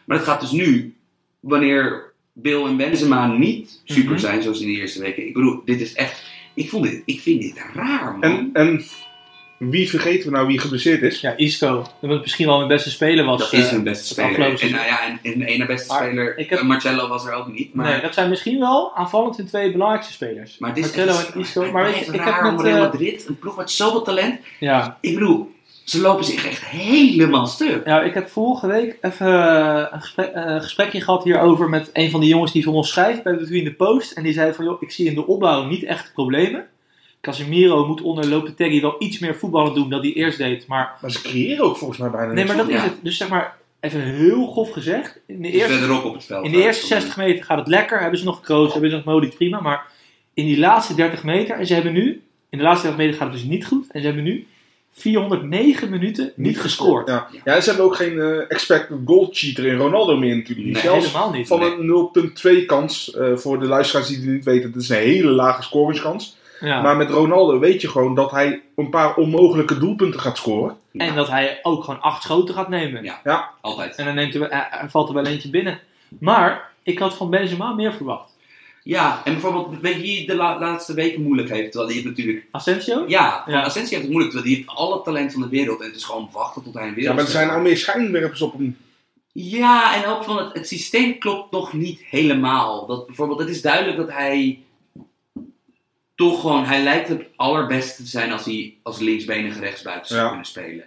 [0.05, 0.95] Maar dat gaat dus nu,
[1.39, 4.19] wanneer Bill en Benzema niet super Mhm.
[4.19, 5.27] zijn zoals in de eerste weken.
[5.27, 8.21] Ik bedoel, dit is echt, ik, vond dit, ik vind dit raar man.
[8.21, 8.83] En, en
[9.57, 11.21] wie vergeten we nou wie geblesseerd is?
[11.21, 11.85] Ja, Isco.
[12.01, 13.39] Dat misschien wel hun beste speler was.
[13.39, 14.61] dat is eh, hun beste het speler.
[14.61, 17.25] En, nou ja, en, en de ene beste Maar speler, ik heb- eh, Marcello was
[17.25, 17.73] er ook niet.
[17.73, 20.57] Maar, Nee, dat zijn misschien wel aanvallend hun twee belangrijkste spelers.
[20.57, 21.71] maar het is, Marcelo het is- en Isco.
[21.71, 22.61] Maar weet je, ik heb met...
[22.61, 24.39] Real eh, Madrid, een ploeg met zoveel talent.
[24.59, 25.51] ja, Ik bedoel,
[25.83, 27.85] ze lopen zich echt helemaal stuk.
[27.87, 31.89] Ja, ik heb vorige week even eh, een gesprek, eh, een gesprekje gehad hierover met
[31.93, 34.11] een van de jongens die voor ons schrijft bij Between the Post.
[34.11, 36.65] En die zei van, joh, ik zie in de opbouw niet echt problemen.
[37.21, 40.67] Casemiro moet onder Lopetegui wel iets meer voetballen doen dan hij eerst deed.
[40.67, 42.75] Maar, Maar ze creëren ook volgens mij bijna nee, maar dat Ja.
[42.75, 42.93] is het.
[43.01, 45.19] Dus zeg maar, even heel grof gezegd.
[45.25, 46.45] In de eerste, verderop op het veld.
[46.45, 47.99] in de eerste 60 meter gaat het lekker.
[47.99, 49.61] Hebben ze nog Kroos, hebben ze nog Modric, prima.
[49.61, 49.85] Maar
[50.33, 53.31] in die laatste 30 meter, en ze hebben nu, in de laatste 30 meter gaat
[53.33, 53.85] het dus niet goed.
[53.91, 54.47] En ze hebben nu
[54.91, 57.07] 409 minuten niet gescoord.
[57.07, 57.27] Ja.
[57.45, 60.67] ja, en ze hebben ook geen eh, expected goal cheater in Ronaldo meer natuurlijk.
[60.67, 61.47] Nee, Zelfs helemaal niet.
[61.47, 61.71] van nee.
[61.71, 65.31] een 0,2 kans, eh, voor de luisteraars die het niet weten, dat is een hele
[65.31, 66.37] lage scoringskans.
[66.59, 66.81] Ja.
[66.81, 70.77] Maar met Ronaldo weet je gewoon dat hij een paar onmogelijke doelpunten gaat scoren.
[70.93, 73.03] En dat hij ook gewoon acht schoten gaat nemen.
[73.23, 73.49] Ja.
[73.61, 73.95] Altijd.
[73.95, 75.79] En dan neemt er, eh, er valt er wel eentje binnen.
[76.19, 78.35] Maar ik had van Benzema meer verwacht.
[78.83, 81.71] Ja, en bijvoorbeeld, weet je wie de la- laatste weken moeilijk heeft?
[81.71, 82.45] Terwijl hij het natuurlijk...
[82.51, 83.03] Asensio?
[83.07, 83.63] Ja, Ja.
[83.63, 85.79] Asensio heeft het moeilijk, terwijl hij heeft alle talent van de wereld.
[85.79, 87.77] En het is gewoon wachten tot hij een wereld Ja, maar er zijn al meer
[87.77, 88.77] schijnwerpers op hem.
[89.31, 92.85] Ja, en ook van het, het systeem klopt nog niet helemaal.
[92.85, 94.59] Dat bijvoorbeeld, het is duidelijk dat hij
[96.17, 100.27] toch gewoon, hij lijkt het allerbeste te zijn als hij als linksbenige rechtsbuiten zou Ja.
[100.27, 100.83] kunnen spelen.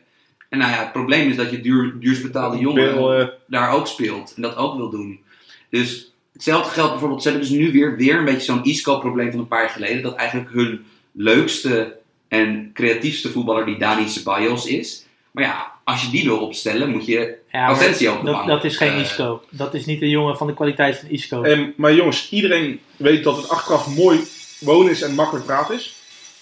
[0.49, 3.87] En nou ja, het probleem is dat je duur, duurs betaalde jongen eh, daar ook
[3.87, 5.21] speelt en dat ook wil doen.
[5.69, 9.41] Dus hetzelfde geldt bijvoorbeeld, ze hebben dus nu weer, weer een beetje zo'n Isco-probleem van
[9.41, 10.03] een paar jaar geleden.
[10.03, 11.97] Dat eigenlijk hun leukste
[12.29, 15.07] en creatiefste voetballer die Dani Ceballos is.
[15.31, 18.49] Maar ja, als je die wil opstellen, moet je Ja, Asensio op de dat, bank.
[18.49, 19.43] dat is geen Eh, Isco.
[19.51, 21.43] Dat is niet een jongen van de kwaliteit van Isco.
[21.43, 24.21] En, maar jongens, iedereen weet dat het achteraf mooi
[24.61, 25.95] wonen is en makkelijk praten is.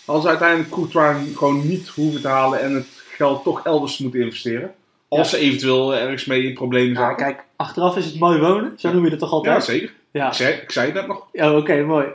[0.04, 4.20] Als ze uiteindelijk Courtois gewoon niet hoeven te halen en het geld toch elders moeten
[4.20, 4.74] investeren.
[5.08, 7.16] Als ze eventueel ergens mee in problemen Ja, zijn.
[7.16, 8.72] kijk, achteraf is het mooi wonen.
[8.76, 9.64] Zo noem je dat toch Ja, altijd?
[9.64, 9.92] zeker.
[10.10, 11.26] Ja, Ik, zei, ik zei het net nog.
[11.32, 12.06] Ja, oké, mooi.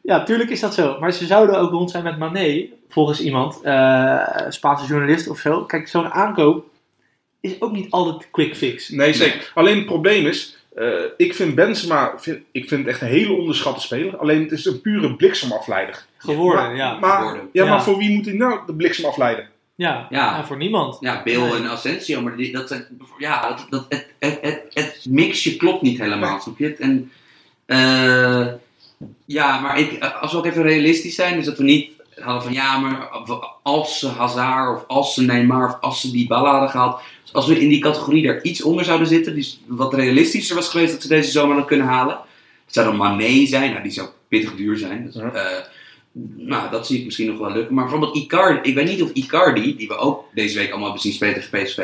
[0.00, 0.96] Ja, tuurlijk is dat zo.
[1.00, 5.64] Maar ze zouden ook rond zijn met Mané, volgens iemand, eh Spaanse journalist of zo.
[5.64, 6.64] Kijk, zo'n aankoop
[7.40, 8.88] is ook niet altijd quick fix.
[8.88, 9.50] Nee, zeker.
[9.54, 13.32] Alleen het probleem is, eh, ik vind Benzema, vind, ik vind het echt een hele
[13.32, 14.16] onderschatte speler.
[14.16, 16.04] Alleen het is een pure bliksemafleider.
[16.18, 16.98] Geworden, maar, ja.
[16.98, 17.48] Maar, Geworden.
[17.52, 17.70] Ja, Ja.
[17.70, 19.48] maar voor wie moet hij nou de bliksem afleiden?
[19.76, 20.44] ja.
[20.44, 20.96] Voor niemand.
[21.00, 21.52] Ja, Bill Nee.
[21.54, 22.86] en Asensio, maar die, dat zijn,
[23.18, 26.78] ja, dat, dat, het, het, het, het mixje klopt niet helemaal, snap je het?
[26.78, 27.12] En,
[27.66, 28.46] eh,
[29.24, 32.52] ja, maar ik, als we ook even realistisch zijn, dus dat we niet hadden van,
[32.52, 33.08] ja, maar
[33.62, 37.46] als ze Hazard of als ze Neymar of als ze Dybala hadden gehaald, dus als
[37.46, 41.02] we in die categorie daar iets onder zouden zitten, dus wat realistischer was geweest dat
[41.02, 42.14] ze deze zomer hadden kunnen halen,
[42.64, 45.32] het zou dan Mané zijn, nou die zou pittig duur zijn, dus, Ja.
[45.32, 45.64] eh,
[46.36, 47.74] nou, dat zie ik misschien nog wel lukken.
[47.74, 51.02] Maar bijvoorbeeld Icardi, ik weet niet of Icardi, die we ook deze week allemaal hebben
[51.02, 51.76] zien spelen tegen PSV,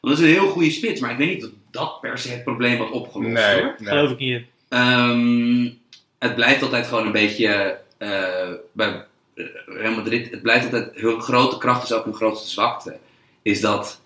[0.00, 2.28] want dat is een heel goede spits, maar ik weet niet of dat per se
[2.30, 3.32] het probleem had opgelost.
[3.60, 3.74] hoor.
[3.82, 4.42] Geloof ik niet.
[4.68, 5.68] Ehm,
[6.18, 9.04] het blijft altijd gewoon een beetje eh, bij
[9.66, 12.96] Real Madrid, het blijft altijd hun grote kracht is ook hun grootste zwakte.
[13.42, 14.00] Is dat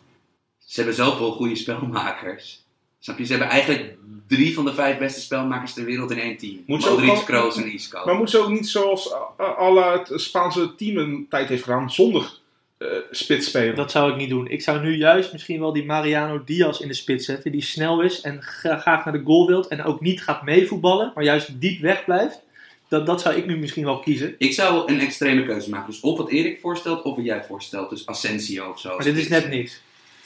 [0.72, 2.64] ze hebben zoveel goede spelmakers.
[2.98, 3.24] Snap je?
[3.24, 3.94] Ze hebben eigenlijk
[4.28, 6.62] drie van de vijf beste spelmakers ter wereld in één team.
[6.66, 8.04] Moet ze ook Modric, Kroos en Isco.
[8.04, 11.90] Maar moet ze ook niet zoals uh, alle het Spaanse team een tijd heeft gedaan,
[11.90, 12.38] zonder
[12.78, 13.74] eh spits spelen?
[13.74, 14.48] Dat zou ik niet doen.
[14.48, 17.52] Ik zou nu juist misschien wel die Mariano Diaz in de spits zetten.
[17.52, 19.68] Die snel is en gra- graag naar de goal wilt.
[19.68, 22.40] En ook niet gaat meevoetballen, maar juist diep weg blijft.
[22.88, 24.34] Dat, dat zou ik nu misschien wel kiezen.
[24.38, 25.90] Ik zou een extreme keuze maken.
[25.90, 27.90] Dus of wat Erik voorstelt, of wat jij voorstelt.
[27.90, 28.88] Dus Asensio of zo.
[28.88, 29.80] Maar dit is net niks.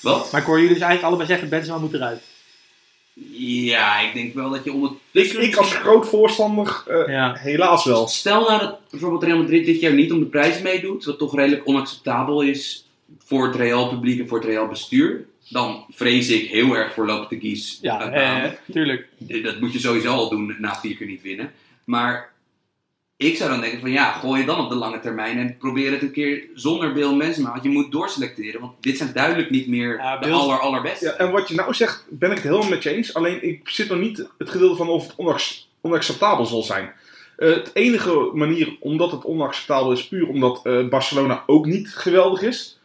[0.07, 0.33] Wat?
[0.33, 2.23] Maar ik hoor jullie dus eigenlijk allebei zeggen, Benzema moet eruit.
[3.39, 4.93] Ja, ik denk wel dat je onder...
[5.11, 7.35] ik, ik als groot voorstander, eh, Ja.
[7.35, 8.09] helaas wel.
[8.09, 11.35] Stel nou dat bijvoorbeeld Real Madrid dit jaar niet om de prijs meedoet, wat toch
[11.35, 12.87] redelijk onacceptabel is
[13.25, 15.27] voor het Real publiek en voor het Real bestuur.
[15.49, 17.79] Dan vrees ik heel erg voor Lopetegis.
[17.83, 19.09] Ja, uh, eh, tuurlijk.
[19.19, 21.53] Dat moet je sowieso al doen na vier keer niet winnen.
[21.85, 22.33] Maar
[23.17, 25.93] ik zou dan denken van ja, gooi je dan op de lange termijn en probeer
[25.93, 27.51] het een keer zonder Bill Benzema.
[27.51, 31.05] Want je moet doorselecteren, want dit zijn duidelijk niet meer Ja, de Bill- aller, allerbeste.
[31.05, 33.15] Ja, en wat je nou zegt, ben ik het helemaal met je eens.
[33.15, 36.93] Alleen ik zit nog niet het gedeelte van of het onac- onacceptabel zal zijn.
[37.37, 42.43] Eh, het enige manier omdat het onacceptabel is, puur omdat eh, Barcelona ook niet geweldig
[42.43, 42.79] is.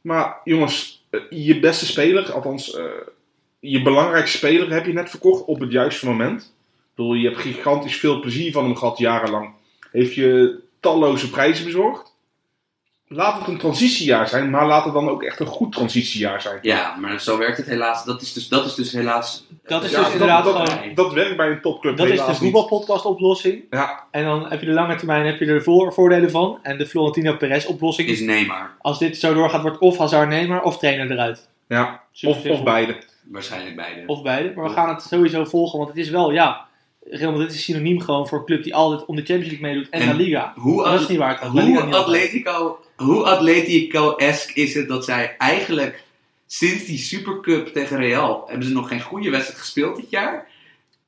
[0.00, 2.84] Maar jongens, eh, je beste speler, althans eh,
[3.60, 6.40] je belangrijkste speler, heb je net verkocht op het juiste moment.
[6.42, 9.50] Ik bedoel, je hebt gigantisch veel plezier van hem gehad jarenlang.
[9.96, 12.14] Heeft je talloze prijzen bezorgd.
[13.08, 16.58] Laat het een transitiejaar zijn, maar laat het dan ook echt een goed transitiejaar zijn.
[16.62, 18.04] Ja, maar zo werkt het helaas.
[18.04, 19.46] Dat is dus, dat is dus helaas.
[19.62, 20.86] Dat is Ja, dus inderdaad dat, gewoon...
[20.86, 22.52] dat, dat werkt bij een topclub Dat is de helaas niet.
[22.52, 23.64] voetbalpodcast oplossing.
[23.70, 26.58] Ja, En dan heb je de lange termijn heb je er voor, voordelen van.
[26.62, 28.70] En de Florentino Perez oplossing Is Neymar.
[28.80, 31.48] Als dit zo doorgaat, wordt of Hazard Neymar of trainer eruit.
[31.68, 32.02] ja.
[32.22, 32.96] Of, of beide.
[33.30, 34.02] Waarschijnlijk beide.
[34.06, 34.52] Of beide.
[34.54, 36.64] Maar we gaan het sowieso volgen, want het is wel, ja...
[37.10, 39.88] Real Madrid is synoniem gewoon voor een club die altijd om de Champions League meedoet
[39.90, 40.52] en, En La Liga.
[40.56, 41.46] Hoe, dat is niet waar.
[41.46, 41.94] hoe niet.
[41.94, 46.04] Atletico, hoe Atletico-esque is het dat zij eigenlijk
[46.46, 50.46] sinds die Supercup tegen Real hebben ze nog geen goede wedstrijd gespeeld dit jaar?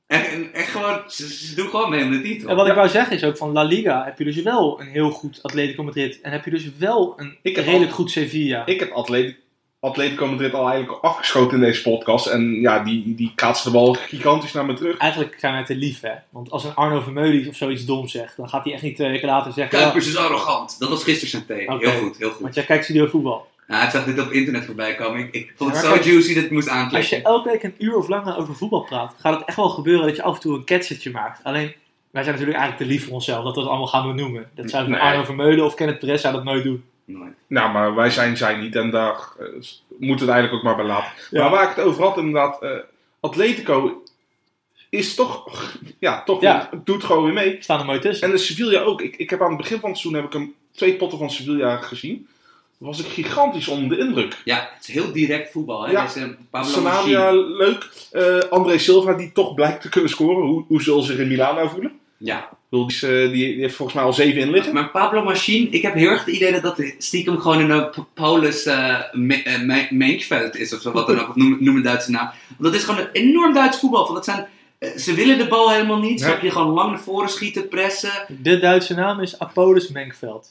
[0.07, 2.49] En, en echt gewoon, ze, ze doen gewoon mee om de titel.
[2.49, 4.87] En wat ik wou zeggen is ook van La Liga heb je dus wel een
[4.87, 6.21] heel goed Atletico Madrid.
[6.21, 8.67] En heb je dus wel een Ik redelijk al- goed Sevilla.
[8.67, 9.39] Ik heb Atletico,
[9.81, 12.27] Atletico Madrid al eigenlijk afgeschoten in deze podcast.
[12.27, 14.97] En ja, die, die kaatst de bal gigantisch naar me terug.
[14.97, 16.13] Eigenlijk zijn wij te lief, hè.
[16.31, 19.11] Want als een Arno Vermeulen of zoiets dom zegt, dan gaat hij echt niet twee
[19.11, 19.77] weken later zeggen...
[19.79, 20.77] Ja, Kuipers is arrogant.
[20.79, 21.75] Dat was gisteren zijn thema.
[21.75, 21.91] Oké.
[21.91, 22.41] Heel goed, heel goed.
[22.41, 23.47] want jij kijkt studio voetbal.
[23.67, 25.21] Nou, ik zag dit op internet voorbij komen.
[25.21, 27.23] Ik, ik vond het Ja, zo juicy dat ik moest Als je aanklikken.
[27.23, 30.17] elke week een uur of langer over voetbal praat, gaat het echt wel gebeuren dat
[30.17, 31.45] je af en toe een ketsertje maakt.
[31.45, 31.73] Alleen,
[32.11, 34.51] wij zijn natuurlijk eigenlijk te lief voor onszelf dat we het allemaal gaan benoemen.
[34.55, 35.01] Dat zou Nee.
[35.01, 36.85] Arno Vermeulen of Kenneth Perez zou dat nooit doen.
[37.47, 38.77] Nou, maar wij zijn zij niet.
[38.77, 39.45] En daar eh,
[39.99, 41.13] moeten we het eigenlijk ook maar bij laten.
[41.31, 41.41] Ja.
[41.43, 42.63] Maar waar ik het over had, inderdaad.
[42.63, 42.71] eh,
[43.21, 44.03] Atletico
[44.91, 45.45] is toch...
[45.99, 46.71] Ja, toch Ja.
[46.85, 47.57] doet gewoon weer mee.
[47.61, 48.27] Staan er mooi tussen.
[48.27, 49.01] En de Sevilla ook.
[49.03, 51.31] Ik, ik heb aan het begin van het seizoen heb ik hem twee potten van
[51.31, 52.29] Sevilla gezien.
[52.79, 54.41] Was ik gigantisch onder de indruk.
[54.45, 55.83] Ja, het is heel direct voetbal.
[55.87, 55.91] Hè?
[55.93, 56.03] Ja.
[56.03, 56.37] Deze
[57.35, 57.89] leuk.
[58.13, 60.47] Eh, André Silva, die toch blijkt te kunnen scoren.
[60.47, 61.99] Hoe, hoe zullen ze zich in Milano voelen?
[62.19, 64.75] Ja, Ik bedoel, Die, is, eh, die, die heeft volgens mij al zeven in liggen.
[64.75, 68.05] Maar Pablo Machine, ik heb heel erg het idee dat dat stiekem gewoon een uh,
[68.15, 69.01] Paulus uh,
[69.91, 72.27] Menkveld is of zo, wat dan ook, of noem, noem een Duitse naam.
[72.49, 74.03] Want dat is gewoon een enorm Duits voetbal.
[74.03, 74.47] Want dat zijn
[74.79, 76.21] Eh, Ze willen de bal helemaal niet.
[76.21, 76.29] Nee.
[76.29, 76.51] Snap je?
[76.51, 78.11] Gewoon lang naar voren schieten, pressen.
[78.43, 80.49] De Duitse naam is Apollos Menkveld.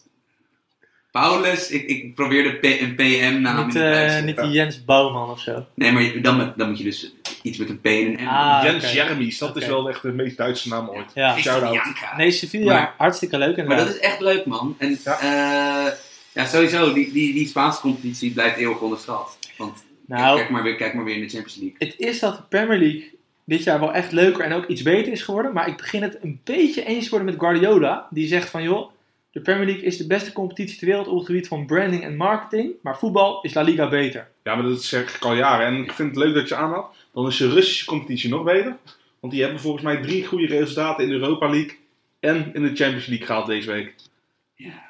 [1.11, 4.25] Paulus, ik, ik probeer de P- een PM-naam niet, in de eh, Duits.
[4.25, 5.65] niet die Jens Bouwman of zo.
[5.75, 7.11] Nee, maar dan, moet- dan moet je dus
[7.47, 8.27] iets met een P en.
[8.27, 8.93] Ah, Jens.
[8.93, 11.11] Jeremy's, dat is wel echt de meest Duitse naam ooit.
[11.13, 11.37] Ja.
[11.37, 11.77] Shout-out.
[12.17, 14.75] Nee, Sevilla, Maar- hartstikke leuk Maar dat is echt leuk, man.
[14.77, 15.17] En Ja.
[15.21, 15.93] ja,
[16.33, 19.37] ja sowieso, die, die, die Spaanse competitie blijft eeuwig onderschat.
[19.57, 21.75] Want Nou, kijk, maar weer, kijk maar weer in de Champions League.
[21.77, 25.11] het is dat de Premier League dit jaar wel echt leuker en ook iets beter
[25.11, 25.53] is geworden.
[25.53, 28.07] Maar ik begin het een beetje eens te worden met Guardiola.
[28.09, 28.89] Die zegt van, joh,
[29.31, 32.15] de Premier League is de beste competitie ter wereld op het gebied van branding en
[32.15, 32.71] marketing.
[32.81, 34.27] Maar voetbal is La Liga beter.
[34.43, 35.65] Ja, maar dat zeg ik al jaren.
[35.67, 36.95] En ik vind het leuk dat je aanhaalt.
[37.13, 38.75] Dan is de Russische competitie nog beter.
[39.19, 41.77] Want die hebben volgens mij drie goede resultaten in de Europa League
[42.19, 43.95] en in de Champions League gehaald deze week.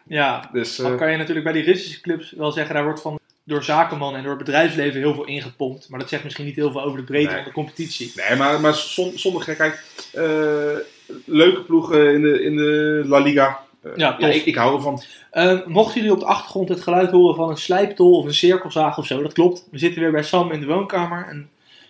[0.07, 3.01] Ja, Dus eh, dan kan je natuurlijk bij die Russische clubs wel zeggen, daar wordt
[3.01, 5.89] van door zakenman en door het bedrijfsleven heel veel ingepompt.
[5.89, 7.35] Maar dat zegt misschien niet heel veel over de breedte Nee.
[7.35, 8.11] van de competitie.
[8.15, 10.09] nee, maar, maar zon- zonder gekheid.
[10.13, 10.75] eh,
[11.25, 13.65] leuke ploegen in de, in de La Liga.
[13.91, 14.29] Eh, Ja, tof.
[14.35, 15.01] ik, ik hou ervan.
[15.31, 18.97] Ehm, mochten jullie op de achtergrond het geluid horen van een slijptol of een cirkelzaag
[18.97, 19.67] of zo, dat klopt.
[19.71, 21.27] We zitten weer bij Sam in de woonkamer.
[21.29, 21.49] En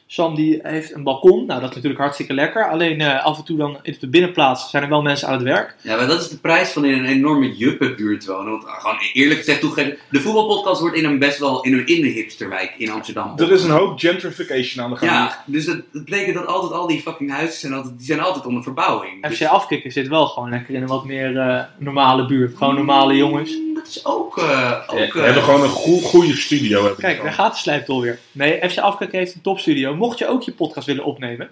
[0.10, 1.46] Sam die heeft een balkon.
[1.46, 2.70] Nou, dat is natuurlijk hartstikke lekker.
[2.70, 5.44] Alleen eh, af en toe dan in de binnenplaats zijn er wel mensen aan het
[5.44, 5.76] werk.
[5.82, 8.52] Ja, maar dat is de prijs van in een enorme juppenbuurt wonen.
[8.52, 11.88] Want ah, gewoon eerlijk gezegd toegeven, de voetbalpodcast wordt in een best wel in een,
[11.88, 13.34] in de hipsterwijk in Amsterdam.
[13.38, 15.12] Er is een hoop gentrification aan de gang.
[15.12, 18.20] Ja, dus dat, dat betekent dat altijd al die fucking huizen zijn altijd, die zijn
[18.20, 19.28] altijd onder verbouwing.
[19.28, 22.58] Dus- FC Afkikken zit wel gewoon lekker in een wat meer eh, normale buurt.
[22.58, 23.52] Gewoon normale jongens.
[23.58, 24.38] Mm, Dat is ook...
[24.38, 26.94] eh ook Ja, we eh, hebben gewoon een goe- goede studio.
[26.98, 28.20] Kijk, daar gaat de slijptol weer.
[28.32, 29.96] Nee, FC Afkikken heeft een topstudio.
[29.98, 31.50] Mocht je ook je podcast willen opnemen,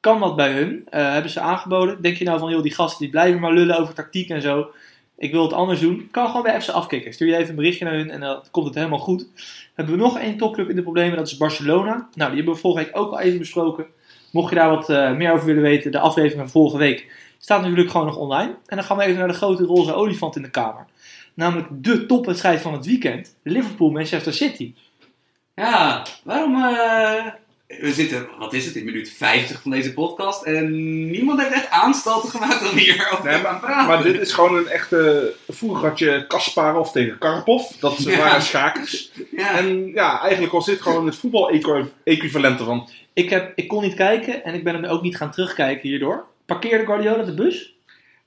[0.00, 0.86] kan dat bij hun.
[0.88, 2.02] Eh, hebben ze aangeboden.
[2.02, 4.70] Denk je nou van, joh, die gasten die blijven maar lullen over tactiek en zo.
[5.18, 6.08] Ik wil het anders doen.
[6.10, 7.12] Kan gewoon bij FC Afkikken.
[7.12, 9.28] Stuur je even een berichtje naar hun en dan komt het helemaal goed.
[9.74, 11.92] Hebben we nog één topclub in de problemen, dat is Barcelona.
[11.92, 13.86] Nou, die hebben we vorige week ook al even besproken.
[14.32, 17.62] Mocht je daar wat eh, meer over willen weten, de aflevering van vorige week staat
[17.62, 18.56] natuurlijk gewoon nog online.
[18.66, 20.86] En dan gaan we even naar de grote roze olifant in de kamer.
[21.34, 23.36] Namelijk de topwedstrijd van het weekend.
[23.42, 24.74] Liverpool-Manchester City.
[25.54, 26.54] Ja, waarom...
[26.54, 27.26] eh,
[27.66, 30.42] we zitten, wat is het, in minuut 50 van deze podcast.
[30.42, 30.70] En
[31.10, 33.86] niemand heeft echt aanstalten gemaakt om hier over Nee, te gaan praten.
[33.86, 35.32] Maar dit is gewoon een echte.
[35.48, 37.62] Vroeger had je Kasparov tegen Karpov.
[37.80, 38.18] Dat Ja.
[38.18, 39.10] waren schakers.
[39.36, 39.58] ja.
[39.58, 42.88] En ja, eigenlijk was dit gewoon het voetbal-equivalent ervan.
[43.12, 46.24] Ik, heb, ik kon niet kijken en ik ben hem ook niet gaan terugkijken hierdoor.
[46.46, 47.74] Parkeerde Guardiola de bus?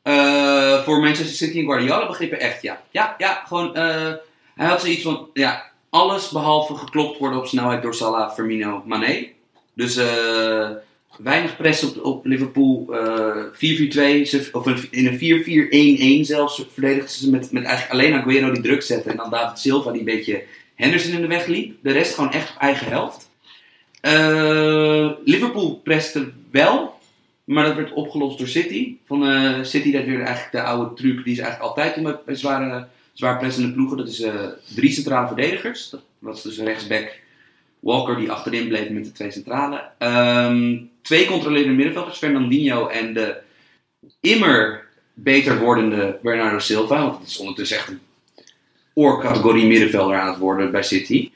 [0.01, 2.81] Eh, voor Manchester City en Guardiola begrippen echt, ja.
[2.91, 4.13] Ja, ja, gewoon, eh,
[4.55, 9.27] hij had zoiets van, ja, alles behalve geklopt worden op snelheid door Salah, Firmino, Mané.
[9.73, 10.69] Dus eh,
[11.17, 13.57] weinig press op, op Liverpool, eh 4-4-2,
[14.27, 18.81] ze- of in een 4-4-1-1 zelfs, verdedigden ze met, met eigenlijk alleen Aguero die druk
[18.81, 19.11] zetten.
[19.11, 20.43] En dan David Silva die een beetje
[20.75, 21.75] Henderson in de weg liep.
[21.81, 23.29] De rest gewoon echt op eigen helft.
[24.01, 26.93] Eh, Liverpool preste wel,
[27.43, 28.95] maar dat werd opgelost door City.
[29.05, 29.23] Van
[29.65, 32.87] City, dat weer eigenlijk de oude truc die ze eigenlijk altijd met bij zware,
[33.19, 33.97] zwaar pressende ploegen.
[33.97, 35.89] Dat is eh, drie centrale verdedigers.
[35.89, 37.19] Dat was dus rechtsback
[37.79, 39.81] Walker die achterin bleef met de twee centrale.
[39.97, 43.37] Ehm, twee controlerende middenvelders, Fernandinho en de
[44.21, 47.01] immer beter wordende Bernardo Silva.
[47.01, 47.99] Want het is ondertussen echt een
[48.93, 51.31] oorcategorie middenvelder aan het worden bij City.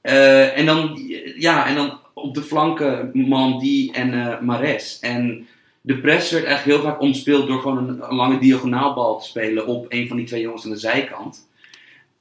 [0.00, 1.00] Eh, en, dan,
[1.36, 4.98] ja, en dan op de flanken Mandy en eh Mares.
[5.00, 5.48] En
[5.80, 9.66] de press werd eigenlijk heel vaak omspeeld door gewoon een, een lange diagonaalbal te spelen
[9.66, 11.48] op een van die twee jongens aan de zijkant.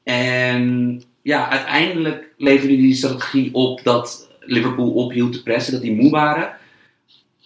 [0.03, 6.11] En ja, uiteindelijk leverde die strategie op dat Liverpool ophield te pressen, dat die moe
[6.11, 6.57] waren.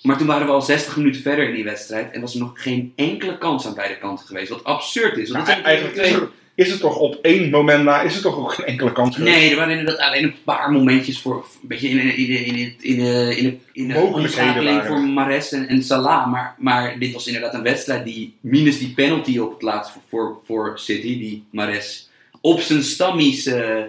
[0.01, 2.51] Maar toen waren we al 60 minuten verder in die wedstrijd en was er nog
[2.53, 4.49] geen enkele kans aan beide kanten geweest.
[4.49, 5.30] Wat absurd is.
[5.30, 8.54] Want zijn eigenlijk twee- is er toch op één moment na, is er toch ook
[8.54, 9.36] geen enkele kans geweest?
[9.38, 11.45] Nee, er waren inderdaad alleen een paar momentjes voor.
[11.62, 14.20] Een beetje in, in, in, in, in, in, de- in, de- in de Mogelijkheden
[14.56, 14.99] omschakeling voor.
[14.99, 16.32] Mares en, en Salah.
[16.32, 20.01] Maar, maar dit was inderdaad een wedstrijd die, minus die penalty op het laatst voor,
[20.10, 22.10] voor, voor City, die Mares
[22.41, 23.82] op zijn stammies eh,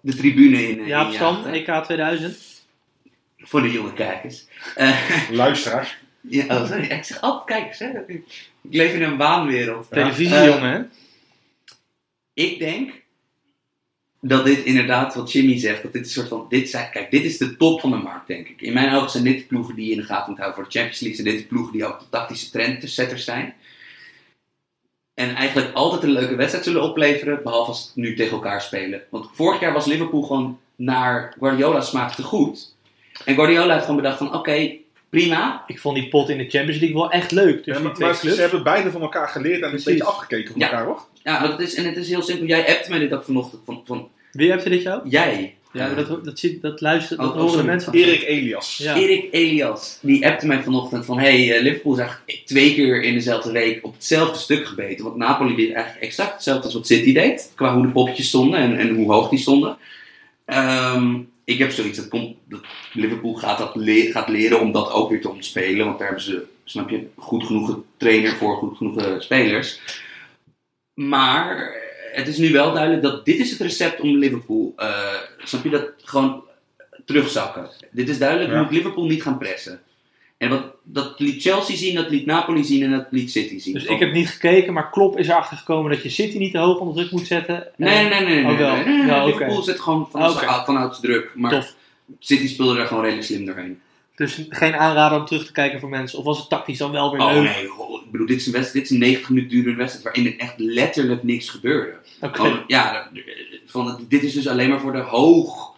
[0.00, 0.80] de tribune in.
[0.80, 1.72] eh, Jaap Stam, injaagde.
[1.72, 2.36] EK 2000.
[3.38, 4.44] Voor de jonge kijkers.
[4.76, 4.98] Eh,
[5.30, 5.96] Luisteraars.
[6.20, 7.88] ja, oh, sorry, ik zeg altijd kijkers, hè.
[8.06, 8.22] Ik
[8.70, 9.86] leef in een waanwereld.
[9.90, 10.80] Televisie, Eh, jongen, hè?
[12.34, 13.02] Ik denk
[14.20, 17.24] dat dit inderdaad, wat Jimmy zegt, dat dit een soort van, dit zijn, kijk, dit
[17.24, 18.60] is de top van de markt, denk ik.
[18.60, 20.78] In mijn ogen zijn dit de ploegen die je in de gaten houden voor de
[20.78, 21.22] Champions League.
[21.22, 23.54] Zijn dit de ploegen die ook de tactische trendsetters zijn.
[25.14, 29.02] En eigenlijk altijd een leuke wedstrijd zullen opleveren, behalve als ze nu tegen elkaar spelen.
[29.10, 32.74] Want vorig jaar was Liverpool gewoon naar Guardiola's smaak te goed.
[33.24, 34.76] En Guardiola heeft gewoon bedacht van, oké,
[35.20, 35.64] prima.
[35.66, 37.64] Ik vond die pot in de Champions League wel echt leuk.
[37.64, 40.52] Ja, maar, die twee maar ze hebben beide van elkaar geleerd en een beetje afgekeken
[40.52, 40.70] van Ja.
[40.70, 41.00] elkaar, hoor.
[41.22, 42.46] Ja, dat is, en het is heel simpel.
[42.46, 45.08] Jij appte mij dit ook vanochtend van, van Wie hebt dit jou?
[45.08, 45.54] jij.
[45.72, 47.66] Ja, maar dat, dat, zie- dat, luistert, dat Oh, oh, horen sorry.
[47.68, 47.92] mensen.
[47.92, 48.76] Erik Elias.
[48.76, 48.96] Ja.
[48.96, 51.18] Erik Elias, die appte mij vanochtend van...
[51.18, 55.04] Hey, eh, Liverpool is eigenlijk twee keer in dezelfde week op hetzelfde stuk gebeten.
[55.04, 57.52] Want Napoli deed eigenlijk exact hetzelfde als wat City deed.
[57.54, 59.76] Qua hoe de poppetjes stonden en, en hoe hoog die stonden.
[60.44, 62.60] Ehm, ik heb zoiets, dat, komt, dat
[62.92, 65.86] Liverpool gaat, dat le- gaat leren om dat ook weer te ontspelen.
[65.86, 69.80] Want daar hebben ze, snap je, goed genoeg trainer voor, goed genoeg eh, spelers.
[70.94, 71.74] Maar
[72.12, 75.70] het is nu wel duidelijk dat dit is het recept om Liverpool, eh, snap je,
[75.70, 76.42] dat gewoon
[77.04, 77.68] terugzakken.
[77.90, 78.56] Dit is duidelijk, Ja.
[78.56, 79.80] je moet Liverpool niet gaan pressen.
[80.42, 83.74] En wat, dat liet Chelsea zien, dat liet Napoli zien en dat liet City zien.
[83.74, 86.58] Dus ik heb niet gekeken, maar Klopp is erachter gekomen dat je City niet te
[86.58, 87.66] hoog onder druk moet zetten.
[87.76, 88.44] Nee, nee, nee.
[88.44, 89.26] nee, Oh, wel.
[89.26, 90.08] Liverpool zit gewoon
[90.64, 91.32] vanuit druk.
[91.34, 91.74] Maar.
[92.18, 93.80] City speelde er gewoon redelijk slim doorheen.
[94.14, 96.18] Dus geen aanrader om terug te kijken voor mensen.
[96.18, 97.42] Of was het tactisch dan wel weer Oh leuk?
[97.42, 100.26] nee, ik bedoel, dit is een, wedstrijd, dit is een 90 minuten durende wedstrijd waarin
[100.26, 101.96] er echt letterlijk niks gebeurde.
[102.20, 102.64] Oké.
[102.66, 103.10] Ja,
[103.66, 105.71] van, dit is dus alleen maar voor de hoog,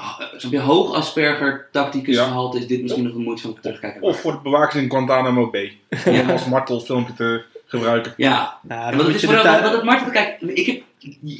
[0.00, 2.24] oh, snap je, hoog Asperger tacticus Ja.
[2.24, 4.02] gehalte is dit misschien nog de moeite van terugkijken.
[4.02, 5.78] Of voor de bewakers in Guantanamo Bay.
[6.06, 6.32] Om ja.
[6.32, 8.14] als martelfilmpje te gebruiken.
[8.16, 10.82] ja, Nou, het is vooral, wat, wat het Marten, kijk, ik heb,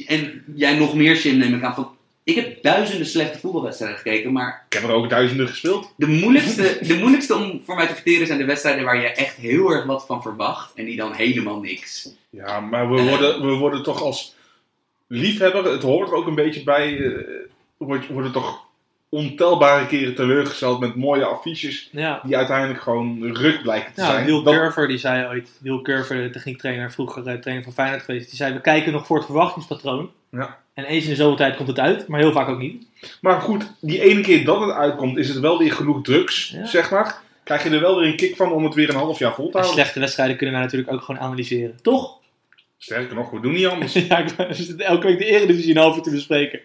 [0.07, 1.89] en jij nog meer zin neem ik aan, van,
[2.23, 5.93] ik heb duizenden slechte voetbalwedstrijden gekeken, maar Ik heb er ook duizenden gespeeld.
[5.97, 9.35] de moeilijkste, de moeilijkste om voor mij te verteren zijn de wedstrijden waar je echt
[9.35, 12.09] heel erg wat van verwacht en die dan helemaal niks.
[12.29, 14.35] Ja, maar we worden, we worden toch als
[15.07, 17.21] liefhebber, het hoort er ook een beetje bij, eh,
[17.85, 18.69] word- worden toch
[19.09, 24.25] ontelbare keren teleurgesteld met mooie affiches Ja, die uiteindelijk gewoon ruk blijken te ja zijn.
[24.25, 28.03] Wil Dat- Curver die zei ooit, Wil Curver, de techniektrainer, vroeger eh, trainer van Feyenoord
[28.03, 30.09] geweest, die zei we kijken nog voor het verwachtingspatroon.
[30.31, 30.59] Ja.
[30.73, 32.85] En eens in de zoveel tijd komt het uit, maar heel vaak ook niet.
[33.21, 36.65] Maar goed, die ene keer dat het uitkomt, is het wel weer genoeg drugs, Ja.
[36.65, 37.19] zeg maar.
[37.43, 39.45] Krijg je er wel weer een kick van om het weer een half jaar vol
[39.45, 39.73] te En houden.
[39.81, 41.79] slechte wedstrijden kunnen wij natuurlijk ook gewoon analyseren.
[41.81, 42.19] Toch?
[42.83, 43.93] Sterker nog, we doen niet anders.
[44.09, 46.59] ja, ik- we zitten elke week de Eredivisie een half uur te bespreken.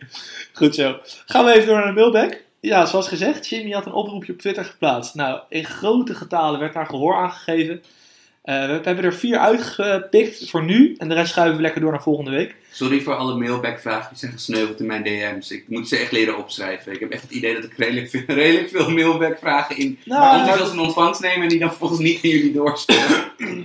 [0.53, 0.99] Goed zo.
[1.27, 2.43] Gaan we even door naar de mailback.
[2.61, 5.15] Ja, zoals gezegd, Jimmy had een oproepje op Twitter geplaatst.
[5.15, 7.83] Nou, in grote getalen werd daar gehoor aangegeven.
[8.43, 10.95] Eh, we hebben er vier uitgepikt voor nu.
[10.99, 12.55] En de rest schuiven we lekker door naar volgende week.
[12.71, 15.51] Sorry voor alle mailback-vragen die zijn gesneuveld in mijn DM's.
[15.51, 16.93] Ik moet ze echt leren opschrijven.
[16.93, 20.39] Ik heb echt het idee dat ik redelijk veel, redelijk veel mailback-vragen in Nou, maar
[20.39, 23.25] enthousiast in ontvangst neem en die dan volgens niet aan jullie doorsturen.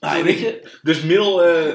[0.00, 1.74] Nou, weet je, Dus mail, eh,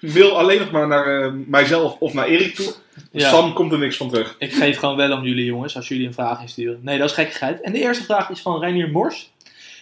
[0.00, 2.74] mail alleen nog maar naar eh, mijzelf of naar Erik toe.
[3.12, 4.34] ja, Sam komt er niks van terug.
[4.38, 6.80] ik geef gewoon wel om jullie jongens, als jullie een vraag insturen.
[6.82, 7.60] Nee, dat is gekkigheid.
[7.60, 9.32] En de eerste vraag is van Reinier Mors.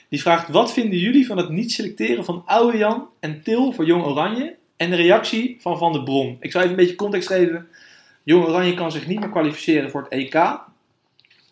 [0.09, 3.85] Die vraagt, wat vinden jullie van het niet selecteren van Oude Jan en Til voor
[3.85, 4.57] Jong Oranje?
[4.77, 6.37] En de reactie van Van der Brom.
[6.41, 7.69] Ik zal even een beetje context geven.
[8.23, 10.35] Jong Oranje kan zich niet meer kwalificeren voor het EK.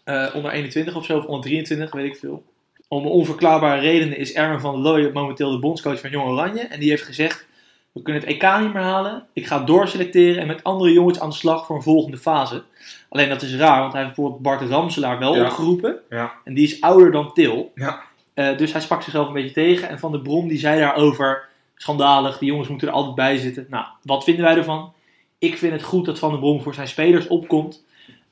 [0.05, 2.45] Eh, onder 21 of zo, of onder 23, weet ik veel.
[2.89, 6.61] Om onverklaarbare redenen is Erwin van der Looy momenteel de bondscoach van Jong Oranje.
[6.61, 7.47] En die heeft gezegd,
[7.93, 9.27] we kunnen het EK niet meer halen.
[9.33, 12.63] Ik ga doorselecteren en met andere jongens aan de slag voor een volgende fase.
[13.09, 15.45] Alleen dat is raar, want hij heeft bijvoorbeeld Bart Ramselaar wel Ja.
[15.45, 15.97] opgeroepen.
[16.11, 16.33] Ja.
[16.45, 17.73] En die is ouder dan Til.
[17.75, 18.03] Ja.
[18.35, 19.89] Eh, dus hij sprak zichzelf een beetje tegen.
[19.89, 23.67] En Van der Brom die zei daarover, schandalig, die jongens moeten er altijd bij zitten.
[23.69, 24.93] Nou, wat vinden wij ervan?
[25.39, 27.85] Ik vind het goed dat Van der Brom voor zijn spelers opkomt.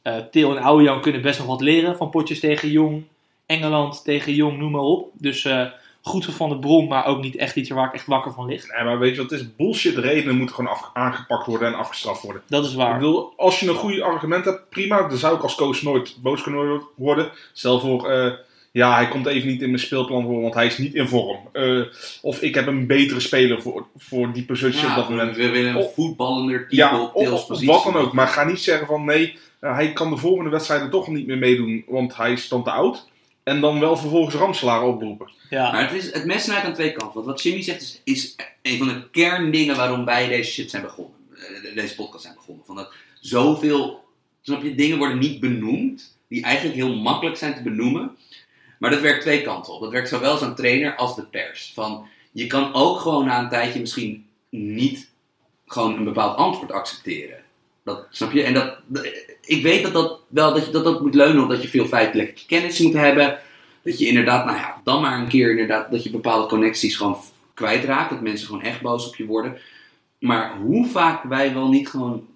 [0.02, 3.02] Eh Til en Oudejan kunnen best nog wat leren van potjes tegen Jong,
[3.46, 5.10] Engeland tegen Jong, noem maar op.
[5.14, 5.66] Dus eh,
[6.02, 8.74] goed Van der Brom, maar ook niet echt iets waar ik echt wakker van lig.
[8.74, 9.56] Nee, maar weet je wat het is?
[9.56, 12.42] Bullshit redenen moeten gewoon af- aangepakt worden en afgestraft worden.
[12.48, 12.98] Dat is Ik waar.
[12.98, 15.08] bedoel, als je een goede argument hebt, prima.
[15.08, 17.30] Dan zou ik als coach nooit boos kunnen worden.
[17.52, 18.32] Stel voor, eh,
[18.72, 21.38] ja, hij komt even niet in mijn speelplan voor, want hij is niet in vorm.
[21.52, 21.80] Eh,
[22.22, 25.36] of ik heb een betere speler voor, voor die positie op dat moment.
[25.36, 27.68] we willen een Of- voetballender type Ja, op of, of positie.
[27.74, 28.12] wat dan ook.
[28.12, 31.84] Maar ga niet zeggen van nee, hij kan de volgende wedstrijden toch niet meer meedoen,
[31.88, 33.10] want hij is dan te oud.
[33.42, 35.30] En dan wel vervolgens Ramselaar oproepen.
[35.50, 35.72] Ja.
[35.72, 37.14] Maar het, is, het mes snijdt aan twee kanten.
[37.14, 40.82] Want wat Jimmy zegt is, is een van de kerndingen waarom wij deze shit zijn
[40.82, 41.14] begonnen.
[41.36, 42.66] Eh, Deze podcast zijn begonnen.
[42.66, 44.04] Van dat zoveel,
[44.42, 46.16] snap je, dingen worden niet benoemd.
[46.28, 48.16] Die eigenlijk heel makkelijk zijn te benoemen.
[48.78, 49.80] Maar dat werkt twee kanten op.
[49.80, 51.70] Dat werkt zowel als een trainer als de pers.
[51.74, 55.10] Van, je kan ook gewoon na een tijdje misschien niet
[55.66, 57.38] gewoon een bepaald antwoord accepteren.
[57.84, 58.42] Dat, snap je?
[58.42, 58.76] En dat,
[59.40, 61.86] ik weet dat dat wel dat, je, dat dat moet leunen op dat je veel
[61.86, 63.38] feitelijke kennis moet hebben.
[63.82, 67.18] Dat je inderdaad, nou ja, dan maar een keer inderdaad, dat je bepaalde connecties gewoon
[67.54, 68.10] kwijtraakt.
[68.10, 69.58] Dat mensen gewoon echt boos op je worden.
[70.18, 72.26] Maar hoe vaak wij wel niet gewoon,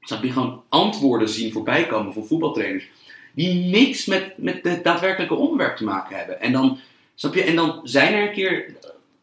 [0.00, 2.88] snap je, gewoon antwoorden zien voorbij komen van voetbaltrainers.
[3.34, 6.40] Die niks met, met het daadwerkelijke onderwerp te maken hebben.
[6.40, 6.78] En dan,
[7.14, 8.74] snap je, en dan zijn er een keer,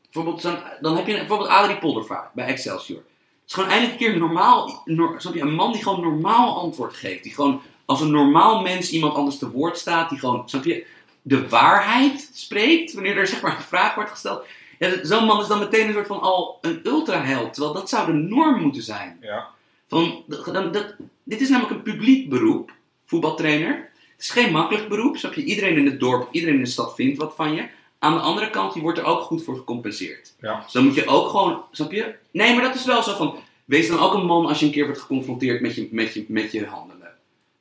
[0.04, 3.02] bijvoorbeeld, zo'n- dan heb je bijvoorbeeld Adrie Poldervaart bij Excelsior.
[3.50, 6.58] Het is gewoon eindelijk een keer normaal, nor- snap je, een man die gewoon normaal
[6.58, 7.24] antwoord geeft.
[7.24, 10.10] Die gewoon als een normaal mens iemand anders te woord staat.
[10.10, 10.86] Die gewoon, snap je,
[11.22, 14.46] de waarheid spreekt wanneer er zeg maar een vraag wordt gesteld.
[14.80, 17.54] Ja, Zo'n man is dan meteen een soort van al een ultraheld.
[17.54, 19.18] Terwijl dat zou de norm moeten zijn.
[19.22, 19.48] Ja.
[19.88, 22.72] Van, dat, dat, dat- dit is namelijk een publiek beroep,
[23.06, 23.90] voetbaltrainer.
[24.12, 25.44] Het is geen makkelijk beroep, snap je?
[25.44, 27.68] Iedereen in het dorp, iedereen in de stad vindt wat van je.
[28.00, 30.34] Aan de andere kant, je wordt er ook goed voor gecompenseerd.
[30.40, 30.62] Ja.
[30.64, 32.16] Dus dan moet je ook gewoon, snap je?
[32.32, 33.36] Nee, maar dat is wel zo van,
[33.66, 36.26] wees dan ook een man als je een keer wordt geconfronteerd met je, met je,
[36.28, 37.12] met je handelen.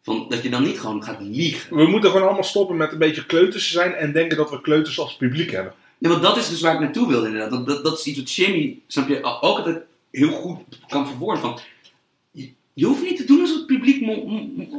[0.02, 1.76] Van, dat je dan niet gewoon gaat liegen.
[1.76, 4.98] We moeten gewoon allemaal stoppen met een beetje kleuters zijn en denken dat we kleuters
[4.98, 5.72] als publiek hebben.
[5.98, 7.50] Ja, want dat is dus waar ik naartoe wilde inderdaad.
[7.50, 9.80] Dat, dat, dat is iets wat Jimmy, snap je, ook altijd
[10.10, 10.58] heel goed
[10.88, 11.40] kan verwoorden.
[11.40, 11.58] Van,
[12.78, 14.06] je, hoeft niet te doen alsof het publiek,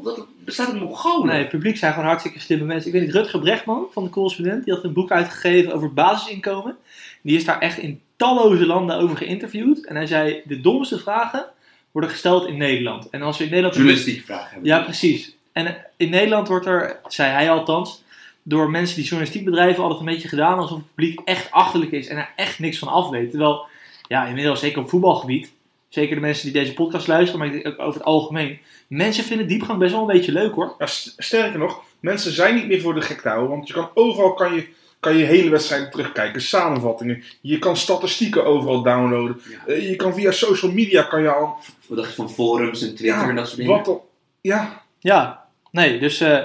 [0.04, 1.28] dat het bestaat uit Mongolen.
[1.28, 2.88] Nee, het publiek zijn gewoon hartstikke slimme mensen.
[2.88, 6.78] Ik weet niet, Rutger Brechtman van de correspondent, die had een boek uitgegeven over basisinkomen.
[7.22, 9.86] Die is daar echt in talloze landen over geïnterviewd.
[9.86, 11.46] En hij zei, de domste vragen
[11.92, 13.10] worden gesteld in Nederland.
[13.10, 13.76] En als we in Nederland...
[13.76, 14.68] Journalistieke vraag hebben.
[14.70, 15.36] Ja, precies.
[15.52, 18.04] En in Nederland wordt er, zei hij althans,
[18.44, 22.08] door mensen die journalistiek bedrijven altijd een beetje gedaan alsof het publiek echt achterlijk is
[22.08, 23.30] en er echt niks van af weet.
[23.30, 23.66] Terwijl,
[24.08, 25.52] ja, inmiddels zeker op voetbalgebied,
[25.90, 29.24] zeker de mensen die deze podcast luisteren, maar ik denk ook over het algemeen, mensen
[29.24, 30.76] vinden diepgang best wel een beetje leuk hoor.
[30.80, 33.74] Ja, st- sterker nog, mensen zijn niet meer voor de gek te houden, want je
[33.74, 34.68] kan overal kan je,
[35.00, 37.24] kan je hele wedstrijden terugkijken, samenvattingen.
[37.42, 39.42] Je kan statistieken overal downloaden.
[39.50, 39.74] Ja.
[39.74, 41.58] Eh, je kan via social media kan je al...
[41.88, 43.76] Wat dacht je van forums en Twitter en dat soort dingen?
[43.76, 44.02] wat dan-
[44.42, 46.38] Ja, Ja, nee, dus eh,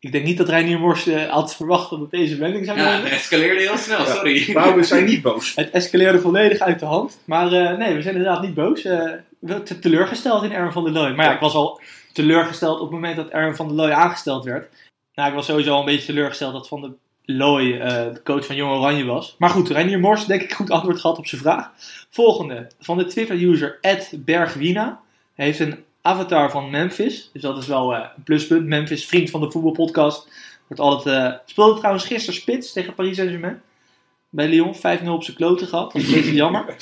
[0.00, 2.84] ik denk niet dat Reinier Mors eh, had verwacht dat het deze wending zou Ja,
[2.84, 3.02] nemen.
[3.04, 4.04] het escaleerde heel snel, Ja.
[4.14, 4.52] sorry.
[4.52, 5.54] maar we zijn niet boos.
[5.54, 7.18] Het escaleerde volledig uit de hand.
[7.24, 8.84] Maar eh, nee, we zijn inderdaad niet boos.
[8.84, 11.10] Eh, wel te- teleurgesteld in Erwin van der Looy.
[11.14, 11.34] Maar ja, Ja.
[11.34, 11.80] ik was al
[12.12, 14.68] teleurgesteld op het moment dat Erwin van der Looy aangesteld werd.
[15.14, 16.90] Nou, ik was sowieso al een beetje teleurgesteld dat Van der
[17.24, 19.34] Looy eh, de coach van Jong Oranje was.
[19.38, 21.70] Maar goed, Reinier Mors, denk ik, goed antwoord gehad op zijn vraag.
[22.10, 23.78] Volgende, van de Twitter-user
[24.16, 25.00] Bergwina.
[25.34, 27.30] Hij heeft een avatar van Memphis.
[27.32, 28.66] Dus dat is wel eh, een pluspunt.
[28.66, 30.28] Memphis, vriend van de voetbalpodcast.
[30.66, 33.62] Wordt altijd, eh, speelde trouwens gisteren spits tegen Paris Saint-Germain.
[34.30, 35.92] Bij Lyon 5-0 op zijn kloten gehad.
[35.92, 36.76] Dat is een beetje jammer.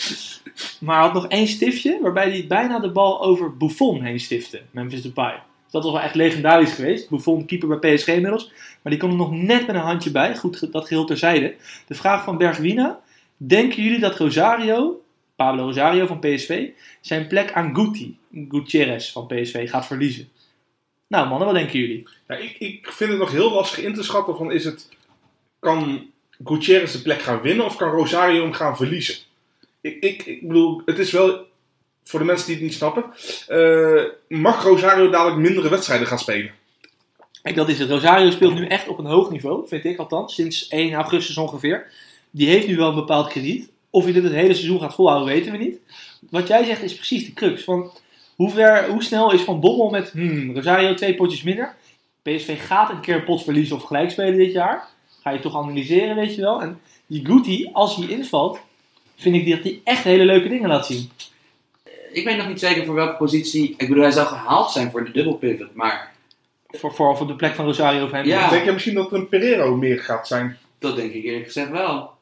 [0.81, 4.63] Maar had nog één stiftje waarbij hij bijna de bal over Buffon heen stifte.
[4.71, 5.33] Memphis Depay.
[5.33, 7.11] Dus dat was wel echt legendarisch geweest.
[7.11, 8.53] Buffon, keeper bij PSG inmiddels.
[8.83, 10.37] Maar die kon er nog net met een handje bij.
[10.37, 11.55] Goed, dat geheel terzijde.
[11.87, 13.01] De vraag van Bergwina.
[13.37, 15.03] Denken jullie dat Rosario,
[15.37, 16.69] Pablo Rosario van PSV,
[17.01, 18.19] zijn plek aan Guti,
[18.49, 20.29] Gutierrez van PSV, gaat verliezen?
[21.09, 22.09] Nou mannen, wat denken jullie?
[22.29, 24.89] Ja, ik, ik vind het nog heel lastig in te schatten van is het...
[25.59, 26.11] Kan
[26.45, 29.17] Gutierrez de plek gaan winnen of kan Rosario hem gaan verliezen?
[29.81, 31.45] Ik, ik, ik bedoel, het is wel...
[32.05, 33.05] Voor de mensen die het niet snappen.
[33.47, 36.53] eh, mag Rosario dadelijk mindere wedstrijden gaan spelen?
[37.43, 37.91] Kijk, dat is het.
[37.91, 41.87] Rosario speelt nu echt op een hoog niveau, vind ik althans, sinds 1 augustus ongeveer.
[42.31, 43.71] Die heeft nu wel een bepaald krediet.
[43.91, 45.79] Of hij dit het hele seizoen gaat volhouden, weten we niet.
[46.31, 47.65] Wat jij zegt is precies de crux.
[47.65, 47.93] Van
[48.37, 51.75] hoe, ver, hoe snel is Van Bommel met hmm, Rosario twee potjes minder?
[52.23, 54.89] PSV gaat een keer een pot verliezen of gelijk spelen dit jaar.
[55.23, 56.63] Ga je toch analyseren, weet je wel.
[56.63, 58.59] En die Guti, als hij invalt,
[59.17, 61.11] vind ik dat hij echt hele leuke dingen laat zien.
[62.13, 63.75] Ik weet nog niet zeker voor welke positie.
[63.77, 66.15] Ik bedoel, hij zou gehaald zijn voor de double pivot, maar
[66.71, 68.25] Voor, voor, voor de plek van Rosario of hem.
[68.25, 68.51] Ja.
[68.51, 70.59] Denk je misschien dat een Pereiro meer gaat zijn?
[70.79, 72.16] dat denk ik eerlijk gezegd wel.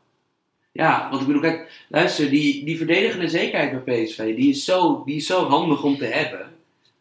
[0.75, 5.03] Ja, want ik bedoel, kijk, luister, die, die verdedigende zekerheid bij PSV, die is, zo,
[5.07, 6.53] die is zo handig om te hebben.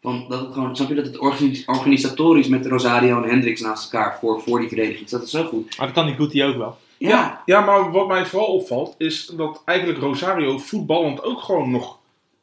[0.01, 3.93] Van dat het gewoon, snap je dat het organis- organisatorisch met Rosario en Hendricks naast
[3.93, 5.77] elkaar voor, voor die verdediging, dat is zo goed.
[5.77, 6.77] Maar dat kan die Guti ook wel.
[6.97, 11.97] Ja, Ja, maar wat mij vooral opvalt is dat eigenlijk Rosario voetballend ook gewoon nog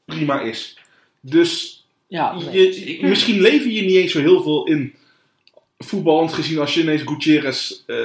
[0.05, 0.79] prima is.
[1.21, 3.09] Dus Ja, je, zeker.
[3.09, 4.95] misschien lever je niet eens zo heel veel in
[5.79, 7.97] voetballend gezien als je ineens Gutierrez, eh,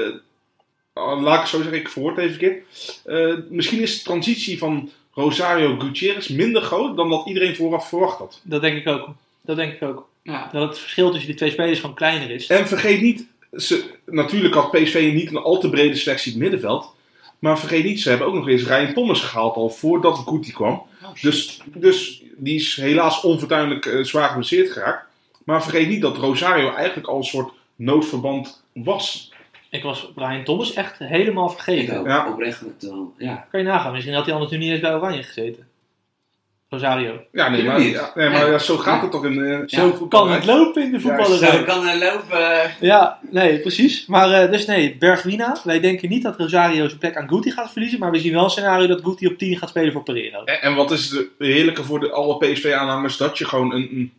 [1.04, 2.64] laat ik zo zeggen, ik verwoord het even een
[3.04, 3.34] keer.
[3.34, 8.18] Eh, misschien is de transitie van Rosario Gutierrez minder groot dan dat iedereen vooraf verwacht
[8.18, 8.42] had.
[8.44, 9.08] Dat denk ik ook.
[9.42, 10.08] Dat denk ik ook.
[10.24, 10.50] ja.
[10.52, 12.48] Dat het verschil tussen die twee spelers gewoon kleiner is.
[12.48, 13.28] En vergeet niet,
[13.58, 16.94] ze, natuurlijk had PSV niet een al te brede selectie in het middenveld.
[17.40, 20.84] Maar vergeet niet, ze hebben ook nog eens Ryan Thomas gehaald al voordat Guti kwam.
[21.22, 25.06] Dus, dus die is helaas onfortuinlijk eh, zwaar geblesseerd geraakt.
[25.44, 29.32] Maar vergeet niet dat Rosario eigenlijk al een soort noodverband was.
[29.76, 32.00] Ik was Brian Thomas echt helemaal vergeten.
[32.00, 32.28] ook, Ja.
[32.32, 33.48] oprecht met, eh, ja.
[33.52, 35.68] Kan je nagaan, misschien had hij anders nu niet eens bij Oranje gezeten.
[36.70, 37.20] Rosario.
[37.32, 40.22] Ja, nee, maar, ja, nee, maar ja, zo gaat het toch in eh Zo voetbal,
[40.24, 41.52] kan het lopen in de voetballerij.
[41.52, 42.72] Zo kan hij lopen.
[42.80, 44.06] Ja, nee, precies.
[44.06, 45.58] Maar eh, dus nee, Bergwina.
[45.64, 48.00] Wij denken niet dat Rosario zijn plek aan Guti gaat verliezen.
[48.00, 50.44] Maar we zien wel een scenario dat Guti op 10 gaat spelen voor Pereiro.
[50.44, 54.14] En, en wat is de heerlijke voor de, alle PSV-aanhangers dat je gewoon een, een,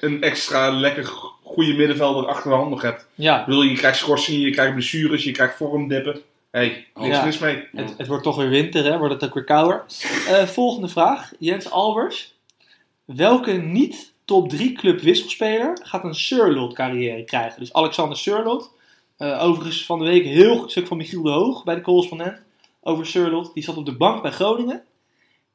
[0.12, 1.12] een extra lekker
[1.46, 3.06] goede middenvelder achter de hand nog hebt.
[3.14, 6.20] Ja, bedoel, je krijgt schorsingen, je krijgt blessures, je krijgt vormdippen.
[6.50, 7.24] Hé, hey, niks Ja.
[7.24, 7.64] mis mee.
[7.72, 8.98] het, het wordt toch weer winter, hè?
[8.98, 9.84] Wordt het ook weer kouder.
[10.28, 11.32] Eh, volgende vraag.
[11.38, 12.34] Jens Albers.
[13.04, 17.60] Welke niet top 3 club wisselspeler gaat een Surlot carrière krijgen?
[17.60, 18.70] Dus Alexander Surlot.
[19.16, 22.42] Eh, overigens van de week heel goed stuk van Michiel de Hoog bij de correspondent
[22.80, 23.54] over Surlot.
[23.54, 24.82] Die zat op de bank bij Groningen.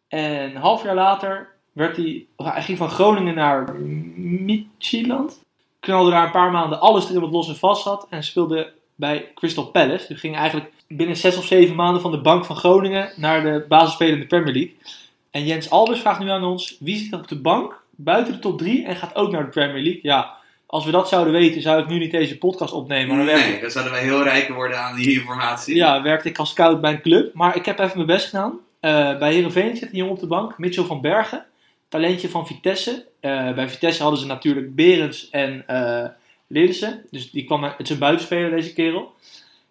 [0.07, 3.73] En een half jaar later werd hij, hij ging van Groningen naar
[4.15, 5.39] Midtjylland.
[5.81, 8.07] Knalde daar een paar maanden alles erin wat los en vast had.
[8.09, 10.07] En speelde bij Crystal Palace.
[10.07, 13.65] Dus ging eigenlijk binnen zes of zeven maanden van de bank van Groningen naar de
[13.67, 14.75] basisspeler in de Premier League.
[15.31, 18.57] En Jens Albers vraagt nu aan ons, wie zit op de bank buiten de top
[18.57, 19.99] 3 en gaat ook naar de Premier League?
[20.03, 20.33] Ja,
[20.65, 23.15] als we dat zouden weten, zou ik nu niet deze podcast opnemen.
[23.15, 25.75] Maar dan Nee, dan zouden wij heel rijk worden aan die informatie.
[25.75, 27.33] ja, werkte ik als scout bij een club.
[27.33, 28.59] Maar ik heb even mijn best gedaan.
[28.79, 31.45] Eh, bij Heerenveen zit een jongen op de bank, Mitchell van Bergen.
[31.91, 33.05] Talentje van Vitesse.
[33.19, 35.65] Eh, bij Vitesse hadden ze natuurlijk Berends en
[36.47, 37.05] Lidsen.
[37.09, 39.13] Dus die kwam, het is een buitenspeler deze kerel.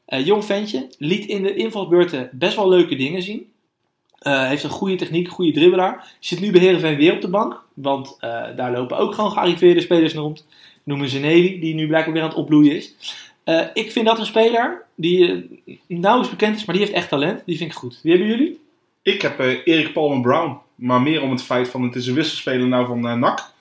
[0.05, 0.87] Eh, jong ventje.
[0.99, 3.49] Liet in de invalsbeurten best wel leuke dingen zien.
[4.23, 6.12] Heeft een goede techniek, goede dribbelaar.
[6.18, 7.62] Zit nu bij Heerenveen weer op de bank.
[7.75, 8.16] Want
[8.57, 10.47] daar lopen ook gewoon gearriveerde spelers rond.
[10.85, 12.95] Noemen ze Nelly, die nu blijkbaar weer aan het opbloeien is.
[13.75, 15.49] Ik vind dat een speler die
[15.87, 17.43] nauwelijks bekend is, maar die heeft echt talent.
[17.47, 18.01] Die vind ik goed.
[18.03, 18.61] Wie hebben jullie?
[19.03, 20.59] Ik heb Erik Palmer Brown.
[20.81, 23.53] Maar meer om het feit van het is een wisselspeler nou van eh, NAC.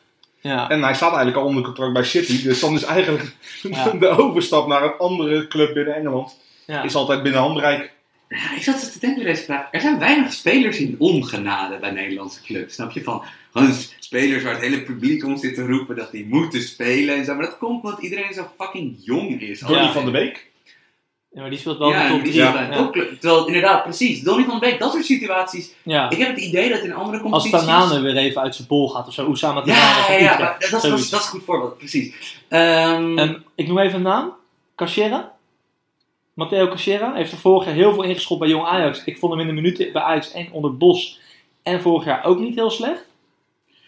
[0.42, 2.44] Ja, En hij staat eigenlijk al onder contract bij City.
[2.44, 3.90] Dus dan is eigenlijk Ja.
[4.00, 6.38] de overstap naar een andere club binnen Engeland.
[6.68, 6.84] ja.
[6.84, 7.92] Is altijd binnen handbereik.
[8.30, 9.68] Ja, ik zat eens te denken bij deze vraag.
[9.72, 12.74] Er zijn weinig spelers in ongenade bij Nederlandse clubs.
[12.74, 13.04] Snap je?
[13.04, 17.16] Van gewoon spelers waar het hele publiek om zit te roepen dat die moeten spelen
[17.16, 17.36] en zo.
[17.36, 19.60] Maar dat komt omdat iedereen zo fucking jong is.
[19.60, 19.92] Donny Ja.
[19.92, 20.49] van der Beek.
[21.32, 22.44] Ja, maar die speelt wel ja, de top die 3.
[22.44, 23.20] zit bij een topclub.
[23.20, 24.22] Terwijl inderdaad, precies.
[24.22, 25.74] Donny van Beek, dat soort situaties.
[25.84, 26.10] Ja.
[26.10, 27.60] Ik heb het idee dat in andere Als competities...
[27.60, 29.28] Tanane weer even uit zijn bol gaat of zo.
[29.28, 32.38] Oesama Tanane Ja, ja, dat, is- dat, dat is een goed voorbeeld, precies.
[32.48, 34.34] Ehm, ik noem even een naam.
[34.76, 35.34] Cachera.
[36.34, 39.04] Matteo Cachera heeft er vorig jaar heel veel ingeschopt bij Jong Ajax.
[39.04, 41.20] Ik vond hem in de minuten bij Ajax en onder Bos.
[41.64, 43.06] En vorig jaar ook niet heel slecht.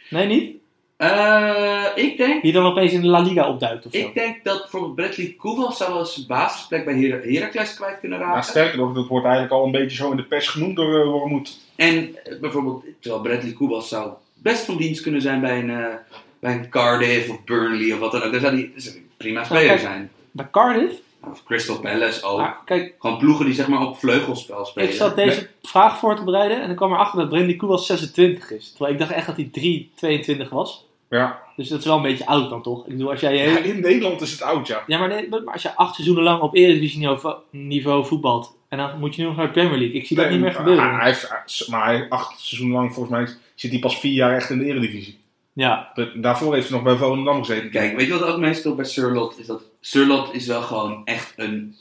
[0.09, 0.55] Nee, niet?
[1.01, 3.97] Eh, ik denk Die dan opeens in de La Liga opduikt of zo.
[3.97, 8.19] Ik denk dat bijvoorbeeld Bradley Koeval zou wel zijn basisplek bij Her Heracles kwijt kunnen
[8.19, 8.35] raken.
[8.35, 10.99] Ja, sterker nog, dat wordt eigenlijk al een beetje zo in de pers genoemd door
[10.99, 11.59] uh, Wormoed.
[11.75, 15.97] En eh, bijvoorbeeld, terwijl Bradley Koeval zou best van dienst kunnen zijn bij een,
[16.39, 18.31] bij een Cardiff of Burnley of wat dan ook.
[18.31, 18.71] Daar zou hij
[19.17, 19.79] prima speler kijk.
[19.79, 20.11] zijn.
[20.31, 20.95] Bij Cardiff.
[21.31, 22.37] Of Crystal Palace ook.
[22.37, 24.89] Maar kijk, Gewoon ploegen die zeg maar op vleugelspel spelen.
[24.89, 26.61] ik zat deze vraag voor te bereiden.
[26.61, 28.69] En ik kwam erachter dat Brendy Koewa 26 is.
[28.69, 30.85] Terwijl ik dacht echt dat hij 3, 22 was.
[31.17, 31.39] Ja.
[31.55, 32.85] Dus dat is wel een beetje oud dan toch?
[32.85, 34.83] Ik bedoel, als jij ja, in Nederland is het oud, ja.
[34.87, 37.09] Ja, maar, nee, maar als je acht seizoenen lang op Eredivisie
[37.51, 38.57] niveau, voetbalt.
[38.69, 39.95] En dan moet je nu nog naar de Premier League.
[39.95, 40.95] Ik zie dat niet meer maar gebeuren.
[40.95, 44.49] Hij heeft, maar hij, acht seizoenen lang, volgens mij, zit hij pas vier jaar echt
[44.49, 45.19] in de Eredivisie.
[45.53, 47.69] Ja, Daarvoor heeft hij nog bij Volendam gezeten.
[47.69, 49.45] Kijk, weet je wat ook meestal bij Surlot is?
[49.45, 51.75] Dat Surlot is wel gewoon echt een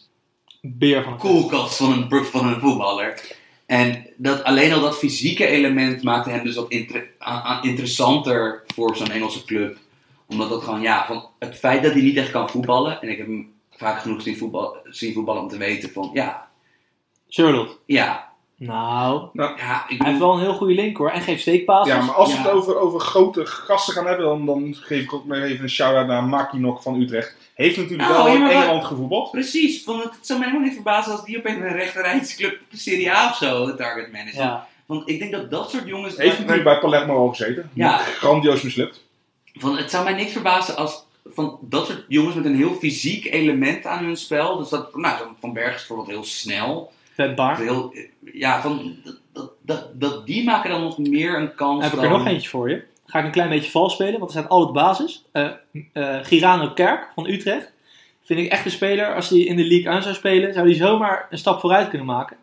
[0.60, 3.38] beer van een koelkast van een, van een voetballer.
[3.70, 8.62] En dat, alleen al dat fysieke element maakte hem dus wat inter- a- a- interessanter
[8.74, 9.78] voor zo'n Engelse club.
[10.26, 13.00] Omdat dat gewoon, ja, van het feit dat hij niet echt kan voetballen.
[13.02, 16.48] En ik heb hem vaak genoeg zien, voetbal, zien voetballen om te weten van, ja,
[17.28, 17.76] Charlotte.
[17.86, 18.29] ja,
[18.66, 21.10] Nou, ja, ik hij heeft wel een heel goede link hoor.
[21.10, 21.92] En geeft steekpases.
[21.94, 22.42] Ja, maar als we Ja.
[22.42, 25.70] het over, over grote gasten gaan hebben, dan, dan geef ik ook maar even een
[25.70, 27.36] shout-out naar Makinok van Utrecht.
[27.54, 29.30] Heeft natuurlijk Nou, wel in Engeland gevoetbald.
[29.30, 29.84] precies.
[29.84, 33.36] Van, het zou mij helemaal niet verbazen als die op een rechterrijtjesclub Serie A of
[33.36, 34.34] zo de target man is.
[34.34, 34.68] Ja.
[34.86, 36.16] Want ik denk dat dat soort jongens...
[36.16, 37.70] Heeft natuurlijk bij Palermo al gezeten.
[37.74, 37.96] Ja.
[37.98, 39.04] Grandioos mislukt.
[39.54, 43.32] Van, het zou mij niks verbazen als van dat soort jongens met een heel fysiek
[43.32, 44.56] element aan hun spel.
[44.56, 46.92] Dus dat, nou, Van Berg is bijvoorbeeld heel snel.
[47.56, 47.94] Heel,
[48.32, 48.96] ja, van,
[49.32, 52.12] dat, dat, dat, die maken dan nog meer een kans Dan heb ik dan...
[52.12, 52.82] er nog eentje voor je.
[53.06, 55.24] Ga ik een klein beetje vals spelen, want er staat al het basis.
[55.32, 55.50] Eh
[55.92, 57.72] eh, Girano Kerk van Utrecht.
[58.22, 59.14] Vind ik echt een speler.
[59.14, 62.06] Als hij in de league aan zou spelen, zou hij zomaar een stap vooruit kunnen
[62.06, 62.36] maken.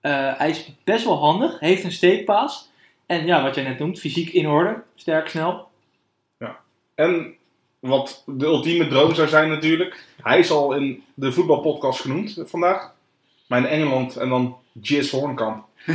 [0.00, 2.70] Eh, hij is best wel handig, heeft een steekpaas.
[3.06, 5.68] En ja, wat jij net noemt, fysiek in orde, sterk, snel.
[6.94, 7.34] En
[7.78, 10.06] wat de ultieme droom zou zijn natuurlijk.
[10.22, 12.94] Hij is al in de voetbalpodcast genoemd vandaag.
[13.46, 15.64] Maar in Engeland en dan Jis Hornkamp.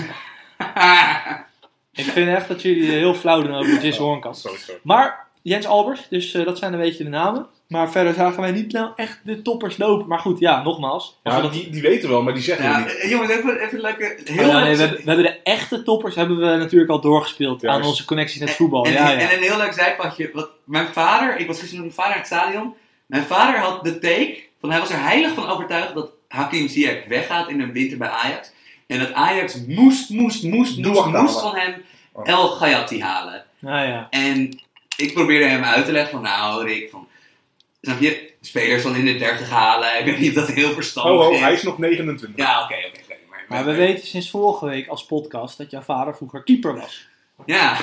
[1.93, 4.35] Ik vind echt dat jullie heel flauw doen over Jis Hornkamp.
[4.35, 4.79] Sorry, sorry.
[4.83, 7.47] Maar Jens Albers, dus eh, dat zijn een beetje de namen.
[7.67, 10.07] Maar verder zagen wij niet nou echt de toppers lopen.
[10.07, 11.19] Maar goed, ja, nogmaals.
[11.23, 12.95] Ja, dat die, die weten wel, maar die zeggen Ja, niet.
[12.95, 14.17] eh, jongens, even, even lekker...
[14.19, 17.01] Oh Heel ja, nee, we, hebben, we hebben de echte toppers hebben we natuurlijk al
[17.01, 17.79] doorgespeeld Juist.
[17.79, 18.85] aan onze connecties met voetbal.
[18.85, 19.17] En, ja, ja.
[19.19, 20.29] en een heel leuk zijpadje.
[20.33, 22.73] Wat, mijn vader, ik was gisteren met mijn vader in het stadion.
[23.05, 27.05] Mijn vader had de take, van hij was er heilig van overtuigd dat Hakim Ziyech
[27.07, 28.51] weggaat in de winter bij Ajax.
[28.87, 32.27] En dat Ajax moest, moest, moest, moest, moest van hem Oh.
[32.27, 33.43] El Gayati halen.
[33.59, 34.07] Ja.
[34.09, 34.59] En
[34.97, 37.07] ik probeerde hem uit te leggen van, nou Rick, van,
[37.81, 39.99] snap je, spelers van in de 30 halen.
[39.99, 41.39] Ik weet niet of dat heel verstandig Oh, oh, is.
[41.39, 42.45] hij is nog 29.
[42.45, 43.15] Ja, oké, oké.
[43.29, 47.07] maar, Maar we weten sinds vorige week als podcast dat jouw vader vroeger keeper was.
[47.45, 47.77] Ja,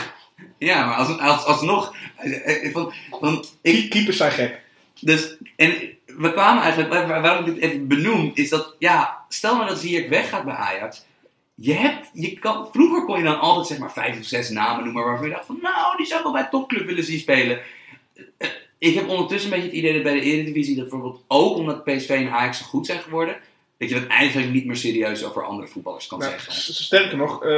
[0.59, 4.61] ja maar als, als, alsnog, eh, eh, van, van, ik, Keep- Keepers zijn gek.
[5.01, 5.73] Dus, en
[6.19, 9.69] we kwamen eigenlijk, waar- waar- waarom ik dit even benoem, is dat, ja, stel nou
[9.69, 11.05] dat Ziyech weggaat bij Ajax.
[11.55, 14.85] je hebt, je kan, vroeger kon je dan altijd zeg maar vijf of zes namen
[14.85, 17.61] noemen waarvan je dacht van, nou, die zou ik wel bij topclub willen zien spelen.
[18.39, 18.49] Eh,
[18.79, 21.85] Ik heb ondertussen een beetje het idee dat bij de Eredivisie, dat bijvoorbeeld ook omdat
[21.85, 23.37] PSV en Ajax zo goed zijn geworden,
[23.79, 26.53] dat je dat eigenlijk niet meer serieus over andere voetballers kan Nou, zeggen.
[26.75, 27.51] sterker nog, eh,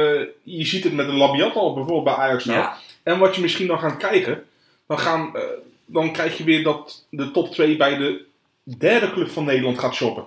[0.43, 2.59] je ziet het met een Labiat al bijvoorbeeld bij Ajax nou.
[2.59, 4.45] Ja, En wat je misschien dan gaat krijgen,
[4.87, 5.41] dan, gaan, eh,
[5.85, 8.25] dan krijg je weer dat de top 2 bij de
[8.63, 10.25] derde club van Nederland gaat shoppen.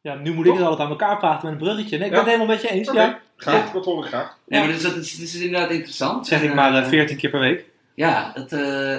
[0.00, 1.98] Ja, nu moet ik het altijd aan elkaar praten met een bruggetje.
[1.98, 2.26] Nee, ik ben Ja.
[2.26, 2.92] het helemaal met je eens.
[2.92, 3.20] Ja.
[3.36, 4.36] graag, dat hoor ik graag.
[4.46, 6.14] nee, maar dat is, dat is, dat is inderdaad interessant.
[6.16, 7.64] Dat zeg ik maar eh, eh, 14 keer per week.
[7.94, 8.96] Ja, dat, eh,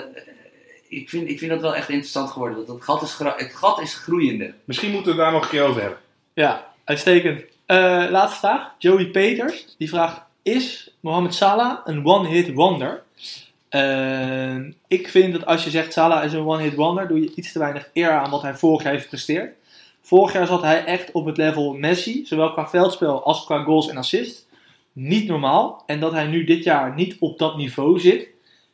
[0.88, 2.58] ik, vind, ik vind dat wel echt interessant geworden.
[2.58, 4.54] Dat, dat gat is het gat is groeiende.
[4.64, 6.00] Misschien moeten we het daar nog een keer over hebben.
[6.34, 7.42] Ja, uitstekend.
[7.66, 8.72] Eh, laatste vraag.
[8.78, 9.76] Joey Peters.
[9.78, 13.03] Die vraagt, is Mohamed Salah een one-hit wonder?
[13.74, 14.56] Eh,
[14.88, 17.60] ik vind dat als je zegt Salah is een one-hit wonder, doe je iets te
[17.60, 19.54] weinig eer aan wat hij vorig jaar heeft gepresteerd.
[20.02, 23.90] Vorig jaar zat hij echt op het level Messi, zowel qua veldspel als qua goals
[23.90, 24.46] en assists.
[24.92, 25.84] Niet normaal.
[25.86, 28.28] En dat hij nu dit jaar niet op dat niveau zit,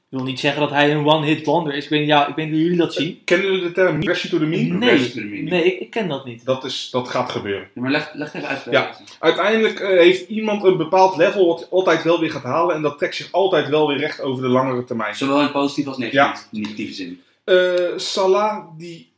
[0.09, 1.83] wil niet zeggen dat hij een one-hit wonder is.
[1.83, 3.21] Ik weet, niet- ja, ik weet niet hoe jullie dat zien.
[3.25, 4.67] Kennen jullie de term regression to the mean?
[4.67, 5.43] Nee, Progression to the mean.
[5.43, 6.45] nee ik, ik ken dat niet.
[6.45, 7.67] Dat, is, dat gaat gebeuren.
[7.75, 8.67] Ja, maar leg, leg het even uit.
[8.71, 8.95] Ja.
[9.19, 12.75] Uiteindelijk eh, heeft iemand een bepaald level wat hij altijd wel weer gaat halen.
[12.75, 15.15] En dat trekt zich altijd wel weer recht over de langere termijn.
[15.15, 17.21] Zowel in positieve als negatieve, negatieve zin.
[17.43, 19.09] Eh, Salah die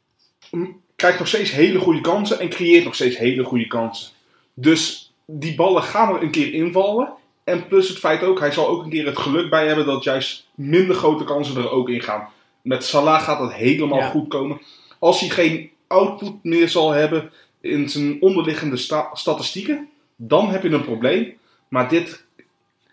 [0.52, 4.10] mm, krijgt nog steeds hele goede kansen en creëert nog steeds hele goede kansen.
[4.54, 7.14] Dus die ballen gaan er een keer invallen.
[7.52, 10.04] En plus het feit ook, hij zal ook een keer het geluk bij hebben dat
[10.04, 12.28] juist minder grote kansen er ook in gaan.
[12.62, 14.10] Met Salah gaat dat helemaal Ja.
[14.10, 14.62] goed komen.
[15.00, 17.32] Als hij geen output meer zal hebben
[17.62, 21.34] in zijn onderliggende sta- statistieken, dan heb je een probleem.
[21.68, 22.26] Maar dit,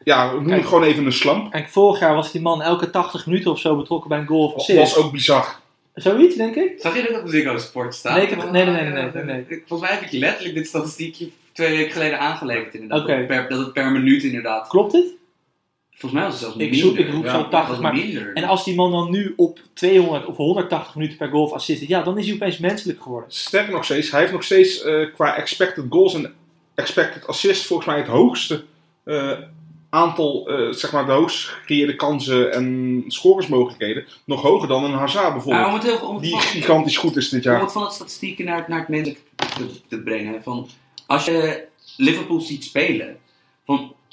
[0.04, 0.58] ja, noem Kijk.
[0.58, 1.50] het gewoon even een slamp.
[1.52, 4.44] Kijk, vorig jaar was die man elke 80 minuten of zo betrokken bij een goal
[4.44, 4.78] of Dat assist.
[4.94, 5.60] was ook bizar.
[5.94, 6.72] Zoiets, denk ik.
[6.80, 8.14] Zag je dat op de Ziggo Sport staan?
[8.14, 9.44] Nee, ik heb- nee, nee, nee, nee, nee, nee.
[9.48, 11.30] Ik- Volgens mij heb ik letterlijk dit statistiekje
[11.66, 13.06] twee weken geleden aangeleverd inderdaad.
[13.06, 14.68] Dat, het per, dat het per minuut inderdaad.
[14.68, 15.04] Klopt het?
[15.90, 16.78] Volgens mij was het zelfs Ik minder.
[16.88, 18.32] zoek- ik roep zo Dat 80, was maar- minder.
[18.34, 21.82] En als die man dan nu op 200 of 180 minuten per goal of assist
[21.88, 23.32] ja, dan is hij opeens menselijk geworden.
[23.32, 26.34] Sterker nog steeds, hij heeft nog steeds eh, qua expected goals en
[26.74, 28.64] expected assists volgens mij het hoogste
[29.04, 29.32] eh,
[29.90, 34.04] aantal, eh, zeg maar de hoogst gecreëerde kansen en scoresmogelijkheden.
[34.24, 35.66] Nog hoger dan een Hazard bijvoorbeeld.
[35.66, 37.60] om het, heel, om het die van- gigantisch goed is dit om jaar.
[37.60, 40.42] het van het statistieken naar, het- naar het menselijk te, te brengen.
[40.42, 40.68] Van,
[41.08, 43.18] als je Liverpool ziet spelen,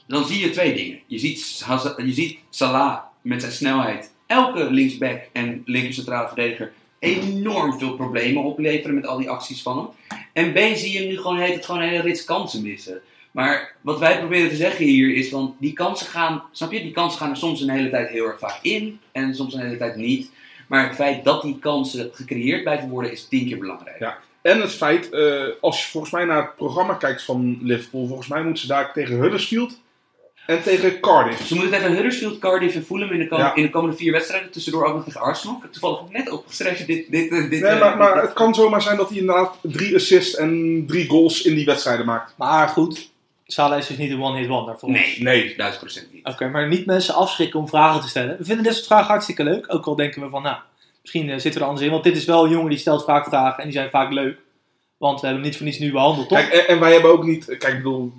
[0.08, 1.00] dan zie je twee dingen.
[1.08, 1.66] Je ziet,
[1.98, 8.44] je ziet Salah met zijn snelheid, elke linksback en linker centrale verdediger, enorm veel problemen
[8.44, 10.20] opleveren met al die acties van hem.
[10.34, 13.02] En B zie je hem nu gewoon, heet het gewoon een hele rits kansen missen.
[13.32, 16.92] Maar wat wij proberen te zeggen hier is van, die kansen gaan, snap je, die
[16.92, 19.78] kansen gaan er soms een hele tijd heel erg vaak in en soms een hele
[19.78, 20.32] tijd niet.
[20.68, 24.00] Maar het feit dat die kansen gecreëerd blijven worden is tien keer belangrijk.
[24.00, 24.18] Ja.
[24.52, 28.28] En het feit, eh, als je volgens mij naar het programma kijkt van Liverpool, volgens
[28.28, 29.80] mij moeten ze daar tegen Huddersfield
[30.46, 31.46] en tegen Cardiff.
[31.48, 33.56] Ze moeten tegen Huddersfield, Cardiff en Fulham in de, kom- Ja.
[33.56, 34.52] in de komende vier wedstrijden.
[34.52, 35.56] Tussendoor ook nog tegen Arsenal.
[35.56, 37.12] Ik heb toevallig net opgeschreven dit...
[37.12, 39.58] dit, dit, dit Nee, eh, maar, maar dit- het kan zomaar zijn dat hij inderdaad
[39.62, 42.34] drie assists en drie goals in die wedstrijden maakt.
[42.38, 43.12] Maar goed,
[43.48, 44.98] Salah is dus niet een one-hit wonder voor ons.
[45.00, 45.54] Nee, Nee.
[45.58, 46.26] duizend procent niet.
[46.26, 48.38] Oké, maar niet mensen afschrikken om vragen te stellen.
[48.38, 49.74] We vinden dit soort vragen hartstikke leuk.
[49.74, 50.58] Ook al denken we van, nou,
[51.06, 51.92] misschien eh, zitten we er anders in.
[51.92, 54.38] Want dit is wel een jongen die stelt vaak vragen en die zijn vaak leuk.
[54.98, 56.38] Want we hebben hem niet voor niets nu behandeld, toch?
[56.38, 58.14] Kijk, en, en wij hebben ook niet, kijk, ik bedoel,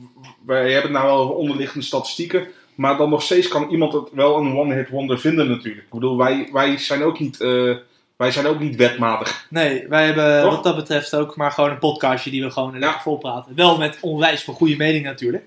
[0.46, 2.46] wij hebben het nou wel over onderliggende statistieken.
[2.74, 5.84] Maar dan nog steeds kan iemand het wel een one-hit wonder vinden natuurlijk.
[5.84, 7.74] Ik bedoel, wij, wij, zijn ook niet, eh,
[8.16, 9.46] wij zijn ook niet wetmatig.
[9.50, 10.54] Nee, wij hebben Toch?
[10.54, 13.16] wat dat betreft ook maar gewoon een podcastje die we gewoon lekker Ja.
[13.16, 13.54] praten.
[13.54, 15.44] Wel met onwijs veel goede mening natuurlijk.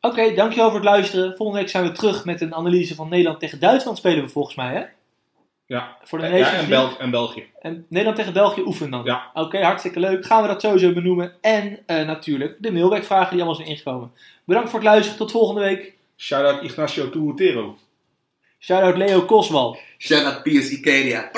[0.00, 1.36] Oké, dankjewel voor het luisteren.
[1.36, 4.54] Volgende week zijn we terug met een analyse van Nederland tegen Duitsland spelen we volgens
[4.54, 4.82] mij, hè?
[5.72, 6.68] Ja, Voor de ja Nations en.
[6.68, 7.44] Bel en België.
[7.60, 9.04] En Nederland tegen België oefenen dan.
[9.04, 9.30] Ja.
[9.34, 10.26] Oké, hartstikke leuk.
[10.26, 11.32] Gaan we dat sowieso benoemen.
[11.40, 14.12] En eh, natuurlijk de mailbackvragen die allemaal zijn ingekomen.
[14.44, 15.18] Bedankt voor het luisteren.
[15.18, 15.94] Tot volgende week.
[16.16, 17.78] Shout-out Ignacio Tuutero.
[18.58, 19.78] Shout-out Leo Koswal.
[19.98, 21.30] Shout out PS Icadia.